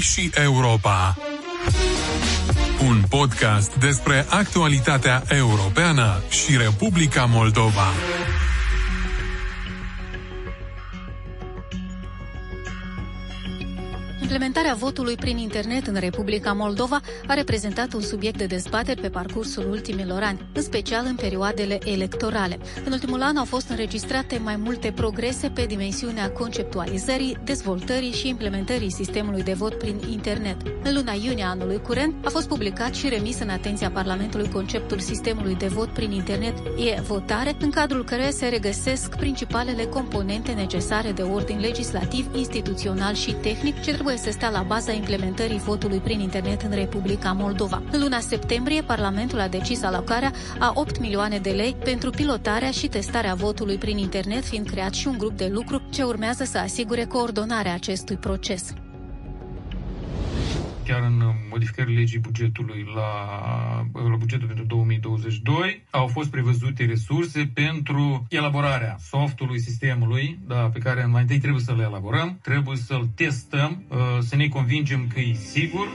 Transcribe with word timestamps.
și 0.00 0.30
Europa. 0.34 1.16
Un 2.86 3.02
podcast 3.08 3.74
despre 3.74 4.26
actualitatea 4.28 5.22
europeană 5.28 6.22
și 6.28 6.56
Republica 6.56 7.24
Moldova. 7.24 7.86
Implementarea 14.30 14.74
votului 14.74 15.14
prin 15.14 15.36
internet 15.36 15.86
în 15.86 15.94
Republica 15.94 16.52
Moldova 16.52 17.00
a 17.26 17.34
reprezentat 17.34 17.92
un 17.92 18.00
subiect 18.00 18.38
de 18.38 18.46
dezbateri 18.46 19.00
pe 19.00 19.08
parcursul 19.08 19.70
ultimilor 19.70 20.22
ani, 20.22 20.48
în 20.54 20.62
special 20.62 21.04
în 21.06 21.14
perioadele 21.14 21.78
electorale. 21.84 22.58
În 22.84 22.92
ultimul 22.92 23.22
an 23.22 23.36
au 23.36 23.44
fost 23.44 23.68
înregistrate 23.68 24.38
mai 24.38 24.56
multe 24.56 24.92
progrese 24.92 25.48
pe 25.48 25.64
dimensiunea 25.64 26.30
conceptualizării, 26.30 27.36
dezvoltării 27.44 28.12
și 28.12 28.28
implementării 28.28 28.92
sistemului 28.92 29.42
de 29.42 29.52
vot 29.52 29.74
prin 29.78 30.00
internet. 30.10 30.56
În 30.82 30.94
luna 30.94 31.12
iunie 31.12 31.44
anului 31.44 31.80
curent 31.80 32.14
a 32.26 32.28
fost 32.30 32.48
publicat 32.48 32.94
și 32.94 33.08
remis 33.08 33.40
în 33.40 33.48
atenția 33.48 33.90
Parlamentului 33.90 34.48
conceptul 34.48 34.98
sistemului 34.98 35.54
de 35.54 35.66
vot 35.66 35.88
prin 35.88 36.10
internet 36.10 36.54
e-votare, 36.76 37.56
în 37.60 37.70
cadrul 37.70 38.04
căreia 38.04 38.30
se 38.30 38.46
regăsesc 38.48 39.16
principalele 39.16 39.84
componente 39.84 40.52
necesare 40.52 41.12
de 41.12 41.22
ordin 41.22 41.58
legislativ, 41.60 42.26
instituțional 42.34 43.14
și 43.14 43.32
tehnic 43.32 43.82
ce 43.82 43.92
trebuie 43.92 44.16
să 44.20 44.30
stea 44.30 44.50
la 44.50 44.62
baza 44.62 44.92
implementării 44.92 45.58
votului 45.58 45.98
prin 45.98 46.20
internet 46.20 46.62
în 46.62 46.70
Republica 46.70 47.32
Moldova. 47.32 47.82
În 47.90 48.00
luna 48.00 48.20
septembrie, 48.20 48.82
Parlamentul 48.82 49.40
a 49.40 49.48
decis 49.48 49.82
alocarea 49.82 50.32
a 50.58 50.72
8 50.74 51.00
milioane 51.00 51.38
de 51.38 51.50
lei 51.50 51.76
pentru 51.84 52.10
pilotarea 52.10 52.70
și 52.70 52.88
testarea 52.88 53.34
votului 53.34 53.76
prin 53.76 53.98
internet, 53.98 54.44
fiind 54.44 54.66
creat 54.66 54.94
și 54.94 55.08
un 55.08 55.18
grup 55.18 55.36
de 55.36 55.48
lucru 55.52 55.82
ce 55.90 56.02
urmează 56.02 56.44
să 56.44 56.58
asigure 56.58 57.04
coordonarea 57.04 57.74
acestui 57.74 58.16
proces 58.16 58.74
chiar 60.90 61.02
în 61.02 61.22
modificările 61.50 61.98
legii 61.98 62.18
bugetului 62.18 62.86
la, 62.94 63.10
la 63.89 63.89
bugetul 64.20 64.46
pentru 64.46 64.64
2022 64.64 65.84
au 65.90 66.06
fost 66.06 66.30
prevăzute 66.30 66.84
resurse 66.84 67.50
pentru 67.54 68.26
elaborarea 68.28 68.96
softului 69.00 69.60
sistemului 69.60 70.38
da, 70.46 70.56
pe 70.72 70.78
care 70.78 71.04
mai 71.04 71.20
întâi 71.20 71.38
trebuie 71.38 71.62
să-l 71.62 71.80
elaborăm, 71.80 72.38
trebuie 72.42 72.76
să-l 72.76 73.08
testăm, 73.14 73.84
uh, 73.88 73.96
să 74.20 74.36
ne 74.36 74.48
convingem 74.48 75.06
că 75.14 75.20
e 75.20 75.32
sigur 75.32 75.86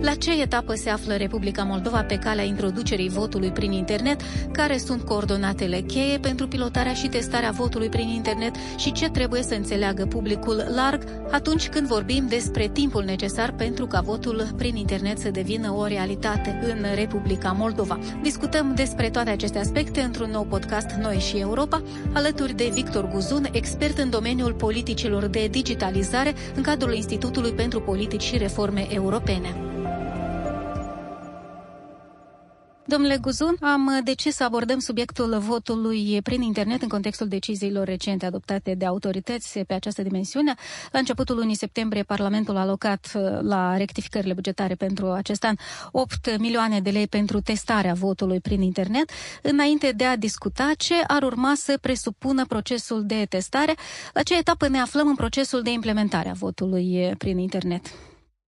la 0.00 0.14
ce 0.14 0.40
etapă 0.40 0.74
se 0.74 0.90
află 0.90 1.14
Republica 1.14 1.62
Moldova 1.62 2.02
pe 2.02 2.16
calea 2.16 2.44
introducerii 2.44 3.08
votului 3.08 3.50
prin 3.50 3.72
internet? 3.72 4.20
Care 4.52 4.78
sunt 4.78 5.02
coordonatele 5.02 5.80
cheie 5.80 6.18
pentru 6.18 6.48
pilotarea 6.48 6.92
și 6.92 7.08
testarea 7.08 7.50
votului 7.50 7.88
prin 7.88 8.08
internet 8.08 8.54
și 8.76 8.92
ce 8.92 9.08
trebuie 9.08 9.42
să 9.42 9.54
înțeleagă 9.54 10.06
publicul 10.06 10.64
larg 10.74 11.04
atunci 11.30 11.68
când 11.68 11.86
vorbim 11.86 12.26
despre 12.28 12.68
timpul 12.68 13.04
necesar 13.04 13.52
pentru 13.52 13.86
ca 13.86 14.00
votul 14.00 14.46
prin 14.56 14.76
internet 14.76 15.18
să 15.18 15.30
devină 15.30 15.72
o 15.72 15.86
realitate 15.86 16.60
în 16.62 16.94
Republica 16.94 17.52
Moldova? 17.52 17.98
Discutăm 18.22 18.74
despre 18.74 19.10
toate 19.10 19.30
aceste 19.30 19.58
aspecte 19.58 20.00
într-un 20.00 20.30
nou 20.30 20.44
podcast 20.44 20.90
Noi 20.90 21.16
și 21.16 21.36
Europa, 21.36 21.82
alături 22.12 22.52
de 22.52 22.70
Victor 22.72 23.08
Guzun, 23.08 23.48
expert 23.52 23.98
în 23.98 24.10
domeniul 24.10 24.52
politicilor 24.52 25.26
de 25.26 25.48
digitalizare 25.50 26.34
în 26.54 26.62
cadrul 26.62 26.94
Institutului 26.94 27.52
pentru 27.52 27.80
Politici 27.80 28.22
și 28.22 28.36
Reforme 28.36 28.86
Europene. 28.90 29.69
Domnule 32.90 33.16
Guzun, 33.18 33.56
am 33.60 34.00
decis 34.04 34.34
să 34.34 34.44
abordăm 34.44 34.78
subiectul 34.78 35.38
votului 35.38 36.22
prin 36.22 36.42
internet 36.42 36.82
în 36.82 36.88
contextul 36.88 37.28
deciziilor 37.28 37.84
recente 37.86 38.26
adoptate 38.26 38.74
de 38.74 38.84
autorități 38.86 39.58
pe 39.58 39.74
această 39.74 40.02
dimensiune. 40.02 40.54
La 40.92 40.98
începutul 40.98 41.36
lunii 41.36 41.54
septembrie, 41.54 42.02
Parlamentul 42.02 42.56
a 42.56 42.60
alocat 42.60 43.12
uh, 43.14 43.22
la 43.40 43.76
rectificările 43.76 44.32
bugetare 44.32 44.74
pentru 44.74 45.10
acest 45.10 45.44
an 45.44 45.54
8 45.90 46.38
milioane 46.38 46.80
de 46.80 46.90
lei 46.90 47.06
pentru 47.06 47.40
testarea 47.40 47.94
votului 47.94 48.40
prin 48.40 48.60
internet. 48.62 49.10
Înainte 49.42 49.92
de 49.92 50.04
a 50.04 50.16
discuta 50.16 50.70
ce 50.76 50.94
ar 51.06 51.22
urma 51.22 51.54
să 51.54 51.78
presupună 51.80 52.46
procesul 52.46 53.06
de 53.06 53.26
testare, 53.28 53.74
la 54.12 54.22
ce 54.22 54.36
etapă 54.38 54.68
ne 54.68 54.78
aflăm 54.80 55.08
în 55.08 55.14
procesul 55.14 55.62
de 55.62 55.70
implementare 55.70 56.28
a 56.28 56.32
votului 56.32 57.14
prin 57.18 57.38
internet? 57.38 57.86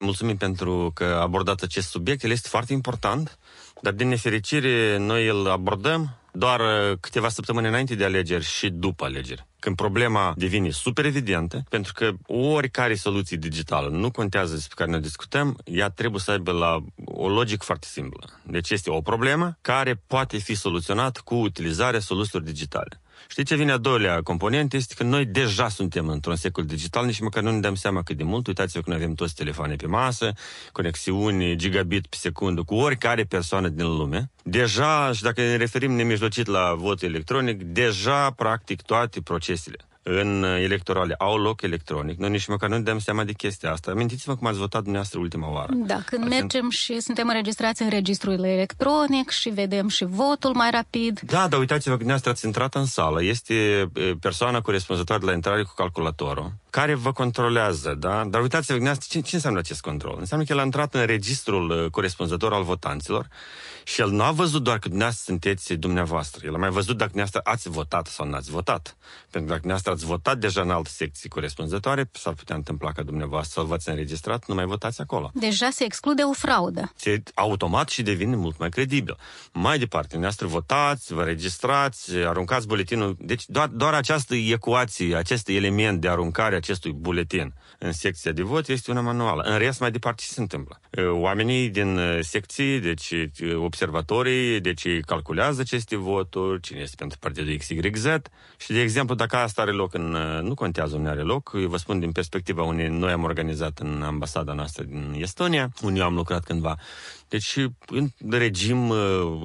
Mulțumim 0.04 0.36
pentru 0.36 0.90
că 0.94 1.04
a 1.04 1.20
abordat 1.20 1.60
acest 1.62 1.88
subiect. 1.88 2.22
El 2.22 2.30
este 2.30 2.48
foarte 2.48 2.72
important, 2.72 3.38
dar 3.84 3.92
din 3.92 4.08
nefericire 4.08 4.96
noi 4.96 5.26
îl 5.26 5.50
abordăm 5.50 6.16
doar 6.32 6.60
uh, 6.60 6.98
câteva 7.00 7.28
săptămâni 7.28 7.66
înainte 7.66 7.94
de 7.94 8.04
alegeri 8.04 8.44
și 8.44 8.68
după 8.70 9.04
alegeri. 9.04 9.46
Când 9.58 9.76
problema 9.76 10.32
devine 10.36 10.70
super 10.70 11.04
evidentă, 11.04 11.64
pentru 11.68 11.92
că 11.92 12.10
oricare 12.26 12.94
soluție 12.94 13.36
digitală, 13.36 13.88
nu 13.88 14.10
contează 14.10 14.54
despre 14.54 14.74
care 14.78 14.90
ne 14.90 15.00
discutăm, 15.00 15.56
ea 15.64 15.88
trebuie 15.88 16.20
să 16.20 16.30
aibă 16.30 16.52
la 16.52 16.78
o 17.04 17.28
logică 17.28 17.64
foarte 17.64 17.86
simplă. 17.90 18.40
Deci 18.42 18.70
este 18.70 18.90
o 18.90 19.00
problemă 19.00 19.58
care 19.60 20.02
poate 20.06 20.36
fi 20.36 20.54
soluționată 20.54 21.20
cu 21.24 21.34
utilizarea 21.34 22.00
soluțiilor 22.00 22.42
digitale. 22.42 23.00
Știi 23.28 23.44
ce 23.44 23.56
vine 23.56 23.72
a 23.72 23.76
doilea 23.76 24.20
component? 24.22 24.72
Este 24.72 24.94
că 24.94 25.02
noi 25.02 25.24
deja 25.24 25.68
suntem 25.68 26.08
într-un 26.08 26.36
secol 26.36 26.64
digital, 26.64 27.06
nici 27.06 27.20
măcar 27.20 27.42
nu 27.42 27.50
ne 27.50 27.60
dăm 27.60 27.74
seama 27.74 28.02
cât 28.02 28.16
de 28.16 28.22
mult. 28.22 28.46
Uitați-vă 28.46 28.82
că 28.82 28.90
noi 28.90 28.98
avem 28.98 29.14
toți 29.14 29.34
telefoane 29.34 29.76
pe 29.76 29.86
masă, 29.86 30.32
conexiuni 30.72 31.56
gigabit 31.56 32.06
pe 32.06 32.16
secundă 32.16 32.62
cu 32.62 32.74
oricare 32.74 33.24
persoană 33.24 33.68
din 33.68 33.86
lume. 33.86 34.30
Deja, 34.42 35.12
și 35.12 35.22
dacă 35.22 35.40
ne 35.40 35.56
referim 35.56 35.92
nemijlocit 35.92 36.46
la 36.46 36.74
vot 36.74 37.02
electronic, 37.02 37.62
deja 37.62 38.30
practic 38.30 38.82
toate 38.82 39.20
procesele 39.20 39.76
în 40.06 40.42
electorale 40.42 41.14
au 41.18 41.36
loc 41.36 41.62
electronic. 41.62 42.18
Noi 42.18 42.30
nici 42.30 42.46
măcar 42.46 42.68
nu 42.68 42.76
ne 42.76 42.82
dăm 42.82 42.98
seama 42.98 43.24
de 43.24 43.32
chestia 43.32 43.72
asta. 43.72 43.90
Amintiți-vă 43.90 44.36
cum 44.36 44.46
ați 44.46 44.58
votat 44.58 44.80
dumneavoastră 44.80 45.18
ultima 45.18 45.52
oară. 45.52 45.72
Da, 45.74 46.00
când 46.06 46.22
ați 46.22 46.30
mergem 46.30 46.70
și 46.70 47.00
suntem 47.00 47.28
înregistrați 47.28 47.82
în 47.82 47.88
registrul 47.88 48.44
electronic 48.44 49.30
și 49.30 49.48
vedem 49.48 49.88
și 49.88 50.04
votul 50.04 50.54
mai 50.54 50.70
rapid. 50.70 51.20
Da, 51.20 51.48
dar 51.48 51.58
uitați-vă 51.58 51.90
că 51.90 52.04
dumneavoastră 52.04 52.30
ați 52.30 52.46
intrat 52.46 52.74
în 52.74 52.84
sală. 52.84 53.22
Este 53.22 53.90
persoana 54.20 54.60
corespunzătoare 54.60 55.24
la 55.24 55.32
intrare 55.32 55.62
cu 55.62 55.72
calculatorul 55.76 56.52
care 56.74 56.94
vă 56.94 57.12
controlează, 57.12 57.94
da? 57.94 58.24
Dar 58.24 58.40
uitați-vă, 58.42 58.94
ce, 59.08 59.20
ce 59.20 59.34
înseamnă 59.34 59.58
acest 59.58 59.80
control? 59.80 60.16
Înseamnă 60.18 60.46
că 60.46 60.52
el 60.52 60.58
a 60.58 60.64
intrat 60.64 60.94
în 60.94 61.06
registrul 61.06 61.70
uh, 61.70 61.90
corespunzător 61.90 62.52
al 62.52 62.62
votanților 62.62 63.28
și 63.84 64.00
el 64.00 64.10
nu 64.10 64.22
a 64.22 64.30
văzut 64.30 64.62
doar 64.62 64.78
că 64.78 64.88
dumneavoastră 64.88 65.24
sunteți 65.26 65.74
dumneavoastră. 65.74 66.46
El 66.46 66.54
a 66.54 66.58
mai 66.58 66.68
văzut 66.68 66.96
dacă 66.96 67.10
dumneavoastră 67.10 67.40
ați 67.52 67.68
votat 67.68 68.06
sau 68.06 68.26
nu 68.26 68.34
ați 68.34 68.50
votat. 68.50 68.96
Pentru 69.30 69.30
că 69.30 69.38
dacă 69.40 69.58
dumneavoastră 69.58 69.92
ați 69.92 70.04
votat 70.04 70.38
deja 70.38 70.60
în 70.60 70.70
alte 70.70 70.90
secții 70.92 71.28
corespunzătoare, 71.28 72.10
s-ar 72.12 72.32
putea 72.32 72.56
întâmpla 72.56 72.92
ca 72.92 73.02
dumneavoastră 73.02 73.60
să 73.60 73.66
v-ați 73.66 73.88
înregistrat, 73.88 74.46
nu 74.46 74.54
mai 74.54 74.64
votați 74.64 75.00
acolo. 75.00 75.30
Deja 75.34 75.70
se 75.70 75.84
exclude 75.84 76.22
o 76.22 76.32
fraudă. 76.32 76.92
Se 76.96 77.22
automat 77.34 77.88
și 77.88 78.02
devine 78.02 78.36
mult 78.36 78.58
mai 78.58 78.68
credibil. 78.68 79.16
Mai 79.52 79.78
departe, 79.78 80.08
dumneavoastră 80.08 80.46
votați, 80.46 81.12
vă 81.12 81.22
registrați, 81.22 82.16
aruncați 82.16 82.66
buletinul. 82.66 83.16
Deci 83.18 83.44
doar, 83.46 83.68
doar 83.68 83.94
această 83.94 84.34
ecuație, 84.34 85.16
acest 85.16 85.48
element 85.48 86.00
de 86.00 86.08
aruncare 86.08 86.56
acestui 86.64 86.92
buletin 86.92 87.54
în 87.78 87.92
secția 87.92 88.32
de 88.32 88.42
vot 88.42 88.68
este 88.68 88.90
una 88.90 89.00
manuală. 89.00 89.42
În 89.42 89.58
rest, 89.58 89.80
mai 89.80 89.90
departe, 89.90 90.22
ce 90.26 90.32
se 90.32 90.40
întâmplă? 90.40 90.80
Oamenii 91.10 91.68
din 91.68 92.00
secții, 92.20 92.80
deci 92.80 93.12
observatorii, 93.54 94.60
deci 94.60 95.00
calculează 95.00 95.60
aceste 95.60 95.96
voturi, 95.96 96.60
cine 96.60 96.80
este 96.80 96.94
pentru 96.98 97.18
partidul 97.18 97.56
XYZ 97.56 98.06
și, 98.56 98.72
de 98.72 98.80
exemplu, 98.80 99.14
dacă 99.14 99.36
asta 99.36 99.62
are 99.62 99.70
loc 99.70 99.94
în... 99.94 100.10
Nu 100.42 100.54
contează 100.54 100.96
unde 100.96 101.08
are 101.08 101.22
loc, 101.22 101.50
eu 101.54 101.68
vă 101.68 101.76
spun 101.76 102.00
din 102.00 102.12
perspectiva 102.12 102.62
unei 102.62 102.88
noi 102.88 103.12
am 103.12 103.22
organizat 103.22 103.78
în 103.78 104.02
ambasada 104.02 104.52
noastră 104.52 104.82
din 104.84 105.14
Estonia, 105.18 105.72
unde 105.82 105.98
eu 105.98 106.06
am 106.06 106.14
lucrat 106.14 106.44
cândva. 106.44 106.76
Deci, 107.28 107.56
în 107.88 108.08
regim 108.30 108.88
uh, 108.88 108.98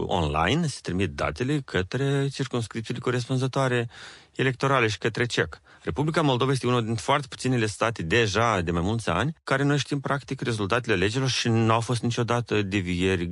online 0.06 0.68
se 0.68 0.80
trimit 0.82 1.10
datele 1.10 1.62
către 1.66 2.28
circunscripțiile 2.28 3.00
corespunzătoare 3.00 3.90
electorale 4.36 4.88
și 4.88 4.98
către 4.98 5.26
CEC. 5.26 5.62
Republica 5.84 6.22
Moldova 6.22 6.52
este 6.52 6.68
unul 6.68 6.86
din 6.86 6.96
foarte 6.96 7.28
puținele 7.30 7.66
state 7.66 8.04
deja 8.04 8.62
de 8.62 8.72
mai 8.72 8.82
mulți 8.82 9.10
ani 9.10 9.36
care 9.44 9.64
noi 9.64 9.78
știm 9.78 10.00
practic 10.00 10.42
rezultatele 10.42 10.96
legilor 10.96 11.30
și 11.30 11.48
nu 11.48 11.74
au 11.74 11.80
fost 11.80 12.02
niciodată 12.02 12.62
devieri 12.62 13.26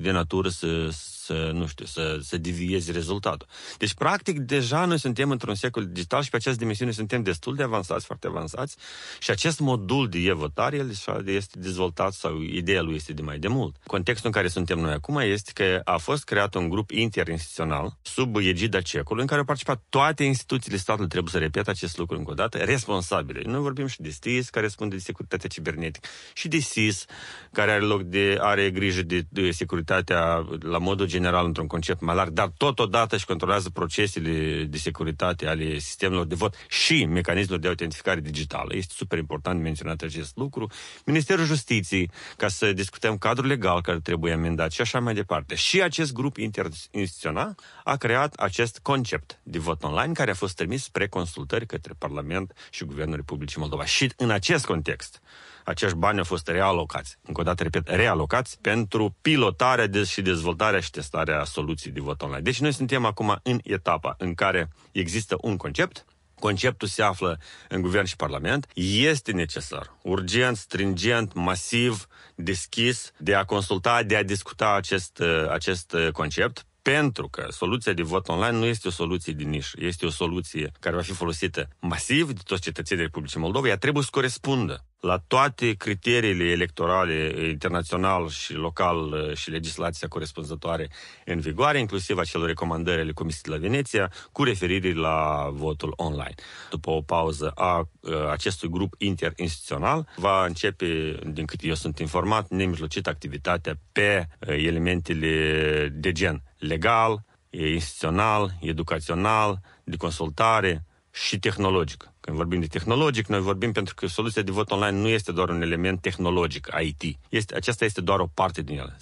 de 0.00 0.10
natură 0.10 0.48
să, 0.48 0.88
să 1.30 1.50
nu 1.52 1.66
știu, 1.66 1.84
să, 1.84 2.18
să 2.22 2.36
devieze 2.36 2.92
rezultatul. 2.92 3.48
Deci, 3.78 3.94
practic, 3.94 4.38
deja 4.38 4.84
noi 4.84 4.98
suntem 4.98 5.30
într-un 5.30 5.54
secol 5.54 5.86
digital 5.86 6.22
și 6.22 6.30
pe 6.30 6.36
această 6.36 6.58
dimensiune 6.58 6.90
suntem 6.90 7.22
destul 7.22 7.54
de 7.54 7.62
avansați, 7.62 8.04
foarte 8.04 8.26
avansați 8.26 8.76
și 9.18 9.30
acest 9.30 9.60
modul 9.60 10.08
de 10.08 10.18
e-votare 10.18 10.76
el 10.76 10.90
este 11.24 11.58
dezvoltat 11.58 12.12
sau 12.12 12.40
ideea 12.40 12.82
lui 12.82 12.94
este 12.94 13.12
de 13.12 13.22
mai 13.22 13.38
de 13.38 13.48
mult. 13.48 13.76
Contextul 13.86 14.26
în 14.26 14.32
care 14.32 14.48
suntem 14.48 14.78
noi 14.78 14.92
acum 14.92 15.16
este 15.16 15.50
că 15.54 15.80
a 15.84 15.96
fost 15.96 16.24
creat 16.24 16.54
un 16.54 16.68
grup 16.68 16.90
interinstituțional 16.90 17.98
sub 18.02 18.36
egida 18.36 18.80
cecului 18.80 19.20
în 19.20 19.26
care 19.26 19.40
au 19.40 19.46
participat 19.46 19.82
toate 19.88 20.24
instituțiile 20.24 20.76
statului, 20.76 21.08
trebuie 21.08 21.32
să 21.32 21.38
repet 21.38 21.68
acest 21.68 21.98
lucru 21.98 22.16
încă 22.16 22.30
o 22.30 22.34
dată, 22.34 22.58
responsabile. 22.58 23.42
Noi 23.44 23.60
vorbim 23.60 23.86
și 23.86 24.00
de 24.00 24.10
STIS, 24.10 24.48
care 24.48 24.64
răspunde 24.64 24.94
de 24.94 25.02
securitatea 25.02 25.48
cibernetică, 25.48 26.08
și 26.34 26.48
de 26.48 26.58
SIS, 26.58 27.04
care 27.52 27.70
are 27.70 27.84
loc 27.84 28.02
de, 28.02 28.38
are 28.40 28.70
grijă 28.70 29.02
de, 29.02 29.26
de 29.28 29.50
securitatea 29.50 30.46
la 30.60 30.78
modul 30.78 31.06
general 31.06 31.19
general 31.20 31.46
într-un 31.46 31.66
concept 31.66 32.00
mai 32.00 32.14
larg, 32.14 32.30
dar 32.30 32.52
totodată 32.56 33.16
și 33.16 33.26
controlează 33.26 33.70
procesele 33.70 34.64
de 34.64 34.78
securitate 34.78 35.46
ale 35.46 35.78
sistemelor 35.78 36.26
de 36.26 36.34
vot 36.34 36.54
și 36.68 37.04
mecanismelor 37.04 37.60
de 37.60 37.68
autentificare 37.68 38.20
digitală. 38.20 38.76
Este 38.76 38.92
super 38.96 39.18
important 39.18 39.62
menționat 39.62 40.02
acest 40.02 40.36
lucru. 40.36 40.70
Ministerul 41.04 41.44
Justiției, 41.44 42.10
ca 42.36 42.48
să 42.48 42.72
discutăm 42.72 43.18
cadrul 43.18 43.46
legal 43.46 43.80
care 43.80 44.00
trebuie 44.00 44.32
amendat 44.32 44.72
și 44.72 44.80
așa 44.80 45.00
mai 45.00 45.14
departe. 45.14 45.54
Și 45.54 45.82
acest 45.82 46.12
grup 46.12 46.36
interinstituțional 46.36 47.54
a 47.84 47.96
creat 47.96 48.34
acest 48.34 48.78
concept 48.82 49.40
de 49.42 49.58
vot 49.58 49.82
online 49.82 50.12
care 50.12 50.30
a 50.30 50.34
fost 50.34 50.56
trimis 50.56 50.82
spre 50.82 51.08
consultări 51.08 51.66
către 51.66 51.94
Parlament 51.98 52.52
și 52.70 52.84
Guvernul 52.84 53.16
Republicii 53.16 53.60
Moldova. 53.60 53.84
Și 53.84 54.12
în 54.16 54.30
acest 54.30 54.66
context, 54.66 55.20
acești 55.64 55.96
bani 55.96 56.18
au 56.18 56.24
fost 56.24 56.48
realocați. 56.48 57.16
Încă 57.22 57.40
o 57.40 57.44
dată, 57.44 57.62
repet, 57.62 57.88
realocați 57.88 58.58
pentru 58.60 59.16
pilotarea 59.20 59.86
de- 59.86 60.04
și 60.04 60.22
dezvoltarea 60.22 60.80
și 60.80 60.90
testarea 60.90 61.44
soluției 61.44 61.92
de 61.92 62.00
vot 62.00 62.22
online. 62.22 62.42
Deci 62.42 62.60
noi 62.60 62.72
suntem 62.72 63.04
acum 63.04 63.40
în 63.42 63.58
etapa 63.62 64.14
în 64.18 64.34
care 64.34 64.68
există 64.92 65.36
un 65.40 65.56
concept, 65.56 66.04
Conceptul 66.40 66.88
se 66.88 67.02
află 67.02 67.40
în 67.68 67.80
guvern 67.80 68.04
și 68.06 68.16
parlament. 68.16 68.66
Este 68.74 69.32
necesar, 69.32 69.96
urgent, 70.02 70.56
stringent, 70.56 71.32
masiv, 71.34 72.06
deschis, 72.34 73.12
de 73.18 73.34
a 73.34 73.44
consulta, 73.44 74.02
de 74.02 74.16
a 74.16 74.22
discuta 74.22 74.74
acest, 74.74 75.22
acest 75.50 75.96
concept, 76.12 76.64
pentru 76.82 77.28
că 77.28 77.46
soluția 77.50 77.92
de 77.92 78.02
vot 78.02 78.28
online 78.28 78.58
nu 78.58 78.64
este 78.64 78.88
o 78.88 78.90
soluție 78.90 79.32
de 79.32 79.42
nișă, 79.42 79.76
este 79.80 80.06
o 80.06 80.10
soluție 80.10 80.72
care 80.80 80.96
va 80.96 81.02
fi 81.02 81.12
folosită 81.12 81.68
masiv 81.80 82.32
de 82.32 82.40
toți 82.44 82.62
cetățenii 82.62 83.02
Republicii 83.04 83.40
Moldova, 83.40 83.68
ea 83.68 83.76
trebuie 83.76 84.02
să 84.02 84.08
corespundă 84.12 84.84
la 85.00 85.18
toate 85.26 85.72
criteriile 85.72 86.44
electorale 86.44 87.48
internațional 87.48 88.28
și 88.28 88.52
local 88.52 89.30
și 89.34 89.50
legislația 89.50 90.08
corespunzătoare 90.08 90.90
în 91.24 91.40
vigoare, 91.40 91.78
inclusiv 91.78 92.18
acele 92.18 92.46
recomandări 92.46 93.00
ale 93.00 93.12
Comisiei 93.12 93.42
de 93.42 93.50
la 93.50 93.68
Veneția, 93.68 94.12
cu 94.32 94.44
referire 94.44 94.92
la 94.92 95.48
votul 95.52 95.92
online. 95.96 96.34
După 96.70 96.90
o 96.90 97.00
pauză 97.00 97.48
a 97.54 97.88
acestui 98.30 98.68
grup 98.68 98.94
interinstituțional, 98.98 100.08
va 100.16 100.44
începe, 100.46 101.18
din 101.26 101.44
cât 101.44 101.60
eu 101.62 101.74
sunt 101.74 101.98
informat, 101.98 102.48
nemijlocit 102.48 103.06
activitatea 103.06 103.74
pe 103.92 104.28
elementele 104.38 105.88
de 105.92 106.12
gen 106.12 106.42
legal, 106.58 107.24
instituțional, 107.50 108.50
educațional, 108.60 109.60
de 109.84 109.96
consultare 109.96 110.84
și 111.12 111.38
tehnologic. 111.38 112.12
Când 112.20 112.36
vorbim 112.36 112.60
de 112.60 112.66
tehnologic, 112.66 113.26
noi 113.26 113.40
vorbim 113.40 113.72
pentru 113.72 113.94
că 113.94 114.06
soluția 114.06 114.42
de 114.42 114.50
vot 114.50 114.70
online 114.70 114.98
nu 114.98 115.08
este 115.08 115.32
doar 115.32 115.48
un 115.48 115.62
element 115.62 116.00
tehnologic, 116.00 116.68
IT. 116.82 117.18
Este, 117.28 117.54
aceasta 117.54 117.84
este 117.84 118.00
doar 118.00 118.20
o 118.20 118.26
parte 118.34 118.62
din 118.62 118.78
el. 118.78 118.96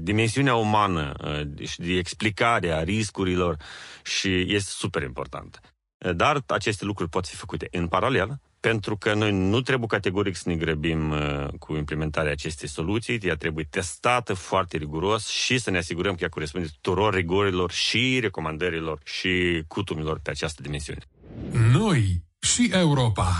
Dimensiunea 0.00 0.54
umană 0.54 1.12
și 1.62 1.80
de 1.80 1.92
explicare 1.92 2.72
a 2.72 2.82
riscurilor 2.82 3.56
și 4.02 4.54
este 4.54 4.70
super 4.70 5.02
importantă. 5.02 5.60
Dar 6.14 6.42
aceste 6.46 6.84
lucruri 6.84 7.10
pot 7.10 7.26
fi 7.26 7.36
făcute 7.36 7.68
în 7.70 7.88
paralel, 7.88 8.40
pentru 8.60 8.96
că 8.96 9.14
noi 9.14 9.32
nu 9.32 9.60
trebuie 9.60 9.86
categoric 9.86 10.36
să 10.36 10.48
ne 10.48 10.56
grăbim 10.56 11.10
uh, 11.10 11.46
cu 11.58 11.76
implementarea 11.76 12.32
acestei 12.32 12.68
soluții, 12.68 13.18
ea 13.22 13.36
trebuie 13.36 13.66
testată 13.70 14.34
foarte 14.34 14.76
riguros 14.76 15.28
și 15.28 15.58
să 15.58 15.70
ne 15.70 15.78
asigurăm 15.78 16.14
că 16.14 16.22
ea 16.22 16.28
corespunde 16.28 16.68
tuturor 16.80 17.14
rigorilor 17.14 17.70
și 17.70 18.18
recomandărilor 18.20 19.00
și 19.04 19.62
cutumilor 19.68 20.20
pe 20.22 20.30
această 20.30 20.62
dimensiune. 20.62 21.00
Noi 21.52 22.22
și 22.40 22.70
Europa. 22.72 23.32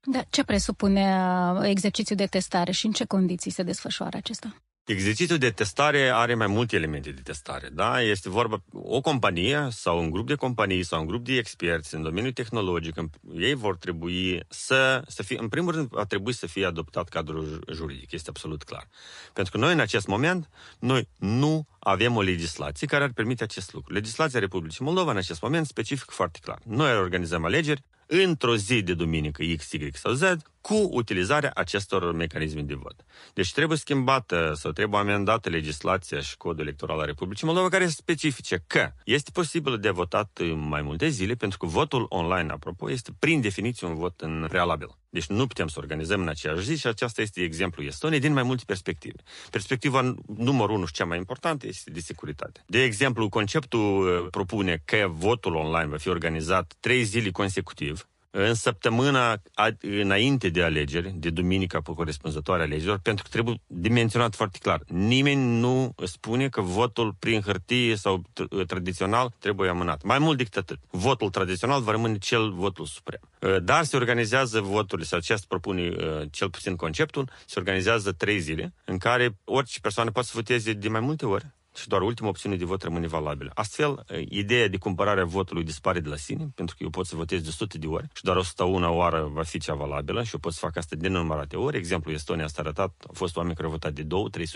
Da, 0.00 0.22
ce 0.30 0.44
presupune 0.44 1.16
exercițiul 1.62 2.18
de 2.18 2.26
testare 2.26 2.72
și 2.72 2.86
în 2.86 2.92
ce 2.92 3.04
condiții 3.04 3.50
se 3.50 3.62
desfășoară 3.62 4.16
acesta? 4.16 4.62
Exercițiul 4.84 5.38
de 5.38 5.50
testare 5.50 6.10
are 6.14 6.34
mai 6.34 6.46
multe 6.46 6.76
elemente 6.76 7.10
de 7.10 7.20
testare, 7.20 7.68
da? 7.72 8.00
Este 8.00 8.28
vorba 8.28 8.62
o 8.72 9.00
companie 9.00 9.68
sau 9.70 9.98
un 9.98 10.10
grup 10.10 10.26
de 10.26 10.34
companii 10.34 10.82
sau 10.82 11.00
un 11.00 11.06
grup 11.06 11.24
de 11.24 11.36
experți 11.36 11.94
în 11.94 12.02
domeniul 12.02 12.32
tehnologic, 12.32 12.94
ei 13.34 13.54
vor 13.54 13.76
trebui 13.76 14.40
să, 14.48 15.02
să 15.06 15.22
fie, 15.22 15.38
în 15.40 15.48
primul 15.48 15.72
rând, 15.72 15.88
a 15.98 16.04
trebui 16.04 16.32
să 16.32 16.46
fie 16.46 16.66
adoptat 16.66 17.08
cadrul 17.08 17.64
juridic, 17.72 18.12
este 18.12 18.30
absolut 18.30 18.62
clar. 18.62 18.88
Pentru 19.32 19.52
că 19.52 19.58
noi, 19.58 19.72
în 19.72 19.80
acest 19.80 20.06
moment, 20.06 20.48
noi 20.78 21.08
nu 21.18 21.66
avem 21.88 22.16
o 22.16 22.20
legislație 22.20 22.86
care 22.86 23.04
ar 23.04 23.12
permite 23.12 23.42
acest 23.42 23.72
lucru. 23.72 23.92
Legislația 23.92 24.40
Republicii 24.40 24.84
Moldova, 24.84 25.10
în 25.10 25.16
acest 25.16 25.42
moment, 25.42 25.66
specific 25.66 26.10
foarte 26.10 26.38
clar. 26.42 26.58
Noi 26.64 26.96
organizăm 26.96 27.44
alegeri 27.44 27.82
într-o 28.06 28.56
zi 28.56 28.82
de 28.82 28.94
duminică 28.94 29.42
X, 29.56 29.72
Y 29.72 29.90
sau 29.92 30.12
Z 30.12 30.22
cu 30.60 30.88
utilizarea 30.90 31.50
acestor 31.54 32.12
mecanisme 32.12 32.60
de 32.60 32.74
vot. 32.74 33.04
Deci 33.34 33.52
trebuie 33.52 33.78
schimbată 33.78 34.52
sau 34.54 34.70
trebuie 34.72 35.00
amendată 35.00 35.48
legislația 35.48 36.20
și 36.20 36.36
codul 36.36 36.60
electoral 36.60 36.98
al 36.98 37.06
Republicii 37.06 37.46
Moldova 37.46 37.68
care 37.68 37.86
specifice 37.86 38.64
că 38.66 38.92
este 39.04 39.30
posibil 39.30 39.78
de 39.78 39.90
votat 39.90 40.40
mai 40.54 40.82
multe 40.82 41.08
zile 41.08 41.34
pentru 41.34 41.58
că 41.58 41.66
votul 41.66 42.06
online, 42.08 42.52
apropo, 42.52 42.90
este 42.90 43.10
prin 43.18 43.40
definiție 43.40 43.86
un 43.86 43.94
vot 43.94 44.20
în 44.20 44.46
prealabil. 44.48 44.96
Deci 45.10 45.26
nu 45.26 45.46
putem 45.46 45.68
să 45.68 45.78
organizăm 45.78 46.20
în 46.20 46.28
aceeași 46.28 46.64
zi 46.64 46.76
și 46.76 46.86
aceasta 46.86 47.22
este 47.22 47.40
exemplul 47.40 47.86
Estoniei 47.86 48.20
din 48.20 48.32
mai 48.32 48.42
multe 48.42 48.62
perspective. 48.66 49.22
Perspectiva 49.50 50.14
numărul 50.36 50.76
unu 50.76 50.86
și 50.86 50.92
cea 50.92 51.04
mai 51.04 51.18
importantă 51.18 51.66
este 51.66 51.77
de 51.84 52.00
securitate. 52.00 52.64
De 52.66 52.82
exemplu, 52.82 53.28
conceptul 53.28 54.28
propune 54.30 54.82
că 54.84 55.06
votul 55.10 55.54
online 55.54 55.86
va 55.86 55.96
fi 55.96 56.08
organizat 56.08 56.74
trei 56.80 57.02
zile 57.02 57.30
consecutiv, 57.30 58.08
în 58.30 58.54
săptămâna 58.54 59.42
înainte 59.80 60.48
de 60.48 60.62
alegeri, 60.62 61.12
de 61.16 61.30
duminica 61.30 61.80
pe 61.80 61.92
corespunzătoare 61.92 62.62
alegerilor, 62.62 62.98
pentru 62.98 63.24
că 63.24 63.30
trebuie 63.30 63.60
dimensionat 63.66 64.34
foarte 64.34 64.58
clar. 64.62 64.82
Nimeni 64.86 65.58
nu 65.60 65.94
spune 66.04 66.48
că 66.48 66.60
votul 66.60 67.14
prin 67.18 67.40
hârtie 67.40 67.96
sau 67.96 68.22
tradițional 68.66 69.34
trebuie 69.38 69.70
amânat. 69.70 70.02
Mai 70.02 70.18
mult 70.18 70.36
decât 70.36 70.56
atât. 70.56 70.78
Votul 70.90 71.30
tradițional 71.30 71.82
va 71.82 71.90
rămâne 71.90 72.18
cel 72.18 72.52
votul 72.52 72.86
suprem. 72.86 73.20
Dar 73.62 73.84
se 73.84 73.96
organizează 73.96 74.60
voturile, 74.60 75.06
sau 75.06 75.18
acest 75.18 75.46
propune 75.46 75.94
cel 76.30 76.50
puțin 76.50 76.76
conceptul, 76.76 77.30
se 77.46 77.58
organizează 77.58 78.12
trei 78.12 78.38
zile, 78.38 78.74
în 78.84 78.98
care 78.98 79.38
orice 79.44 79.80
persoană 79.80 80.10
poate 80.10 80.28
să 80.28 80.32
voteze 80.36 80.72
de 80.72 80.88
mai 80.88 81.00
multe 81.00 81.26
ori, 81.26 81.46
și 81.80 81.88
doar 81.88 82.02
ultima 82.02 82.28
opțiune 82.28 82.56
de 82.56 82.64
vot 82.64 82.82
rămâne 82.82 83.06
valabilă. 83.06 83.50
Astfel, 83.54 84.04
ideea 84.28 84.68
de 84.68 84.76
cumpărare 84.76 85.20
a 85.20 85.24
votului 85.24 85.64
dispare 85.64 86.00
de 86.00 86.08
la 86.08 86.16
sine, 86.16 86.48
pentru 86.54 86.76
că 86.76 86.82
eu 86.82 86.90
pot 86.90 87.06
să 87.06 87.16
votez 87.16 87.40
de 87.40 87.48
100 87.48 87.78
de 87.78 87.86
ori 87.86 88.06
și 88.12 88.22
doar 88.22 88.36
101 88.36 88.96
oară 88.96 89.30
va 89.32 89.42
fi 89.42 89.58
cea 89.58 89.74
valabilă 89.74 90.22
și 90.22 90.30
eu 90.34 90.40
pot 90.40 90.52
să 90.52 90.58
fac 90.58 90.76
asta 90.76 90.96
de 90.96 91.08
nenumărate 91.08 91.56
ori. 91.56 91.76
Exemplu, 91.76 92.12
Estonia 92.12 92.44
asta 92.44 92.60
arătat, 92.60 93.04
au 93.06 93.14
fost 93.14 93.36
oameni 93.36 93.54
care 93.54 93.66
au 93.66 93.72
votat 93.72 93.92
de 93.92 94.02
2-300 94.02 94.06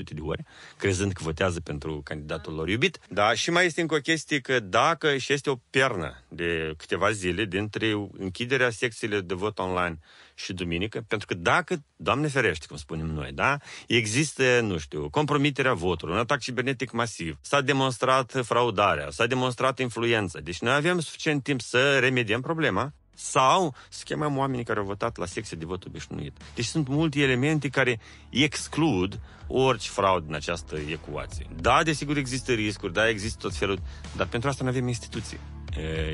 de 0.05 0.21
ori, 0.21 0.45
crezând 0.77 1.13
că 1.13 1.23
votează 1.23 1.61
pentru 1.61 2.01
candidatul 2.05 2.55
lor 2.55 2.69
iubit. 2.69 2.99
Da, 3.09 3.35
și 3.35 3.51
mai 3.51 3.67
este 3.67 3.81
încă 3.81 3.95
o 3.95 3.99
chestie 3.99 4.41
că 4.41 4.61
dacă 4.61 5.17
și 5.17 5.33
este 5.33 5.51
o 5.51 5.57
pernă 5.71 6.23
de 6.29 6.75
câteva 6.77 7.11
zile 7.11 7.45
dintre 7.45 8.09
închiderea 8.19 8.71
secțiile 8.71 9.21
de 9.21 9.35
vot 9.35 9.59
online 9.59 9.99
și 10.43 10.53
duminică, 10.53 11.05
pentru 11.09 11.27
că 11.27 11.35
dacă, 11.35 11.85
Doamne 11.97 12.29
ferește, 12.29 12.67
cum 12.67 12.77
spunem 12.77 13.07
noi, 13.07 13.33
da, 13.33 13.57
există, 13.87 14.61
nu 14.61 14.79
știu, 14.79 15.11
compromiterea 15.11 15.75
votului, 15.75 16.15
un 16.15 16.21
atac 16.21 16.41
cibernetic 16.41 16.91
masiv, 16.91 17.39
s-a 17.41 17.61
demonstrat 17.61 18.41
fraudarea, 18.45 19.11
s-a 19.11 19.27
demonstrat 19.27 19.79
influența, 19.79 20.41
deci 20.41 20.61
noi 20.61 20.75
avem 20.75 21.01
suficient 21.01 21.43
timp 21.43 21.61
să 21.61 21.99
remediem 21.99 22.41
problema, 22.41 22.93
sau 23.15 23.75
să 23.89 24.03
chemăm 24.05 24.37
oamenii 24.37 24.65
care 24.65 24.79
au 24.79 24.85
votat 24.85 25.17
la 25.17 25.27
secție 25.27 25.57
de 25.57 25.65
vot 25.65 25.85
obișnuit. 25.85 26.37
Deci 26.55 26.65
sunt 26.65 26.89
multe 26.89 27.21
elemente 27.21 27.69
care 27.69 28.01
exclud 28.31 29.21
orice 29.47 29.91
fraudă 29.91 30.25
în 30.29 30.35
această 30.35 30.77
ecuație. 30.77 31.47
Da, 31.61 31.83
desigur 31.83 32.17
există 32.17 32.53
riscuri, 32.53 32.93
da, 32.93 33.09
există 33.09 33.39
tot 33.41 33.55
felul, 33.55 33.79
dar 34.17 34.27
pentru 34.27 34.49
asta 34.49 34.65
nu 34.65 34.71
avem 34.71 34.89
instituții 34.89 35.39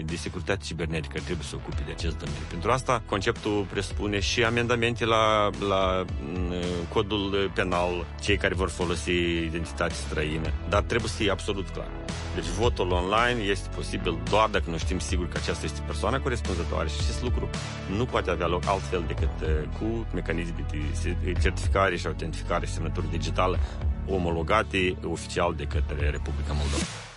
de 0.04 0.16
securitate 0.16 0.64
cibernetică 0.64 1.20
trebuie 1.24 1.46
să 1.46 1.54
ocupe 1.56 1.82
de 1.86 1.92
acest 1.92 2.18
domeniu. 2.18 2.42
Pentru 2.50 2.70
asta, 2.70 3.02
conceptul 3.06 3.66
presupune 3.70 4.20
și 4.20 4.44
amendamente 4.44 5.04
la, 5.04 5.50
la 5.68 6.04
codul 6.92 7.50
penal, 7.54 8.06
cei 8.20 8.36
care 8.36 8.54
vor 8.54 8.68
folosi 8.68 9.10
identitate 9.44 9.94
străină, 9.94 10.52
dar 10.68 10.82
trebuie 10.82 11.10
să 11.10 11.16
fie 11.16 11.30
absolut 11.30 11.68
clar. 11.68 11.88
Deci 12.34 12.44
votul 12.46 12.90
online 12.90 13.42
este 13.42 13.68
posibil 13.74 14.18
doar 14.30 14.48
dacă 14.48 14.70
nu 14.70 14.78
știm 14.78 14.98
sigur 14.98 15.28
că 15.28 15.38
aceasta 15.40 15.64
este 15.64 15.80
persoana 15.86 16.20
corespunzătoare 16.20 16.88
și 16.88 16.96
acest 17.00 17.22
lucru 17.22 17.48
nu 17.96 18.04
poate 18.04 18.30
avea 18.30 18.46
loc 18.46 18.66
altfel 18.66 19.04
decât 19.06 19.30
cu 19.78 20.06
mecanisme 20.14 20.66
de 21.24 21.32
certificare 21.42 21.96
și 21.96 22.06
autentificare 22.06 22.66
și 22.66 22.72
semnătură 22.72 23.06
digitală 23.10 23.58
omologate 24.06 24.96
oficial 25.04 25.54
de 25.54 25.64
către 25.64 26.10
Republica 26.10 26.52
Moldova. 26.52 27.07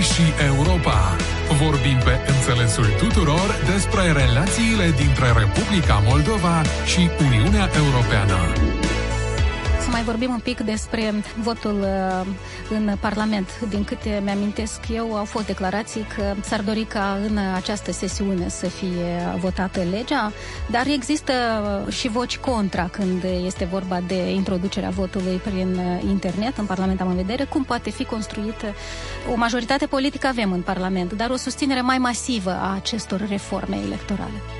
Și 0.00 0.22
Europa. 0.50 1.16
Vorbim 1.62 1.98
pe 2.04 2.14
înțelesul 2.32 2.88
tuturor 2.98 3.48
despre 3.72 4.12
relațiile 4.12 4.86
dintre 5.02 5.26
Republica 5.42 6.02
Moldova 6.10 6.62
și 6.84 7.10
Uniunea 7.26 7.68
Europeană. 7.82 8.79
Să 9.90 9.96
mai 9.96 10.04
vorbim 10.04 10.30
un 10.30 10.38
pic 10.42 10.60
despre 10.60 11.14
votul 11.42 11.80
uh, 11.80 12.26
în 12.70 12.96
Parlament. 13.00 13.60
Din 13.68 13.84
câte 13.84 14.20
mi-amintesc 14.24 14.80
eu, 14.92 15.14
au 15.16 15.24
fost 15.24 15.46
declarații 15.46 16.06
că 16.16 16.34
s-ar 16.40 16.60
dori 16.60 16.84
ca 16.84 17.18
în 17.26 17.38
această 17.54 17.92
sesiune 17.92 18.48
să 18.48 18.66
fie 18.66 19.36
votată 19.38 19.80
legea, 19.90 20.32
dar 20.70 20.86
există 20.86 21.32
uh, 21.86 21.92
și 21.92 22.08
voci 22.08 22.38
contra 22.38 22.88
când 22.88 23.22
este 23.44 23.64
vorba 23.64 24.00
de 24.06 24.30
introducerea 24.30 24.90
votului 24.90 25.36
prin 25.36 25.74
uh, 25.76 26.02
internet 26.08 26.56
în 26.58 26.64
Parlament, 26.66 27.00
am 27.00 27.08
în 27.08 27.16
vedere 27.16 27.44
cum 27.44 27.64
poate 27.64 27.90
fi 27.90 28.04
construită 28.04 28.66
o 29.32 29.36
majoritate 29.36 29.86
politică 29.86 30.26
avem 30.26 30.52
în 30.52 30.60
Parlament, 30.60 31.12
dar 31.12 31.30
o 31.30 31.36
susținere 31.36 31.80
mai 31.80 31.98
masivă 31.98 32.50
a 32.50 32.74
acestor 32.74 33.26
reforme 33.28 33.76
electorale. 33.84 34.59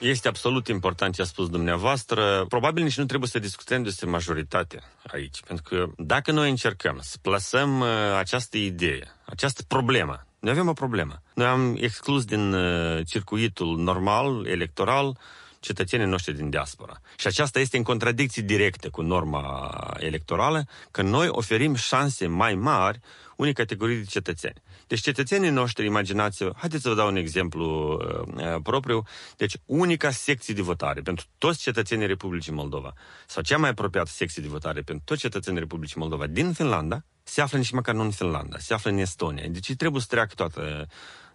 Este 0.00 0.28
absolut 0.28 0.68
important 0.68 1.14
ce 1.14 1.22
a 1.22 1.24
spus 1.24 1.48
dumneavoastră. 1.48 2.44
Probabil 2.48 2.82
nici 2.82 2.96
nu 2.98 3.04
trebuie 3.04 3.28
să 3.28 3.38
discutăm 3.38 3.82
despre 3.82 4.10
majoritate 4.10 4.82
aici, 5.06 5.40
pentru 5.46 5.64
că 5.68 5.86
dacă 5.96 6.32
noi 6.32 6.50
încercăm 6.50 6.98
să 7.02 7.16
plasăm 7.22 7.80
uh, 7.80 7.88
această 8.18 8.56
idee, 8.56 9.16
această 9.24 9.62
problemă, 9.68 10.26
noi 10.38 10.52
avem 10.52 10.68
o 10.68 10.72
problemă. 10.72 11.22
Noi 11.34 11.46
am 11.46 11.76
exclus 11.80 12.24
din 12.24 12.52
uh, 12.52 13.06
circuitul 13.06 13.76
normal, 13.76 14.46
electoral, 14.46 15.18
cetățenii 15.58 16.06
noștri 16.06 16.34
din 16.34 16.50
diaspora. 16.50 17.00
Și 17.18 17.26
aceasta 17.26 17.60
este 17.60 17.76
în 17.76 17.82
contradicție 17.82 18.42
directă 18.42 18.88
cu 18.90 19.02
norma 19.02 19.70
electorală, 19.98 20.66
că 20.90 21.02
noi 21.02 21.28
oferim 21.30 21.74
șanse 21.74 22.26
mai 22.26 22.54
mari 22.54 23.00
unei 23.36 23.52
categorii 23.52 23.96
de 23.96 24.04
cetățeni. 24.04 24.62
Deci 24.90 25.00
cetățenii 25.00 25.50
noștri, 25.50 25.86
imaginați 25.86 26.44
haideți 26.56 26.82
să 26.82 26.88
vă 26.88 26.94
dau 26.94 27.08
un 27.08 27.16
exemplu 27.16 27.92
uh, 27.92 28.44
uh, 28.44 28.62
propriu, 28.62 29.02
deci 29.36 29.56
unica 29.66 30.10
secție 30.10 30.54
de 30.54 30.62
votare 30.62 31.00
pentru 31.00 31.26
toți 31.38 31.58
cetățenii 31.60 32.06
Republicii 32.06 32.52
Moldova, 32.52 32.92
sau 33.26 33.42
cea 33.42 33.58
mai 33.58 33.70
apropiată 33.70 34.10
secție 34.12 34.42
de 34.42 34.48
votare 34.48 34.80
pentru 34.80 35.04
toți 35.04 35.20
cetățenii 35.20 35.60
Republicii 35.60 36.00
Moldova 36.00 36.26
din 36.26 36.52
Finlanda, 36.52 37.04
se 37.22 37.40
află 37.40 37.58
nici 37.58 37.70
măcar 37.70 37.94
nu 37.94 38.02
în 38.02 38.10
Finlanda, 38.10 38.58
se 38.58 38.74
află 38.74 38.90
în 38.90 38.98
Estonia. 38.98 39.48
Deci 39.48 39.74
trebuie 39.76 40.00
să 40.00 40.06
treacă 40.10 40.34
toată 40.34 40.86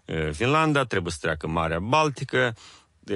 uh, 0.06 0.30
Finlanda, 0.32 0.84
trebuie 0.84 1.12
să 1.12 1.18
treacă 1.22 1.48
Marea 1.48 1.80
Baltică, 1.80 2.56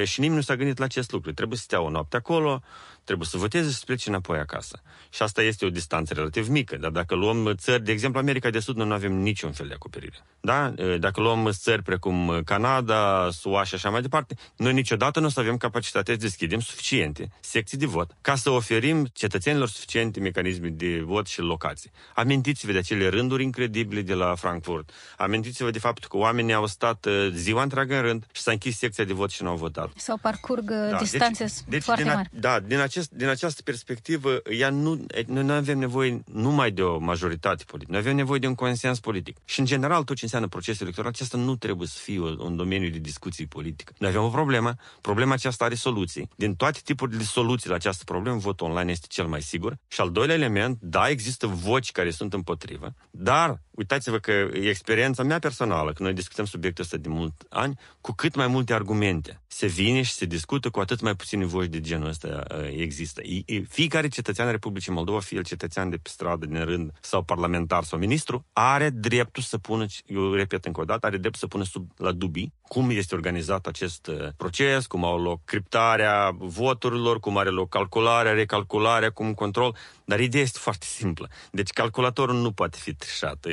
și 0.03 0.19
nimeni 0.19 0.39
nu 0.39 0.45
s-a 0.45 0.55
gândit 0.55 0.77
la 0.77 0.85
acest 0.85 1.11
lucru. 1.11 1.31
Trebuie 1.31 1.57
să 1.57 1.63
stea 1.63 1.81
o 1.81 1.89
noapte 1.89 2.17
acolo, 2.17 2.61
trebuie 3.09 3.27
să 3.27 3.37
voteze 3.37 3.69
și 3.69 3.75
să 3.75 3.83
plece 3.85 4.09
înapoi 4.09 4.37
acasă. 4.37 4.81
Și 5.09 5.21
asta 5.21 5.41
este 5.41 5.65
o 5.65 5.69
distanță 5.69 6.13
relativ 6.13 6.47
mică. 6.47 6.75
Dar 6.77 6.91
dacă 6.91 7.15
luăm 7.15 7.53
țări, 7.55 7.83
de 7.83 7.91
exemplu, 7.91 8.19
America 8.19 8.49
de 8.49 8.59
Sud, 8.59 8.75
noi 8.75 8.87
nu 8.87 8.93
avem 8.93 9.13
niciun 9.13 9.51
fel 9.51 9.67
de 9.67 9.73
acoperire. 9.73 10.17
Da? 10.39 10.73
Dacă 10.99 11.21
luăm 11.21 11.49
țări 11.51 11.83
precum 11.83 12.41
Canada, 12.45 13.29
SUA 13.31 13.63
și 13.63 13.75
așa 13.75 13.89
mai 13.89 14.01
departe, 14.01 14.35
noi 14.55 14.73
niciodată 14.73 15.19
nu 15.19 15.25
o 15.25 15.29
să 15.29 15.39
avem 15.39 15.57
capacitatea 15.57 16.13
să 16.13 16.19
deschidem 16.19 16.59
suficiente 16.59 17.29
secții 17.39 17.77
de 17.77 17.85
vot 17.85 18.11
ca 18.21 18.35
să 18.35 18.49
oferim 18.49 19.07
cetățenilor 19.13 19.67
suficiente 19.67 20.19
mecanisme 20.19 20.67
de 20.67 21.01
vot 21.05 21.27
și 21.27 21.39
locații. 21.39 21.91
Amintiți-vă 22.15 22.71
de 22.71 22.77
acele 22.77 23.07
rânduri 23.07 23.43
incredibile 23.43 24.01
de 24.01 24.13
la 24.13 24.35
Frankfurt. 24.35 24.91
Amintiți-vă 25.17 25.71
de 25.71 25.79
faptul 25.79 26.09
că 26.09 26.17
oamenii 26.17 26.53
au 26.53 26.67
stat 26.67 27.05
uh, 27.05 27.29
ziua 27.33 27.61
întreagă 27.61 27.95
în 27.95 28.01
rând 28.01 28.25
și 28.31 28.41
s-a 28.41 28.51
închis 28.51 28.77
secția 28.77 29.03
de 29.03 29.13
vot 29.13 29.29
și 29.29 29.43
nu 29.43 29.49
au 29.49 29.55
votat. 29.55 29.89
Sau 29.95 30.17
parcurg 30.17 30.69
uh, 30.69 30.89
da, 30.89 30.97
distanțe 30.97 31.43
deci, 31.43 31.53
deci 31.67 31.83
foarte 31.83 32.01
din 32.01 32.11
a, 32.11 32.15
mari. 32.15 32.29
Da, 32.31 32.59
din 32.59 32.79
acest 32.79 32.98
acest, 32.99 33.17
din 33.17 33.27
această 33.27 33.61
perspectivă, 33.61 34.41
ea 34.49 34.69
nu, 34.69 35.05
noi 35.25 35.43
nu 35.43 35.53
avem 35.53 35.77
nevoie 35.77 36.23
numai 36.33 36.71
de 36.71 36.81
o 36.81 36.97
majoritate 36.97 37.63
politică, 37.63 37.91
noi 37.91 38.01
avem 38.01 38.15
nevoie 38.15 38.39
de 38.39 38.47
un 38.47 38.55
consens 38.55 38.99
politic. 38.99 39.37
Și, 39.45 39.59
în 39.59 39.65
general, 39.65 40.03
tot 40.03 40.15
ce 40.15 40.23
înseamnă 40.23 40.47
procesul 40.47 40.81
electoral, 40.81 41.11
acesta 41.11 41.37
nu 41.37 41.55
trebuie 41.55 41.87
să 41.87 41.99
fie 42.01 42.19
un 42.19 42.55
domeniu 42.55 42.89
de 42.89 42.97
discuții 42.97 43.45
politică. 43.45 43.93
Noi 43.97 44.09
avem 44.09 44.23
o 44.23 44.29
problemă, 44.29 44.75
problema 45.01 45.33
aceasta 45.33 45.65
are 45.65 45.75
soluții. 45.75 46.29
Din 46.35 46.55
toate 46.55 46.79
tipurile 46.83 47.17
de 47.17 47.23
soluții 47.23 47.69
la 47.69 47.75
această 47.75 48.03
problemă, 48.03 48.37
votul 48.37 48.67
online 48.67 48.91
este 48.91 49.05
cel 49.09 49.25
mai 49.27 49.41
sigur. 49.41 49.77
Și 49.87 50.01
al 50.01 50.11
doilea 50.11 50.35
element, 50.35 50.77
da, 50.81 51.09
există 51.09 51.47
voci 51.47 51.91
care 51.91 52.11
sunt 52.11 52.33
împotrivă, 52.33 52.93
dar 53.11 53.61
uitați-vă 53.71 54.17
că 54.17 54.31
e 54.31 54.69
experiența 54.69 55.23
mea 55.23 55.39
personală, 55.39 55.93
că 55.93 56.03
noi 56.03 56.13
discutăm 56.13 56.45
subiectul 56.45 56.83
ăsta 56.83 56.97
de 56.97 57.09
mult 57.09 57.33
ani, 57.49 57.79
cu 58.01 58.11
cât 58.11 58.35
mai 58.35 58.47
multe 58.47 58.73
argumente 58.73 59.41
se 59.47 59.67
vine 59.67 60.01
și 60.01 60.11
se 60.11 60.25
discută, 60.25 60.69
cu 60.69 60.79
atât 60.79 61.01
mai 61.01 61.15
puține 61.15 61.45
voci 61.45 61.67
de 61.67 61.81
genul 61.81 62.07
ăsta 62.07 62.43
uh, 62.51 62.73
există. 62.89 63.21
Fiecare 63.67 64.07
cetățean 64.07 64.47
al 64.47 64.53
Republicii 64.53 64.91
Moldova, 64.91 65.19
fie 65.19 65.37
el 65.37 65.43
cetățean 65.43 65.89
de 65.89 65.97
pe 65.97 66.09
stradă, 66.09 66.45
din 66.45 66.63
rând, 66.65 66.91
sau 67.01 67.23
parlamentar 67.23 67.83
sau 67.83 67.99
ministru, 67.99 68.45
are 68.53 68.89
dreptul 68.89 69.43
să 69.43 69.57
pună, 69.57 69.85
eu 70.05 70.33
repet 70.33 70.65
încă 70.65 70.81
o 70.81 70.83
dată, 70.83 71.05
are 71.05 71.17
dreptul 71.17 71.39
să 71.39 71.47
pună 71.47 71.63
sub, 71.63 71.91
la 71.97 72.11
dubii 72.11 72.53
cum 72.69 72.89
este 72.89 73.15
organizat 73.15 73.65
acest 73.67 74.07
uh, 74.07 74.27
proces, 74.37 74.85
cum 74.85 75.03
au 75.03 75.21
loc 75.21 75.45
criptarea 75.45 76.35
voturilor, 76.37 77.19
cum 77.19 77.37
are 77.37 77.49
loc 77.49 77.69
calcularea, 77.69 78.31
recalcularea, 78.31 79.09
cum 79.09 79.33
control. 79.33 79.75
Dar 80.05 80.19
ideea 80.19 80.43
este 80.43 80.59
foarte 80.61 80.85
simplă. 80.85 81.29
Deci 81.51 81.69
calculatorul 81.69 82.35
nu 82.35 82.51
poate 82.51 82.77
fi 82.81 82.93
trișat. 82.93 83.45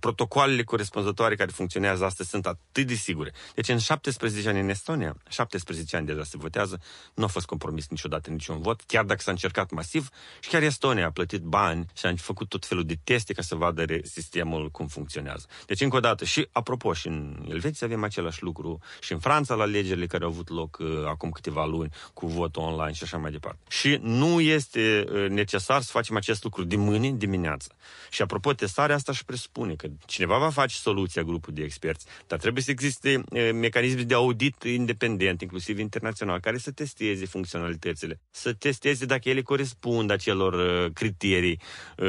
Protocoalele 0.00 0.62
corespunzătoare 0.62 1.34
care 1.34 1.50
funcționează 1.50 2.04
astăzi 2.04 2.28
sunt 2.28 2.46
atât 2.46 2.86
de 2.86 2.94
sigure. 2.94 3.32
Deci 3.54 3.68
în 3.68 3.78
17 3.78 4.48
ani 4.48 4.60
în 4.60 4.68
Estonia, 4.68 5.16
17 5.28 5.96
ani 5.96 6.06
deja 6.06 6.24
se 6.24 6.36
votează, 6.36 6.80
nu 7.14 7.24
a 7.24 7.26
fost 7.26 7.46
compromis 7.46 7.88
niciodată 7.88 8.30
niciun 8.30 8.49
vot, 8.58 8.80
chiar 8.86 9.04
dacă 9.04 9.20
s-a 9.20 9.30
încercat 9.30 9.70
masiv 9.70 10.08
și 10.40 10.48
chiar 10.48 10.62
Estonia 10.62 11.06
a 11.06 11.10
plătit 11.10 11.42
bani 11.42 11.86
și 11.94 12.06
a 12.06 12.14
făcut 12.16 12.48
tot 12.48 12.66
felul 12.66 12.84
de 12.84 12.98
teste 13.04 13.32
ca 13.32 13.42
să 13.42 13.54
vadă 13.54 13.84
sistemul 14.02 14.70
cum 14.70 14.86
funcționează. 14.86 15.46
Deci 15.66 15.80
încă 15.80 15.96
o 15.96 16.00
dată, 16.00 16.24
și 16.24 16.48
apropo, 16.52 16.92
și 16.92 17.06
în 17.06 17.46
Elveția 17.48 17.86
avem 17.86 18.04
același 18.04 18.42
lucru, 18.42 18.78
și 19.00 19.12
în 19.12 19.18
Franța 19.18 19.54
la 19.54 19.62
alegerile 19.62 20.06
care 20.06 20.24
au 20.24 20.30
avut 20.30 20.48
loc 20.48 20.78
uh, 20.80 20.86
acum 21.06 21.30
câteva 21.30 21.64
luni 21.64 21.90
cu 22.14 22.26
vot 22.26 22.56
online 22.56 22.92
și 22.92 23.02
așa 23.02 23.16
mai 23.16 23.30
departe. 23.30 23.58
Și 23.68 23.98
nu 24.02 24.40
este 24.40 25.04
uh, 25.08 25.28
necesar 25.28 25.58
necesar 25.60 25.82
să 25.82 25.90
facem 25.90 26.16
acest 26.16 26.42
lucru 26.42 26.64
de 26.64 26.76
mâine 26.76 27.12
dimineață. 27.12 27.74
Și 28.10 28.22
apropo, 28.22 28.52
testarea 28.52 28.94
asta 28.94 29.12
și 29.12 29.24
presupune 29.24 29.74
că 29.74 29.88
cineva 30.06 30.38
va 30.38 30.50
face 30.50 30.76
soluția 30.76 31.22
grupul 31.22 31.54
de 31.54 31.62
experți, 31.62 32.06
dar 32.26 32.38
trebuie 32.38 32.62
să 32.62 32.70
existe 32.70 33.24
mecanisme 33.52 34.02
de 34.02 34.14
audit 34.14 34.62
independent, 34.62 35.40
inclusiv 35.40 35.78
internațional, 35.78 36.40
care 36.40 36.58
să 36.58 36.70
testeze 36.70 37.26
funcționalitățile, 37.26 38.20
să 38.30 38.52
testeze 38.52 39.04
dacă 39.04 39.28
ele 39.28 39.42
corespund 39.42 40.10
acelor 40.10 40.90
criterii 40.92 41.60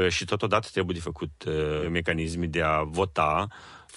și 0.10 0.26
totodată 0.26 0.68
trebuie 0.72 0.96
de 0.96 1.02
făcut 1.02 1.32
mecanisme 1.90 2.46
de 2.46 2.62
a 2.62 2.82
vota 2.84 3.48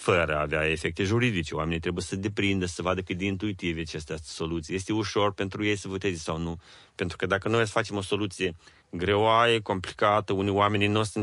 fără 0.04 0.36
a 0.36 0.40
avea 0.40 0.70
efecte 0.70 1.04
juridice. 1.04 1.54
Oamenii 1.54 1.80
trebuie 1.80 2.02
să 2.02 2.16
deprindă, 2.16 2.66
să 2.66 2.82
vadă 2.82 3.00
cât 3.00 3.16
de 3.18 3.24
intuitive 3.24 3.80
aceste 3.80 4.14
soluții. 4.22 4.74
Este 4.74 4.92
ușor 4.92 5.32
pentru 5.32 5.64
ei 5.64 5.76
să 5.76 5.88
voteze 5.88 6.16
sau 6.16 6.38
nu. 6.38 6.60
Pentru 6.94 7.16
că 7.16 7.26
dacă 7.26 7.48
noi 7.48 7.64
să 7.64 7.70
facem 7.70 7.96
o 7.96 8.02
soluție 8.02 8.56
greoaie, 8.90 9.60
complicată, 9.60 10.32
unii 10.32 10.50
oameni 10.50 10.86
nu 10.86 10.98
o 10.98 11.02
să, 11.02 11.18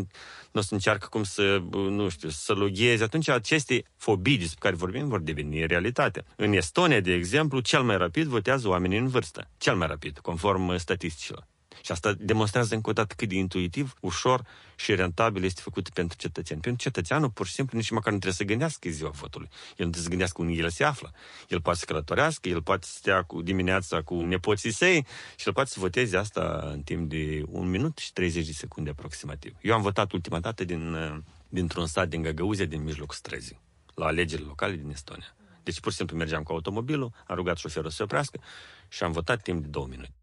nu 0.51 0.59
o 0.59 0.61
să 0.61 0.73
încearcă 0.73 1.07
cum 1.09 1.23
să, 1.23 1.63
nu 1.71 2.09
știu, 2.09 2.29
să 2.29 2.53
logheze, 2.53 3.03
atunci 3.03 3.27
aceste 3.29 3.83
fobii 3.97 4.37
despre 4.37 4.59
care 4.59 4.75
vorbim 4.75 5.07
vor 5.07 5.19
deveni 5.19 5.65
realitate. 5.65 6.23
În 6.35 6.53
Estonia, 6.53 6.99
de 6.99 7.13
exemplu, 7.13 7.59
cel 7.59 7.81
mai 7.81 7.97
rapid 7.97 8.27
votează 8.27 8.67
oamenii 8.67 8.97
în 8.97 9.07
vârstă. 9.07 9.49
Cel 9.57 9.75
mai 9.75 9.87
rapid, 9.87 10.19
conform 10.19 10.77
statisticilor. 10.77 11.50
Și 11.83 11.91
asta 11.91 12.13
demonstrează 12.17 12.75
încă 12.75 12.89
o 12.89 12.93
dată 12.93 13.13
cât 13.17 13.29
de 13.29 13.35
intuitiv, 13.35 13.93
ușor 13.99 14.45
și 14.75 14.95
rentabil 14.95 15.43
este 15.43 15.61
făcut 15.61 15.89
pentru 15.89 16.17
cetățeni. 16.17 16.61
Pentru 16.61 16.83
cetățeanul, 16.83 17.29
pur 17.29 17.45
și 17.47 17.53
simplu, 17.53 17.77
nici 17.77 17.89
măcar 17.89 18.11
nu 18.13 18.19
trebuie 18.19 18.33
să 18.33 18.43
gândească 18.43 18.89
ziua 18.89 19.09
votului. 19.09 19.47
El 19.51 19.59
nu 19.67 19.75
trebuie 19.75 20.03
să 20.03 20.09
gândească 20.09 20.41
unde 20.41 20.53
el 20.53 20.69
se 20.69 20.83
află. 20.83 21.13
El 21.47 21.61
poate 21.61 21.79
să 21.79 21.85
călătorească, 21.85 22.49
el 22.49 22.61
poate 22.61 22.85
să 22.85 22.93
stea 22.95 23.23
cu 23.23 23.41
dimineața 23.41 24.01
cu 24.01 24.15
nepoții 24.15 24.71
săi 24.71 25.05
și 25.35 25.47
el 25.47 25.53
poate 25.53 25.69
să 25.69 25.79
voteze 25.79 26.17
asta 26.17 26.69
în 26.71 26.81
timp 26.81 27.09
de 27.09 27.43
un 27.47 27.69
minut 27.69 27.97
și 27.97 28.13
30 28.13 28.45
de 28.45 28.51
secunde 28.51 28.89
aproximativ. 28.89 29.55
Eu 29.61 29.73
am 29.73 29.81
votat 29.81 30.11
ultima 30.11 30.39
dată 30.39 30.63
din, 30.63 30.95
dintr-un 31.49 31.87
sat 31.87 32.07
din 32.07 32.21
Găgăuzia, 32.21 32.65
din 32.65 32.83
mijlocul 32.83 33.15
străzii, 33.15 33.59
la 33.95 34.05
alegerile 34.05 34.47
locale 34.47 34.75
din 34.75 34.89
Estonia. 34.89 35.35
Deci 35.63 35.79
pur 35.79 35.91
și 35.91 35.97
simplu 35.97 36.17
mergeam 36.17 36.43
cu 36.43 36.51
automobilul, 36.51 37.11
am 37.27 37.35
rugat 37.35 37.57
șoferul 37.57 37.89
să 37.89 37.95
se 37.95 38.03
oprească 38.03 38.39
și 38.87 39.03
am 39.03 39.11
votat 39.11 39.41
timp 39.41 39.61
de 39.61 39.67
două 39.67 39.87
minute 39.87 40.13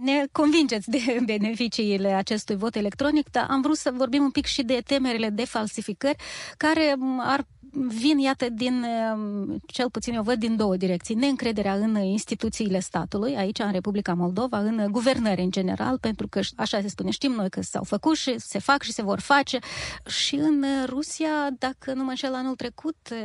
ne 0.00 0.24
convingeți 0.32 0.90
de 0.90 1.18
beneficiile 1.32 2.12
acestui 2.12 2.56
vot 2.56 2.76
electronic, 2.76 3.30
dar 3.30 3.46
am 3.50 3.60
vrut 3.60 3.76
să 3.76 3.92
vorbim 3.94 4.22
un 4.22 4.30
pic 4.30 4.46
și 4.46 4.62
de 4.62 4.82
temerile 4.86 5.28
de 5.28 5.44
falsificări 5.44 6.16
care 6.56 6.94
ar 7.18 7.46
vin, 7.72 8.18
iată, 8.18 8.48
din, 8.48 8.84
um, 9.14 9.62
cel 9.66 9.90
puțin 9.90 10.14
eu 10.14 10.22
văd, 10.22 10.38
din 10.38 10.56
două 10.56 10.76
direcții. 10.76 11.14
Neîncrederea 11.14 11.74
în 11.74 11.96
instituțiile 11.96 12.80
statului, 12.80 13.36
aici 13.36 13.58
în 13.58 13.72
Republica 13.72 14.14
Moldova, 14.14 14.58
în 14.58 14.86
guvernări 14.90 15.40
în 15.40 15.50
general, 15.50 15.98
pentru 15.98 16.28
că, 16.28 16.40
așa 16.56 16.80
se 16.80 16.88
spune, 16.88 17.10
știm 17.10 17.32
noi 17.32 17.50
că 17.50 17.62
s-au 17.62 17.84
făcut 17.84 18.16
și 18.16 18.38
se 18.38 18.58
fac 18.58 18.82
și 18.82 18.92
se 18.92 19.02
vor 19.02 19.20
face. 19.20 19.58
Și 20.06 20.34
în 20.34 20.64
Rusia, 20.86 21.28
dacă 21.58 21.92
nu 21.92 22.04
mă 22.04 22.10
înșel, 22.10 22.34
anul 22.34 22.54
trecut 22.54 22.96
uh, 23.12 23.18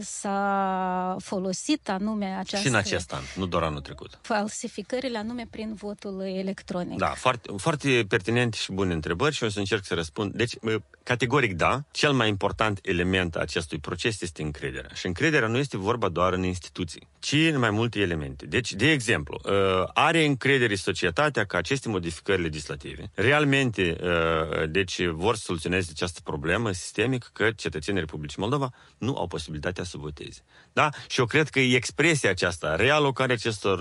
s-a 0.00 1.16
folosit 1.18 1.88
anume 1.88 2.36
această... 2.38 2.66
Și 2.66 2.72
în 2.72 2.74
acest 2.74 3.12
an, 3.12 3.22
nu 3.36 3.46
doar 3.46 3.62
anul 3.62 3.80
trecut. 3.80 4.18
Falsificările 4.22 5.18
anume 5.18 5.46
prin 5.50 5.74
votul 5.74 6.20
electronic. 6.20 6.98
Da, 6.98 7.12
foarte, 7.16 7.52
foarte 7.56 8.04
pertinente 8.08 8.56
și 8.56 8.72
bune 8.72 8.92
întrebări 8.92 9.34
și 9.34 9.44
o 9.44 9.48
să 9.48 9.58
încerc 9.58 9.84
să 9.84 9.94
răspund. 9.94 10.32
Deci, 10.32 10.54
categoric 11.02 11.56
da, 11.56 11.84
cel 11.90 12.12
mai 12.12 12.28
important 12.28 12.78
element 12.82 13.36
a 13.36 13.40
acestui 13.40 13.78
proces 13.88 14.20
este 14.20 14.42
încrederea. 14.42 14.90
Și 14.94 15.06
încrederea 15.06 15.48
nu 15.48 15.58
este 15.58 15.76
vorba 15.76 16.08
doar 16.08 16.32
în 16.32 16.42
instituții, 16.42 17.08
ci 17.18 17.32
în 17.32 17.58
mai 17.58 17.70
multe 17.70 18.00
elemente. 18.00 18.46
Deci, 18.46 18.72
de 18.72 18.90
exemplu, 18.90 19.40
uh, 19.44 19.52
are 19.94 20.24
încredere 20.24 20.74
societatea 20.74 21.44
că 21.44 21.56
aceste 21.56 21.88
modificări 21.88 22.42
legislative 22.42 23.10
realmente 23.14 23.96
uh, 24.00 24.70
deci 24.70 25.04
vor 25.04 25.36
să 25.36 25.42
soluționeze 25.42 25.88
această 25.92 26.20
problemă 26.24 26.72
sistemică 26.72 27.28
că 27.32 27.50
cetățenii 27.50 28.00
Republicii 28.00 28.40
Moldova 28.40 28.70
nu 28.98 29.16
au 29.16 29.26
posibilitatea 29.26 29.84
să 29.84 29.96
voteze. 29.98 30.40
Da? 30.72 30.88
Și 31.08 31.20
eu 31.20 31.26
cred 31.26 31.48
că 31.48 31.60
expresia 31.60 32.30
aceasta, 32.30 32.76
realocarea 32.76 33.34
acestor 33.34 33.78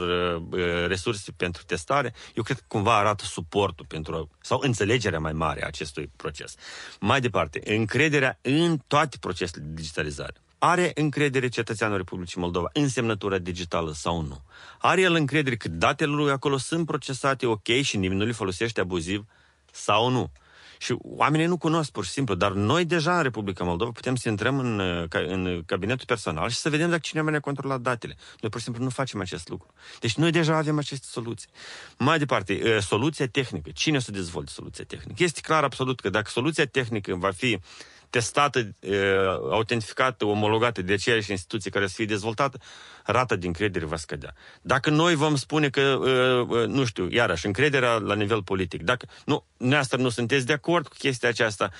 resurse 0.87 1.31
pentru 1.31 1.63
testare, 1.63 2.13
eu 2.33 2.43
cred 2.43 2.57
că 2.57 2.63
cumva 2.67 2.97
arată 2.97 3.23
suportul 3.23 3.85
pentru, 3.85 4.29
sau 4.41 4.59
înțelegerea 4.61 5.19
mai 5.19 5.33
mare 5.33 5.63
a 5.63 5.67
acestui 5.67 6.11
proces. 6.15 6.55
Mai 6.99 7.21
departe, 7.21 7.61
încrederea 7.75 8.39
în 8.41 8.77
toate 8.87 9.17
procesele 9.19 9.63
de 9.65 9.71
digitalizare. 9.95 10.33
Are 10.57 10.91
încredere 10.95 11.47
cetățeanul 11.47 11.97
Republicii 11.97 12.41
Moldova 12.41 12.69
în 12.73 12.87
semnătura 12.87 13.37
digitală 13.37 13.91
sau 13.93 14.21
nu? 14.21 14.41
Are 14.79 15.01
el 15.01 15.13
încredere 15.13 15.55
că 15.55 15.69
datele 15.69 16.11
lui 16.11 16.31
acolo 16.31 16.57
sunt 16.57 16.85
procesate 16.85 17.45
ok 17.45 17.67
și 17.81 17.97
nimeni 17.97 18.19
nu 18.19 18.25
le 18.25 18.31
folosește 18.31 18.79
abuziv 18.79 19.25
sau 19.71 20.09
nu? 20.09 20.31
Și 20.77 20.95
oamenii 21.01 21.45
nu 21.45 21.57
cunosc 21.57 21.91
pur 21.91 22.05
și 22.05 22.11
simplu, 22.11 22.35
dar 22.35 22.51
noi 22.51 22.85
deja 22.85 23.17
în 23.17 23.23
Republica 23.23 23.63
Moldova 23.63 23.91
putem 23.91 24.15
să 24.15 24.29
intrăm 24.29 24.59
în, 24.59 24.79
în 25.09 25.63
cabinetul 25.65 26.05
personal 26.05 26.49
și 26.49 26.57
să 26.57 26.69
vedem 26.69 26.89
dacă 26.89 27.01
cineva 27.01 27.29
ne-a 27.29 27.39
controlat 27.39 27.81
datele. 27.81 28.15
Noi 28.39 28.49
pur 28.49 28.59
și 28.59 28.65
simplu 28.65 28.83
nu 28.83 28.89
facem 28.89 29.19
acest 29.19 29.47
lucru. 29.47 29.73
Deci 29.99 30.15
noi 30.15 30.31
deja 30.31 30.55
avem 30.55 30.77
aceste 30.77 31.05
soluții. 31.09 31.49
Mai 31.97 32.17
departe, 32.17 32.79
soluția 32.79 33.27
tehnică. 33.27 33.69
Cine 33.73 33.97
o 33.97 33.99
să 33.99 34.11
dezvolte 34.11 34.51
soluția 34.51 34.83
tehnică? 34.87 35.23
Este 35.23 35.41
clar 35.41 35.63
absolut 35.63 35.99
că 35.99 36.09
dacă 36.09 36.29
soluția 36.29 36.65
tehnică 36.65 37.15
va 37.15 37.31
fi 37.31 37.59
testată, 38.09 38.75
autentificată, 39.51 40.25
omologată 40.25 40.81
de 40.81 40.93
aceeași 40.93 41.31
instituție 41.31 41.71
care 41.71 41.87
să 41.87 41.93
fie 41.95 42.05
dezvoltată, 42.05 42.59
rata 43.03 43.35
de 43.35 43.47
încredere 43.47 43.85
va 43.85 43.95
scădea. 43.95 44.33
Dacă 44.61 44.89
noi 44.89 45.15
vom 45.15 45.35
spune 45.35 45.69
că, 45.69 45.99
nu 46.67 46.85
știu, 46.85 47.07
iarăși, 47.09 47.45
încrederea 47.45 47.93
la 47.93 48.15
nivel 48.15 48.43
politic, 48.43 48.81
dacă 48.81 49.07
nu, 49.25 49.45
neastră 49.57 49.97
nu 49.97 50.09
sunteți 50.09 50.45
de 50.45 50.53
acord 50.53 50.87
cu 50.87 50.95
chestia 50.97 51.29
aceasta, 51.29 51.71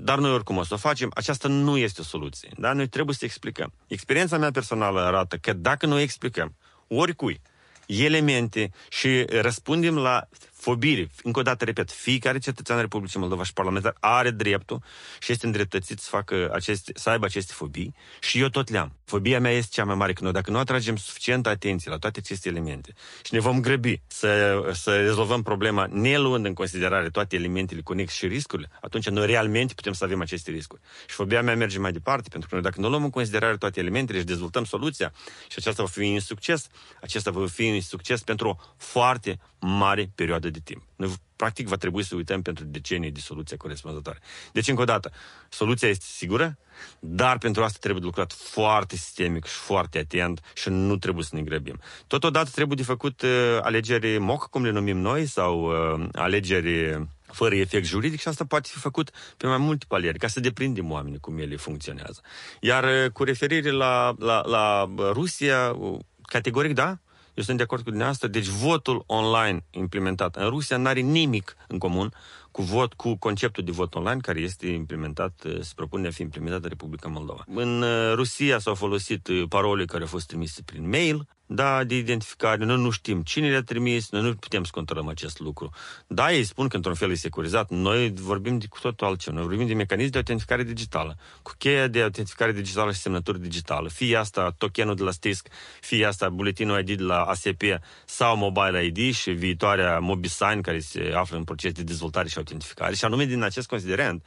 dar 0.00 0.18
noi 0.18 0.30
oricum 0.30 0.56
o 0.56 0.64
să 0.64 0.74
o 0.74 0.76
facem, 0.76 1.10
aceasta 1.14 1.48
nu 1.48 1.76
este 1.76 2.00
o 2.00 2.04
soluție. 2.04 2.48
Da? 2.56 2.72
Noi 2.72 2.88
trebuie 2.88 3.14
să 3.14 3.24
explicăm. 3.24 3.72
Experiența 3.86 4.38
mea 4.38 4.50
personală 4.50 5.00
arată 5.00 5.36
că 5.36 5.52
dacă 5.52 5.86
noi 5.86 6.02
explicăm 6.02 6.54
oricui 6.88 7.40
elemente 7.86 8.70
și 8.88 9.24
răspundem 9.28 9.98
la 9.98 10.28
fobire. 10.56 11.10
Încă 11.22 11.38
o 11.38 11.42
dată, 11.42 11.64
repet, 11.64 11.90
fiecare 11.90 12.38
cetățean 12.38 12.80
Republicii 12.80 13.20
Moldova 13.20 13.44
și 13.44 13.52
parlamentar 13.52 13.96
are 14.00 14.30
dreptul 14.30 14.82
și 15.20 15.32
este 15.32 15.46
îndreptățit 15.46 15.98
să, 15.98 16.08
facă 16.10 16.50
aceste, 16.52 16.92
să 16.94 17.10
aibă 17.10 17.24
aceste 17.24 17.52
fobii 17.52 17.94
și 18.20 18.40
eu 18.40 18.48
tot 18.48 18.70
le-am. 18.70 18.92
Fobia 19.04 19.40
mea 19.40 19.50
este 19.50 19.70
cea 19.72 19.84
mai 19.84 19.94
mare, 19.94 20.12
că 20.12 20.22
noi 20.22 20.32
dacă 20.32 20.50
nu 20.50 20.58
atragem 20.58 20.96
suficientă 20.96 21.48
atenție 21.48 21.90
la 21.90 21.98
toate 21.98 22.18
aceste 22.18 22.48
elemente 22.48 22.94
și 23.24 23.34
ne 23.34 23.40
vom 23.40 23.60
grăbi 23.60 24.00
să, 24.06 24.60
să 24.72 24.96
rezolvăm 24.96 25.42
problema 25.42 25.86
ne 25.90 26.18
luând 26.18 26.44
în 26.46 26.54
considerare 26.54 27.10
toate 27.10 27.36
elementele 27.36 27.80
conexe 27.80 28.14
și 28.16 28.26
riscurile, 28.26 28.68
atunci 28.80 29.08
noi 29.08 29.26
realmente 29.26 29.74
putem 29.74 29.92
să 29.92 30.04
avem 30.04 30.20
aceste 30.20 30.50
riscuri. 30.50 30.80
Și 31.08 31.14
fobia 31.14 31.42
mea 31.42 31.56
merge 31.56 31.78
mai 31.78 31.92
departe, 31.92 32.28
pentru 32.28 32.48
că 32.48 32.54
noi 32.54 32.64
dacă 32.64 32.80
nu 32.80 32.88
luăm 32.88 33.04
în 33.04 33.10
considerare 33.10 33.56
toate 33.56 33.80
elementele 33.80 34.18
și 34.18 34.24
dezvoltăm 34.24 34.64
soluția 34.64 35.12
și 35.48 35.56
aceasta 35.56 35.82
va 35.82 35.88
fi 35.88 36.00
un 36.00 36.20
succes, 36.20 36.68
acesta 37.00 37.30
va 37.30 37.46
fi 37.46 37.70
un 37.70 37.80
succes 37.80 38.22
pentru 38.22 38.48
o 38.48 38.56
foarte 38.76 39.38
mare 39.60 40.10
perioadă 40.14 40.45
de 40.50 40.58
timp. 40.64 40.82
Noi, 40.96 41.12
practic, 41.36 41.68
va 41.68 41.76
trebui 41.76 42.02
să 42.02 42.14
uităm 42.14 42.42
pentru 42.42 42.64
decenii 42.64 43.10
de 43.10 43.20
soluția 43.20 43.56
corespunzătoare. 43.56 44.18
Deci, 44.52 44.68
încă 44.68 44.82
o 44.82 44.84
dată, 44.84 45.12
soluția 45.48 45.88
este 45.88 46.04
sigură, 46.08 46.58
dar 46.98 47.38
pentru 47.38 47.62
asta 47.62 47.78
trebuie 47.80 48.00
de 48.00 48.06
lucrat 48.06 48.32
foarte 48.32 48.96
sistemic 48.96 49.44
și 49.44 49.54
foarte 49.54 49.98
atent 49.98 50.40
și 50.54 50.68
nu 50.68 50.96
trebuie 50.96 51.24
să 51.24 51.34
ne 51.34 51.42
grăbim. 51.42 51.80
Totodată 52.06 52.50
trebuie 52.52 52.76
de 52.76 52.82
făcut 52.82 53.22
uh, 53.22 53.58
alegeri 53.60 54.18
moc, 54.18 54.46
cum 54.50 54.64
le 54.64 54.70
numim 54.70 54.98
noi, 54.98 55.26
sau 55.26 55.64
uh, 55.64 56.08
alegeri 56.12 57.06
fără 57.32 57.54
efect 57.54 57.86
juridic 57.86 58.20
și 58.20 58.28
asta 58.28 58.44
poate 58.44 58.68
fi 58.72 58.78
făcut 58.78 59.10
pe 59.36 59.46
mai 59.46 59.58
multe 59.58 59.84
paliere, 59.88 60.18
ca 60.18 60.26
să 60.26 60.40
deprindem 60.40 60.90
oamenii 60.90 61.18
cum 61.18 61.38
ele 61.38 61.56
funcționează. 61.56 62.20
Iar 62.60 62.84
uh, 62.84 63.10
cu 63.10 63.24
referire 63.24 63.70
la, 63.70 64.14
la, 64.18 64.42
la 64.46 64.90
Rusia, 65.12 65.72
uh, 65.72 65.98
categoric 66.22 66.74
da, 66.74 66.98
eu 67.36 67.42
sunt 67.42 67.56
de 67.56 67.62
acord 67.62 67.82
cu 67.82 67.88
dumneavoastră, 67.88 68.28
deci 68.28 68.46
votul 68.46 69.02
online 69.06 69.64
implementat 69.70 70.36
în 70.36 70.48
Rusia 70.48 70.76
nu 70.76 70.86
are 70.88 71.00
nimic 71.00 71.56
în 71.68 71.78
comun 71.78 72.12
cu 72.56 72.62
vot, 72.62 72.94
cu 72.94 73.16
conceptul 73.16 73.64
de 73.64 73.70
vot 73.70 73.94
online 73.94 74.20
care 74.20 74.40
este 74.40 74.66
implementat, 74.66 75.42
uh, 75.44 75.60
se 75.60 75.72
propune 75.74 76.06
a 76.06 76.10
fi 76.10 76.22
implementat 76.22 76.62
în 76.62 76.68
Republica 76.68 77.08
Moldova. 77.08 77.44
În 77.54 77.84
Rusia 78.14 78.58
s-au 78.58 78.74
folosit 78.74 79.28
parole 79.48 79.84
care 79.84 80.02
au 80.02 80.08
fost 80.08 80.26
trimise 80.26 80.62
prin 80.62 80.88
mail, 80.88 81.26
da, 81.46 81.84
de 81.84 81.96
identificare, 81.96 82.64
noi 82.64 82.76
nu 82.76 82.90
știm 82.90 83.22
cine 83.22 83.50
le-a 83.50 83.62
trimis, 83.62 84.10
noi 84.10 84.22
nu 84.22 84.34
putem 84.34 84.64
să 84.64 84.70
controlăm 84.74 85.08
acest 85.08 85.38
lucru. 85.38 85.70
Da, 86.06 86.32
ei 86.32 86.44
spun 86.44 86.68
că 86.68 86.76
într-un 86.76 86.94
fel 86.94 87.10
e 87.10 87.14
securizat, 87.14 87.70
noi 87.70 88.12
vorbim 88.14 88.58
de 88.58 88.66
cu 88.68 88.78
totul 88.80 89.06
altceva, 89.06 89.36
noi 89.36 89.46
vorbim 89.46 89.66
de 89.66 89.74
mecanism 89.74 90.10
de 90.10 90.16
autentificare 90.16 90.62
digitală, 90.62 91.16
cu 91.42 91.52
cheia 91.58 91.86
de 91.86 92.02
autentificare 92.02 92.52
digitală 92.52 92.92
și 92.92 92.98
semnătură 92.98 93.38
digitală, 93.38 93.88
fie 93.88 94.16
asta 94.16 94.54
tokenul 94.58 94.94
de 94.94 95.02
la 95.02 95.10
STISC, 95.10 95.48
fie 95.80 96.04
asta 96.06 96.28
buletinul 96.28 96.78
ID 96.78 96.96
de 96.96 97.02
la 97.02 97.22
ASP 97.22 97.62
sau 98.04 98.36
Mobile 98.36 98.84
ID 98.84 99.14
și 99.14 99.30
viitoarea 99.30 99.98
MobiSign 99.98 100.60
care 100.60 100.78
se 100.78 101.12
află 101.14 101.36
în 101.36 101.44
proces 101.44 101.72
de 101.72 101.82
dezvoltare 101.82 102.28
și 102.28 102.38
autentificare. 102.46 102.94
Și 102.94 103.04
anume 103.04 103.24
din 103.24 103.42
acest 103.42 103.68
considerent, 103.68 104.24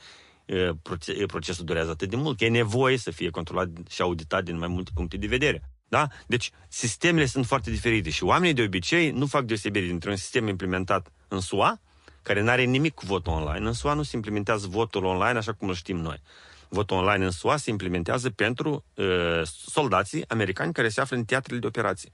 procesul 1.28 1.66
durează 1.66 1.90
atât 1.90 2.10
de 2.10 2.16
mult, 2.16 2.38
că 2.38 2.46
e 2.46 2.50
nevoie 2.50 2.98
să 2.98 3.12
fie 3.12 3.30
controlat 3.30 3.70
și 3.90 4.02
auditat 4.02 4.44
din 4.44 4.58
mai 4.58 4.68
multe 4.68 4.92
puncte 4.94 5.18
de 5.18 5.28
vedere. 5.28 5.70
Da? 5.88 6.08
Deci, 6.28 6.52
sistemele 6.68 7.26
sunt 7.26 7.46
foarte 7.46 7.70
diferite 7.70 8.10
și 8.10 8.24
oamenii 8.24 8.54
de 8.54 8.62
obicei 8.62 9.12
nu 9.12 9.26
fac 9.26 9.44
deosebire 9.44 9.86
dintre 9.86 10.10
un 10.10 10.16
sistem 10.16 10.48
implementat 10.48 11.12
în 11.28 11.40
SUA, 11.40 11.82
care 12.22 12.42
nu 12.42 12.50
are 12.50 12.64
nimic 12.64 12.94
cu 12.94 13.06
votul 13.06 13.34
online. 13.34 13.68
În 13.68 13.74
SUA 13.74 13.94
nu 13.94 14.04
se 14.04 14.16
implementează 14.16 14.68
votul 14.68 15.04
online 15.04 15.38
așa 15.38 15.54
cum 15.54 15.68
îl 15.68 15.76
știm 15.76 15.98
noi. 15.98 16.22
Votul 16.70 16.98
online 16.98 17.26
în 17.26 17.32
SUA 17.32 17.58
se 17.58 17.70
implementează 17.70 18.30
pentru 18.30 18.86
uh, 18.94 19.42
soldații 19.44 20.24
americani 20.28 20.74
care 20.74 20.90
se 20.90 21.02
află 21.02 21.18
în 21.18 21.24
teatrele 21.24 21.60
de 21.60 21.68
operații 21.68 22.12